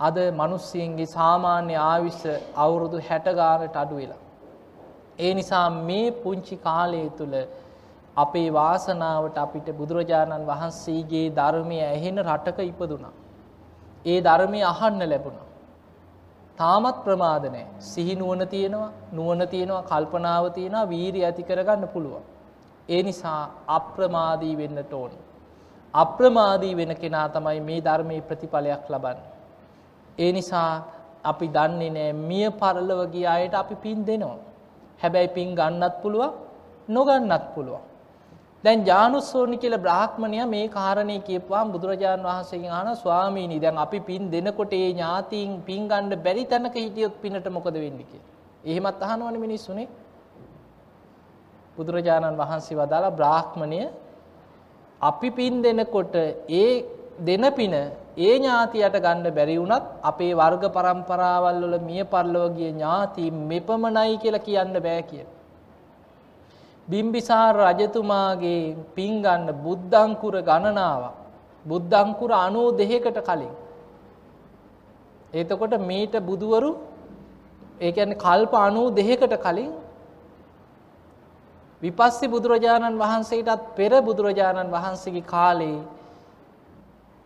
අද 0.00 0.16
මිනිස්සුන්ගේ 0.40 1.06
සාමාන්‍ය 1.08 1.74
ආයුෂ 1.82 2.22
අවුරුදු 2.56 2.98
60 3.00 3.34
ගානට 3.34 3.76
අඩු 3.76 3.96
වෙලා. 3.96 4.22
ඒ 5.18 5.34
නිසා 5.34 5.66
මේ 5.88 6.06
පුංචි 6.22 6.56
කාලය 6.56 7.02
තුළ 7.18 7.34
අපේ 8.16 8.52
වාසනාවට 8.52 9.38
අපිට 9.38 9.68
බුදුරජාණන් 9.76 10.46
වහන්සේගේ 10.46 11.30
ධර්මය 11.30 11.78
ඇහෙන 11.80 12.18
රටක 12.18 12.58
ඉපදුනා. 12.62 13.12
ඒ 14.04 14.20
ධර්මය 14.20 14.60
අහන්න 14.62 15.02
ලැබුණා. 15.08 15.48
තාමත් 16.58 17.04
ප්‍රමාද 17.04 17.44
නැහැ. 17.44 17.66
සිහි 17.80 18.14
නුවණ 18.14 18.48
තියෙනවා, 18.48 18.92
නුවණ 19.12 19.48
තියෙනවා, 19.48 19.82
කල්පනාව 19.82 20.52
තියෙනවා, 20.52 20.88
වීරිය 20.88 21.24
ඇති 21.24 21.42
කරගන්න 21.42 21.88
පුළුවන්. 21.88 22.24
ඒ 22.88 23.02
නිසා 23.02 23.50
අප්‍රමාදී 23.68 24.56
වෙන්නට 24.56 24.92
ඕන. 24.92 25.12
අප්‍රමාදී 25.94 26.76
වෙන 26.76 26.96
කෙනා 26.96 27.28
තමයි 27.28 27.60
මේ 27.60 27.80
ධර්මයේ 27.80 28.20
ප්‍රතිඵලයක් 28.20 28.90
ලබන්නේ. 28.90 29.30
ඒ 30.18 30.32
නිසා 30.32 30.84
අපි 31.24 31.46
දන්නේ 31.48 31.90
නැහැ 31.90 32.12
මිය 32.12 32.50
පරලොව 32.52 33.00
ගිය 33.12 33.26
අයට 33.26 33.54
අපි 33.54 33.74
පින් 33.74 34.04
දෙනවා. 34.06 34.38
හැබැයි 35.02 35.28
පින් 35.28 35.54
ගන්නත් 35.54 35.94
පුළුවන්, 36.02 36.32
නොගන්නත් 36.88 37.46
පුළුවන්. 37.54 37.91
දැන් 38.64 38.84
ජානුස්සෝනි 38.84 39.56
කියලා 39.56 39.80
බ්‍රාහ්මණයා 39.80 40.46
මේ 40.46 40.66
කාරණේ 40.68 41.18
කියපුවාම 41.20 41.72
බුදුරජාණන් 41.74 42.26
වහන්සේගෙන් 42.26 42.72
අහන 42.72 42.90
ස්වාමීනි 42.96 43.58
දැන් 43.60 43.78
අපි 43.78 44.00
පින් 44.00 44.30
දෙනකොට 44.30 44.72
ඒ 44.72 44.88
ඥාතීන් 44.90 45.56
පින් 45.62 45.88
ගන්න 45.88 46.14
බැරි 46.18 46.44
තැනක 46.44 46.76
හිටියොත් 46.76 47.16
පිනට 47.22 47.48
මොකද 47.48 47.76
වෙන්නේ 47.76 48.06
කියලා. 48.06 48.30
එහෙමත් 48.64 49.02
අහනවනේ 49.02 49.40
මිනිස්සුනේ. 49.40 49.88
බුදුරජාණන් 51.76 52.38
වහන්සේ 52.38 52.78
වදාලා 52.78 53.12
බ්‍රාහ්මණය 53.12 53.82
අපි 55.00 55.30
පින් 55.32 55.54
දෙනකොට 55.60 56.14
ඒ 56.52 56.70
දෙන 57.20 57.44
පින 57.52 57.74
ඒ 57.74 58.34
ඥාතියට 58.36 58.96
ගන්න 59.00 59.28
බැරි 59.32 59.56
වුණත් 59.56 59.92
අපේ 60.04 60.32
වර්ග 60.34 60.64
પરම්පරාවල් 60.70 61.62
වල 61.62 61.76
මිය 61.82 62.04
පරලොව 62.06 62.48
ගිය 62.56 62.70
ඥාති 62.70 63.24
මෙපමණයි 63.50 64.18
කියලා 64.18 64.46
කියන්න 64.46 64.76
බෑ 64.80 65.02
කියලා. 65.04 65.38
බිම්බිසාර 66.88 67.54
රජතුමාගේ 67.56 68.76
පින් 68.94 69.22
ගන්න 69.22 69.48
බුද්ධංකුර 69.58 70.34
ගණනාවක්. 70.42 71.14
බුද්ධංකුර 71.64 72.30
92කට 72.30 73.20
කලින්. 73.22 73.52
එතකොට 75.32 75.74
මේට 75.82 76.14
බුදුවරු 76.22 76.70
ඒ 77.80 77.92
කියන්නේ 77.92 78.18
කල්ප 78.18 78.52
92කට 78.56 79.36
කලින් 79.38 79.70
විපස්සී 81.82 82.28
බුදුරජාණන් 82.28 82.98
වහන්සේටත් 82.98 83.62
පෙර 83.76 83.92
බුදුරජාණන් 84.00 84.70
වහන්සේගේ 84.70 85.26
කාලේ 85.26 85.78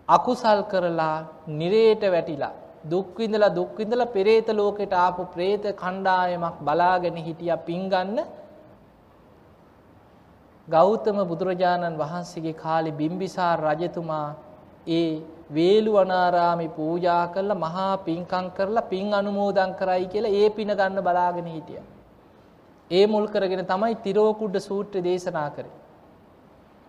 අකුසල් 0.08 0.60
කරලා 0.64 1.16
නිරේට 1.50 2.02
වැටිලා 2.06 2.54
දුක් 2.84 3.16
විඳලා 3.16 3.50
දුක් 3.50 3.72
විඳලා 3.76 4.06
පෙරේත 4.08 4.48
ලෝකෙට 4.50 4.92
ආපු 4.96 5.22
പ്രേත 5.26 5.64
කණ්ඩායමක් 5.74 6.56
බලාගෙන 6.60 7.16
හිටියා 7.18 7.60
පින් 7.60 7.82
ගන්න 7.88 8.18
ගෞතම 10.68 11.18
බුදුරජාණන් 11.24 11.96
වහන්සේගේ 11.96 12.56
කාලේ 12.56 12.92
බිම්බිසාර 12.92 13.58
රජතුමා 13.62 14.26
ඒ 14.90 15.22
වේළුවනාරාමේ 15.50 16.70
පූජා 16.70 17.22
කරලා 17.28 17.58
මහා 17.58 17.92
පින්කම් 18.00 18.46
කරලා 18.50 18.88
පින් 18.88 19.14
අනුමෝදන් 19.14 19.74
කරයි 19.74 20.06
කියලා 20.06 20.34
ඒ 20.34 20.48
පින 20.50 20.72
ගන්න 20.72 21.02
බලාගෙන 21.02 21.48
හිටියා. 21.48 21.86
ඒ 22.90 23.04
මුල් 23.06 23.26
කරගෙන 23.28 23.64
තමයි 23.64 23.94
තිරෝකුඩ 23.98 24.56
සූත්‍රය 24.60 25.04
දේශනා 25.04 25.48
කරේ. 25.50 25.74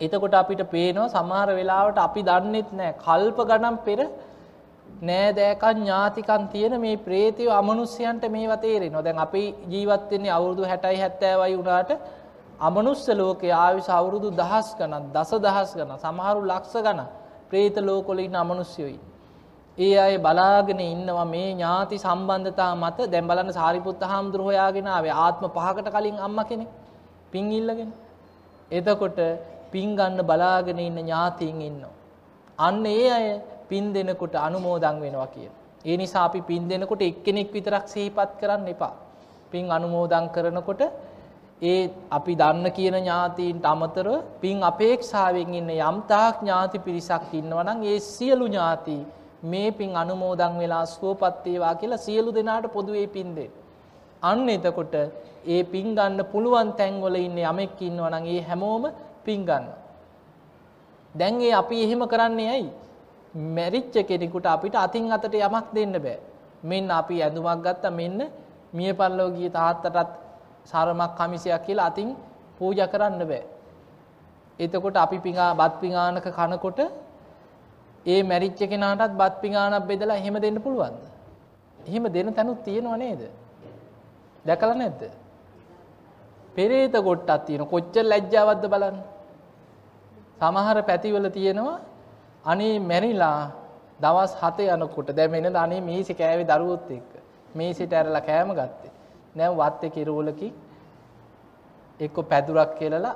එතකොට 0.02 0.34
අපිට 0.34 0.64
පේනවා 0.70 1.10
සමහර 1.10 1.50
වෙලාවට 1.54 2.00
අපි 2.00 2.22
දන්නෙත් 2.24 2.72
නැහැ 2.74 3.00
කල්ප 3.00 3.40
ගණන් 3.46 3.78
පෙර 3.80 4.00
නෑදෑකන් 5.04 5.80
ඥාතිකන් 5.80 6.44
තියෙන 6.48 6.82
මේ 6.82 6.98
ප්‍රේතයෝ 7.00 7.54
අමනුෂ්‍යයන්ට 7.54 8.24
මේවා 8.30 8.58
තේරෙනවා. 8.60 9.04
දැන් 9.04 9.20
අපි 9.20 9.44
ජීවත් 9.68 10.12
වෙන්නේ 10.12 10.32
අවුරුදු 10.32 10.64
60යි 10.66 11.02
70යි 11.02 11.58
වුණාට 11.58 11.92
අමනුස්ස 12.60 13.08
ලෝකයේ 13.12 13.54
ආයුෂ 13.56 13.90
අවුරුදු 13.90 14.30
දහස් 14.32 14.70
ගණන් 14.80 15.12
දස 15.14 15.32
දහස් 15.38 15.72
ගණන් 15.78 16.00
සමහරු 16.00 16.42
ලක්ෂ 16.44 16.76
ගණන් 16.78 17.10
പ്രേත 17.50 17.78
ලෝකවල 17.80 18.20
ඉන්න 18.20 18.36
අමනුෂ්‍යයෝයි. 18.36 19.00
ඒ 19.78 19.96
අය 19.98 20.18
බලාගෙන 20.18 20.80
ඉන්නවා 20.86 21.26
මේ 21.26 21.50
ඥාති 21.52 21.98
සම්බන්ධතා 21.98 22.72
මත 22.76 22.98
දැන් 23.12 23.28
බලන්න 23.30 23.54
සාරිපුත්ත 23.54 24.02
හාමුදුර 24.04 24.42
හොයාගෙන 24.42 24.88
ආවේ 24.88 25.14
ආත්ම 25.18 25.46
පහකට 25.50 25.90
කලින් 25.96 26.18
අම්මා 26.20 26.50
කෙනෙක් 26.52 26.70
පින් 27.32 27.52
ඉල්ලගෙන. 27.52 27.92
එතකොට 28.72 29.20
පින් 29.72 29.90
ගන්න 29.96 30.20
බලාගෙන 30.24 30.80
ඉන්න 30.80 30.98
ඥාතීන් 31.00 31.62
ඉන්නවා. 31.62 31.94
අන්න 32.60 32.86
ඒ 32.88 33.08
අය 33.12 33.28
පින් 33.70 33.94
දෙනකොට 33.94 34.36
අනුමෝදන් 34.38 34.98
වෙනවා 35.04 35.28
කියන. 35.28 35.54
ඒ 35.86 35.98
නිසා 35.98 36.24
අපි 36.26 36.42
පින් 36.42 36.64
දෙනකොට 36.68 37.02
එක්කෙනෙක් 37.02 37.54
විතරක් 37.54 37.86
සිහිපත් 37.88 38.32
කරන්න 38.40 38.68
එපා. 38.68 38.94
පින් 39.52 39.72
අනුමෝදන් 39.72 40.26
කරනකොට 40.30 40.82
ඒ 41.62 41.90
අපි 42.12 42.34
දන්න 42.36 42.70
කියන 42.72 42.96
ඥාතීන්ට 42.96 43.66
අමතරව 43.66 44.22
පින් 44.42 44.58
අපේක්ෂාවෙන් 44.62 45.54
ඉන්න 45.54 45.70
යම්තාක් 45.72 46.42
ඥාති 46.42 46.80
පිරිසක් 46.80 47.34
ඉන්නවා 47.34 47.64
නම් 47.64 47.80
ඒ 47.84 48.00
සියලු 48.00 48.46
ඥාති 48.48 48.98
මේ 49.44 49.72
පින් 49.72 49.96
අනුමෝදන් 49.96 50.60
වෙලා 50.60 50.86
සුවපත් 50.88 51.46
වේවා 51.46 51.74
කියලා 51.76 51.98
සියලු 51.98 52.30
දෙනාට 52.32 52.68
පොදුවේ 52.74 53.08
පින් 53.08 53.30
දෙන්න. 53.36 53.52
අන්න 54.22 54.50
එතකොට 54.50 54.94
ඒ 55.46 55.64
පින් 55.64 55.96
ගන්න 55.96 56.26
පුළුවන් 56.26 56.70
තැන්වල 56.74 57.16
ඉන්න 57.18 57.38
යමෙක් 57.44 57.82
ඉන්නවා 57.82 58.12
නම් 58.12 58.26
ඒ 58.28 58.42
හැමෝම 58.42 58.84
පින් 59.26 59.42
ගන්න. 59.44 59.66
දැන් 61.16 61.42
ඒ 61.42 61.54
අපි 61.54 61.84
එහෙම 61.84 62.02
කරන්නේ 62.08 62.50
ඇයි? 62.50 62.70
මැරිච්ච 63.56 63.96
කෙනෙකුට 64.04 64.46
අපිට 64.46 64.76
අතින් 64.76 65.12
අතට 65.12 65.34
යමක් 65.36 65.68
දෙන්න 65.74 65.94
බෑ. 65.98 66.20
මෙන්න 66.64 66.92
අපි 66.92 67.16
ඇඳුමක් 67.20 67.66
ගත්තා 67.66 67.92
මෙන්න 67.92 68.20
මිය 68.74 68.94
පරලෝ 68.94 69.30
ගිය 69.32 69.50
තාත්තටත් 69.50 70.27
සරමක් 70.68 71.12
කමිසයක් 71.18 71.62
කියලා 71.66 71.88
අතින් 71.88 72.10
පූජා 72.58 72.88
කරන්න 72.88 73.22
බෑ. 73.24 73.44
එතකොට 74.60 74.98
අපි 74.98 75.18
පිඟා 75.20 75.52
බත් 75.54 75.74
පිඟානක 75.82 76.28
කනකොට 76.30 76.80
ඒ 78.06 78.22
මැරිච්ච 78.24 78.60
කෙනාටත් 78.66 79.14
බත් 79.14 79.34
පිඟානක් 79.42 79.86
බෙදලා 79.86 80.18
එහෙම 80.18 80.36
දෙන්න 80.38 80.58
පුළුවන්ද? 80.60 81.04
එහෙම 81.80 82.04
දෙන 82.08 82.34
තැනුත් 82.34 82.60
තියෙනව 82.64 82.96
නේද? 82.96 83.22
දැකලා 84.46 84.76
නැද්ද? 84.76 85.02
පෙරේත 86.56 86.96
කොට්ටක් 87.00 87.46
තියෙන 87.46 87.64
කොච්චර 87.66 88.04
ලැජ්ජාවක්ද 88.04 88.66
බලන්න. 88.66 88.98
සමහර 90.40 90.78
පැතිවල 90.84 91.28
තියෙනවා 91.30 91.80
අනේ 92.46 92.76
මැරිලා 92.82 93.40
දවස් 94.00 94.34
7 94.42 94.68
යනකොට 94.76 95.10
දැන් 95.12 95.32
මෙන්න 95.32 95.56
අනේ 95.58 95.82
මේසෙ 95.82 96.14
කෑවේ 96.14 96.46
දරුවොත් 96.46 96.90
එක්ක 96.92 97.12
මේසෙට 97.56 97.94
ඇරලා 97.94 98.22
කෑම 98.22 98.52
ගත්තේ 98.54 98.97
දැන් 99.38 99.58
වත්තේ 99.58 99.90
කිරෝලකින් 99.90 100.54
එක්ක 102.00 102.18
පැදුරක් 102.30 102.72
කෙලලා 102.80 103.16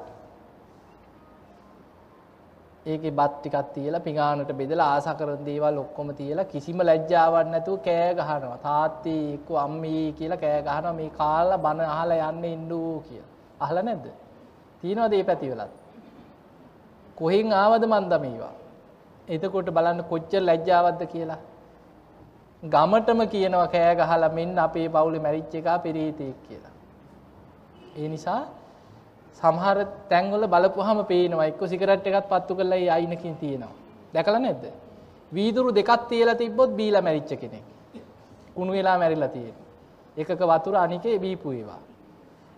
ඒකේ 2.85 3.11
බත් 3.11 3.33
ටිකක් 3.33 3.67
තියලා 3.73 4.01
පිඟානට 4.01 4.51
බෙදලා 4.53 4.87
ආස 4.93 5.07
කරන 5.19 5.43
දේවල් 5.45 5.77
ඔක්කොම 5.77 6.07
තියලා 6.19 6.45
කිසිම 6.45 6.79
ලැජ්ජාවක් 6.81 7.47
නැතුව 7.47 7.77
කෑ 7.79 8.15
ගහනවා. 8.15 8.57
තාත්තී 8.59 9.33
එක්ක 9.35 9.49
අම්මී 9.65 10.05
කියලා 10.13 10.41
කෑ 10.43 10.61
ගහනවා 10.61 10.93
මේ 10.93 11.11
කාලා 11.11 11.57
බන 11.57 11.79
අහලා 11.87 12.29
යන්න 12.29 12.43
ඉන්නෝ 12.45 13.03
කියලා. 13.07 13.29
අහලා 13.59 13.83
නැද්ද? 13.83 14.05
තියනවාද 14.83 15.11
මේ 15.11 15.23
පැතිවලත්? 15.23 15.71
කොහෙන් 17.17 17.53
ආවද 17.53 17.83
මන්ද 17.85 18.13
මේවා? 18.25 18.53
එතකොට 19.27 19.69
බලන්න 19.75 20.03
කොච්චර 20.03 20.41
ලැජ්ජාවක්ද 20.41 21.01
කියලා. 21.13 21.39
ගමටම 22.63 23.21
කියනවා 23.27 23.67
කෑ 23.67 23.95
ගහලා 23.95 24.29
මෙන්න 24.29 24.59
අපේ 24.59 24.87
පවුලේ 24.89 25.19
මැරිච්ච 25.19 25.53
එකා 25.55 25.77
පෙරේතෙක් 25.79 26.35
කියලා. 26.47 26.73
ඒ 27.97 28.07
නිසා 28.07 28.41
සමහර 29.41 29.77
තැන්වල 30.09 30.45
බලපුවාම 30.47 31.05
පේනවා 31.05 31.45
එක්ක 31.45 31.61
සිගරට් 31.67 32.07
එකක් 32.07 32.29
පත්තු 32.29 32.55
කරලා 32.55 32.77
ඒ 32.77 32.89
අයිනකින් 32.89 33.35
තියෙනවා. 33.35 33.73
දැකලා 34.13 34.39
නැද්ද? 34.39 34.65
වීදුරු 35.31 35.75
දෙකක් 35.75 36.07
තියලා 36.09 36.35
තිබ්බොත් 36.35 36.75
බීලා 36.75 37.01
මැරිච්ච 37.01 37.33
කෙනෙක්. 37.35 37.65
කුණු 38.55 38.71
වෙලා 38.73 38.97
මැරිලා 38.97 39.27
තියෙනවා. 39.27 39.67
එකක 40.17 40.41
වතුර 40.43 40.75
අනිකේ 40.75 41.17
බීපු 41.19 41.51
ඒවා. 41.51 41.81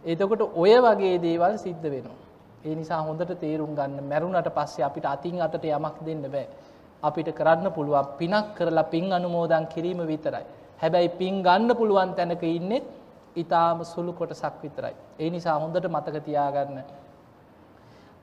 එතකොට 0.04 0.42
ඔය 0.56 0.74
වගේ 0.82 1.16
දේවල් 1.22 1.58
සිද්ධ 1.58 1.86
වෙනවා. 1.86 2.20
ඒ 2.66 2.76
නිසා 2.76 3.02
හොඳට 3.02 3.34
තේරුම් 3.40 3.72
ගන්න 3.76 4.04
මැරුණට 4.04 4.50
පස්සේ 4.50 4.86
අපිට 4.86 5.06
අතින් 5.06 5.42
අතට 5.42 5.66
යමක් 5.66 5.98
දෙන්න 6.06 6.24
බෑ. 6.28 6.48
අපිට 7.04 7.30
කරන්න 7.32 7.68
පුළුවන් 7.72 8.08
පිනක් 8.20 8.56
කරලා 8.56 8.84
පින් 8.86 9.12
අනුමෝදන් 9.12 9.66
කිරීම 9.68 10.02
විතරයි. 10.06 10.46
හැබැයි 10.82 11.10
පින් 11.12 11.36
ගන්න 11.44 11.76
පුළුවන් 11.76 12.12
තැනක 12.16 12.44
ඉන්නේ 12.50 12.84
ඊටාම 13.36 13.84
සුළු 13.86 14.14
කොටසක් 14.14 14.56
විතරයි. 14.64 14.96
ඒ 15.20 15.30
නිසා 15.30 15.60
හොඳට 15.60 15.88
මතක 15.88 16.16
තියාගන්න. 16.22 16.80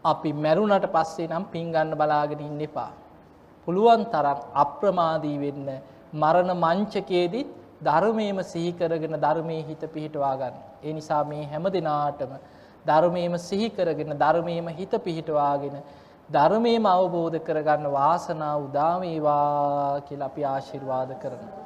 අපි 0.05 0.33
මැරුණට 0.35 0.87
පස්සේ 0.89 1.28
නම් 1.28 1.45
පින් 1.47 1.72
ගන්න 1.72 1.95
බලාගෙන 1.95 2.41
ඉන්න 2.41 2.61
එපා. 2.61 2.91
පුළුවන් 3.66 4.05
තරම් 4.07 4.39
අප්‍රමාදී 4.55 5.39
වෙන්න 5.39 5.68
මරණ 6.14 6.53
මංචකයේදී 6.57 7.47
ධර්මයේම 7.83 8.39
සිහි 8.45 8.72
කරගෙන 8.72 9.16
ධර්මයේ 9.16 9.62
හිත 9.62 9.83
පිහිටවා 9.89 10.35
ගන්න. 10.37 10.57
ඒ 10.83 10.93
නිසා 10.93 11.22
මේ 11.24 11.45
හැම 11.45 11.64
දිනාටම 11.68 12.33
ධර්මයේම 12.87 13.35
සිහි 13.41 13.68
කරගෙන 13.70 14.12
ධර්මයේම 14.16 14.68
හිත 14.70 14.95
පිහිටවාගෙන 14.99 15.76
ධර්මයේම 16.31 16.85
අවබෝධ 16.89 17.39
කරගන්න 17.41 17.87
වාසනාව 17.93 18.66
උදා 18.66 18.93
වේවා 19.01 20.01
කියලා 20.01 20.26
අපි 20.26 20.45
ආශිර්වාද 20.47 21.11
කරනවා. 21.22 21.60